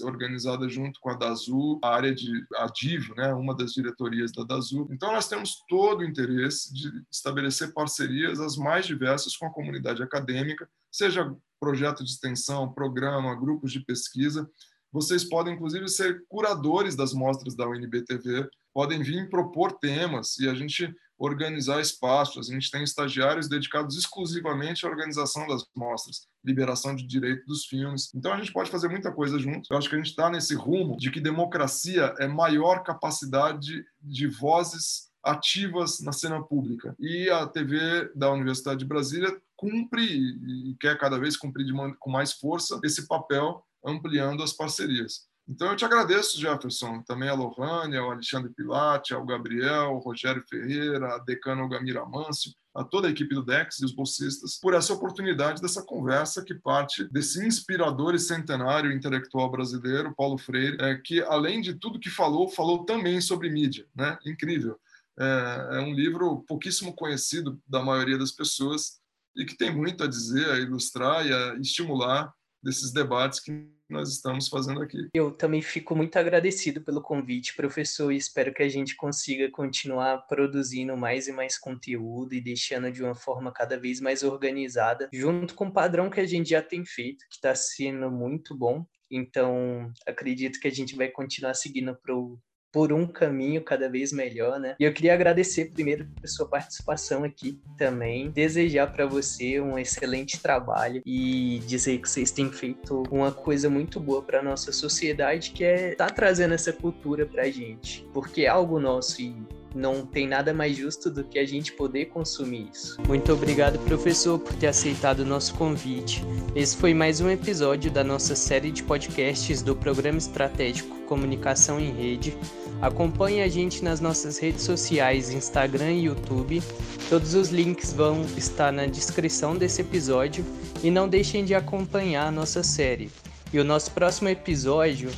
organizada 0.09 0.69
junto 0.69 0.99
com 1.01 1.11
a 1.11 1.15
DAZU, 1.15 1.79
a 1.83 1.95
área 1.95 2.15
de 2.15 2.45
a 2.57 2.67
DIV, 2.67 3.15
né, 3.17 3.33
uma 3.35 3.55
das 3.55 3.73
diretorias 3.73 4.33
da 4.33 4.43
DAZU. 4.43 4.89
Então 4.91 5.13
nós 5.13 5.29
temos 5.29 5.63
todo 5.69 6.01
o 6.01 6.05
interesse 6.05 6.73
de 6.73 6.91
estabelecer 7.11 7.73
parcerias 7.73 8.41
as 8.41 8.57
mais 8.57 8.87
diversas 8.87 9.37
com 9.37 9.47
a 9.47 9.53
comunidade 9.53 10.03
acadêmica, 10.03 10.69
seja 10.91 11.35
projeto 11.61 12.05
de 12.05 12.11
extensão, 12.11 12.73
programa, 12.73 13.35
grupos 13.35 13.73
de 13.73 13.81
pesquisa. 13.81 14.49
Vocês 14.93 15.25
podem, 15.25 15.55
inclusive, 15.55 15.89
ser 15.89 16.25
curadores 16.29 16.97
das 16.97 17.13
mostras 17.13 17.55
da 17.55 17.69
UNBTV, 17.69 18.49
podem 18.73 19.03
vir 19.03 19.29
propor 19.29 19.73
temas 19.73 20.39
e 20.39 20.49
a 20.49 20.55
gente 20.55 20.95
organizar 21.19 21.81
espaços. 21.81 22.49
A 22.49 22.55
gente 22.55 22.71
tem 22.71 22.83
estagiários 22.85 23.49
dedicados 23.49 23.97
exclusivamente 23.97 24.87
à 24.87 24.89
organização 24.89 25.47
das 25.47 25.65
mostras, 25.75 26.29
liberação 26.45 26.95
de 26.95 27.07
direito 27.07 27.45
dos 27.47 27.67
filmes. 27.67 28.11
Então 28.15 28.33
a 28.33 28.39
gente 28.39 28.53
pode 28.53 28.71
fazer 28.71 28.89
muita 28.89 29.13
coisa 29.13 29.39
junto. 29.39 29.67
Eu 29.71 29.77
acho 29.77 29.89
que 29.89 29.95
a 29.97 29.99
gente 29.99 30.11
está 30.11 30.31
nesse 30.31 30.55
rumo 30.55 30.97
de 30.97 31.11
que 31.11 31.21
democracia 31.21 32.15
é 32.19 32.29
maior 32.29 32.83
capacidade 32.83 33.85
de 34.01 34.27
vozes 34.29 35.09
ativas 35.23 36.01
na 36.01 36.13
cena 36.13 36.43
pública. 36.43 36.95
E 36.99 37.29
a 37.29 37.47
TV 37.47 38.11
da 38.15 38.31
Universidade 38.31 38.79
de 38.79 38.87
Brasília 38.87 39.37
cumpre 39.57 40.03
e 40.05 40.77
quer 40.81 40.97
cada 40.97 41.19
vez 41.19 41.37
cumprir 41.37 41.67
com 41.99 42.11
mais 42.11 42.33
força 42.33 42.81
esse 42.85 43.07
papel, 43.09 43.65
ampliando 43.85 44.43
as 44.43 44.53
parcerias. 44.53 45.28
Então 45.49 45.71
eu 45.71 45.77
te 45.77 45.85
agradeço, 45.85 46.39
Jefferson, 46.39 47.01
também 47.03 47.31
a 47.31 47.35
Lohane, 47.35 47.97
ao 47.97 48.11
Alexandre 48.11 48.53
Pilate, 48.53 49.15
ao 49.15 49.25
Gabriel, 49.25 49.87
ao 49.87 49.99
Rogério 49.99 50.45
Ferreira, 50.47 51.15
a 51.15 51.19
decana 51.19 51.67
Gamira 51.67 52.05
Mâncio, 52.05 52.53
a 52.75 52.85
toda 52.85 53.09
a 53.09 53.11
equipe 53.11 53.35
do 53.35 53.43
DEX 53.43 53.81
e 53.81 53.85
os 53.87 53.93
bolsistas 53.93 54.59
por 54.61 54.75
essa 54.75 54.93
oportunidade 54.93 55.63
dessa 55.63 55.83
conversa 55.83 56.45
que 56.45 56.55
parte 56.55 57.03
desse 57.11 57.45
inspirador 57.45 58.15
e 58.15 58.19
centenário 58.19 58.93
intelectual 58.93 59.51
brasileiro, 59.51 60.15
Paulo 60.15 60.37
Freire, 60.37 60.77
é, 60.81 60.95
que 60.97 61.23
além 61.23 61.63
de 61.63 61.75
tudo 61.75 61.99
que 61.99 62.11
falou, 62.11 62.51
falou 62.51 62.85
também 62.85 63.19
sobre 63.19 63.49
mídia, 63.49 63.87
né? 63.97 64.19
Incrível. 64.27 64.79
É, 65.19 65.69
é 65.73 65.81
um 65.81 65.95
livro 65.95 66.45
pouquíssimo 66.47 66.95
conhecido 66.95 67.59
da 67.67 67.83
maioria 67.83 68.19
das 68.19 68.33
pessoas 68.33 69.01
e 69.35 69.47
que 69.47 69.57
tem 69.57 69.75
muito 69.75 70.05
a 70.05 70.07
dizer, 70.07 70.51
a 70.51 70.59
ilustrar 70.59 71.27
e 71.27 71.33
a 71.33 71.55
estimular 71.57 72.33
desses 72.63 72.93
debates 72.93 73.41
que 73.41 73.67
nós 73.89 74.11
estamos 74.11 74.49
fazendo 74.49 74.83
aqui. 74.83 75.09
Eu 75.15 75.31
também 75.31 75.63
fico 75.63 75.97
muito 75.97 76.17
agradecido 76.19 76.81
pelo 76.83 77.01
convite, 77.01 77.57
professor, 77.57 78.13
e 78.13 78.17
espero 78.17 78.53
que 78.53 78.63
a 78.63 78.69
gente 78.69 78.95
consiga 78.95 79.51
continuar 79.51 80.27
produzindo 80.27 80.97
mais 80.97 81.27
e 81.27 81.33
mais 81.33 81.59
conteúdo 81.59 82.35
e 82.35 82.41
deixando 82.41 82.93
de 82.93 83.03
uma 83.03 83.15
forma 83.15 83.51
cada 83.51 83.79
vez 83.79 84.01
mais 84.01 84.23
organizada, 84.23 85.09
junto 85.13 85.55
com 85.55 85.67
o 85.67 85.73
padrão 85.73 86.11
que 86.11 86.21
a 86.21 86.27
gente 86.27 86.51
já 86.51 86.63
tem 86.63 86.85
feito, 86.85 87.25
que 87.29 87.37
está 87.37 87.55
sendo 87.55 88.11
muito 88.11 88.55
bom. 88.55 88.85
Então, 89.11 89.91
acredito 90.07 90.61
que 90.61 90.69
a 90.69 90.73
gente 90.73 90.95
vai 90.95 91.09
continuar 91.09 91.55
seguindo 91.55 91.97
para 91.97 92.15
o 92.15 92.39
por 92.73 92.93
um 92.93 93.07
caminho 93.07 93.63
cada 93.63 93.89
vez 93.89 94.13
melhor, 94.13 94.59
né? 94.59 94.77
E 94.79 94.85
eu 94.85 94.93
queria 94.93 95.15
agradecer 95.15 95.67
primeiro 95.73 96.07
a 96.23 96.27
sua 96.27 96.47
participação 96.47 97.25
aqui 97.25 97.61
também, 97.77 98.31
desejar 98.31 98.93
para 98.93 99.07
você 99.07 99.61
um 99.61 99.79
excelente 99.79 100.41
trabalho 100.41 101.03
e 101.05 101.61
dizer 101.67 101.99
que 101.99 102.09
vocês 102.09 102.31
têm 102.31 102.51
feito 102.53 103.03
uma 103.11 103.33
coisa 103.33 103.71
muito 103.71 103.99
boa 103.99 104.23
para 104.23 104.43
nossa 104.43 104.73
sociedade, 104.73 105.51
que 105.51 105.65
é 105.65 105.95
tá 105.95 106.07
trazendo 106.07 106.55
essa 106.55 106.73
cultura 106.73 107.27
pra 107.27 107.49
gente, 107.51 108.07
porque 108.13 108.43
é 108.43 108.49
algo 108.49 108.79
nosso 108.79 109.21
e 109.21 109.35
não 109.75 110.05
tem 110.05 110.27
nada 110.27 110.53
mais 110.53 110.77
justo 110.77 111.11
do 111.11 111.25
que 111.25 111.39
a 111.39 111.47
gente 111.47 111.73
poder 111.73 112.07
consumir 112.07 112.69
isso. 112.73 113.01
Muito 113.07 113.33
obrigado, 113.33 113.79
professor, 113.81 114.39
por 114.39 114.55
ter 114.55 114.69
aceitado 114.69 115.21
o 115.21 115.25
nosso 115.25 115.55
convite. 115.55 116.25
Esse 116.55 116.77
foi 116.77 116.95
mais 116.95 117.21
um 117.21 117.29
episódio 117.29 117.91
da 117.91 118.03
nossa 118.03 118.35
série 118.35 118.71
de 118.71 118.83
podcasts 118.83 119.63
do 119.63 119.77
Programa 119.77 120.19
Estratégico 120.19 120.97
Comunicação 121.07 121.81
em 121.81 121.93
Rede. 121.93 122.37
Acompanhe 122.81 123.43
a 123.43 123.49
gente 123.49 123.83
nas 123.83 124.01
nossas 124.01 124.39
redes 124.39 124.63
sociais, 124.63 125.31
Instagram 125.31 125.93
e 125.93 126.05
YouTube. 126.05 126.63
Todos 127.09 127.35
os 127.35 127.49
links 127.49 127.93
vão 127.93 128.25
estar 128.37 128.73
na 128.73 128.87
descrição 128.87 129.57
desse 129.57 129.81
episódio 129.81 130.45
e 130.83 130.91
não 130.91 131.09
deixem 131.09 131.45
de 131.45 131.55
acompanhar 131.55 132.27
a 132.27 132.31
nossa 132.31 132.63
série. 132.63 133.11
E 133.53 133.59
o 133.59 133.65
nosso 133.65 133.91
próximo 133.93 134.29
episódio 134.29 135.11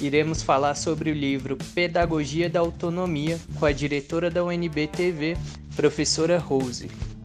iremos 0.00 0.42
falar 0.42 0.74
sobre 0.74 1.10
o 1.10 1.14
livro 1.14 1.56
Pedagogia 1.74 2.48
da 2.48 2.60
Autonomia 2.60 3.38
com 3.58 3.66
a 3.66 3.72
diretora 3.72 4.30
da 4.30 4.44
UNB 4.44 4.86
TV, 4.88 5.36
professora 5.74 6.38
Rose. 6.38 7.15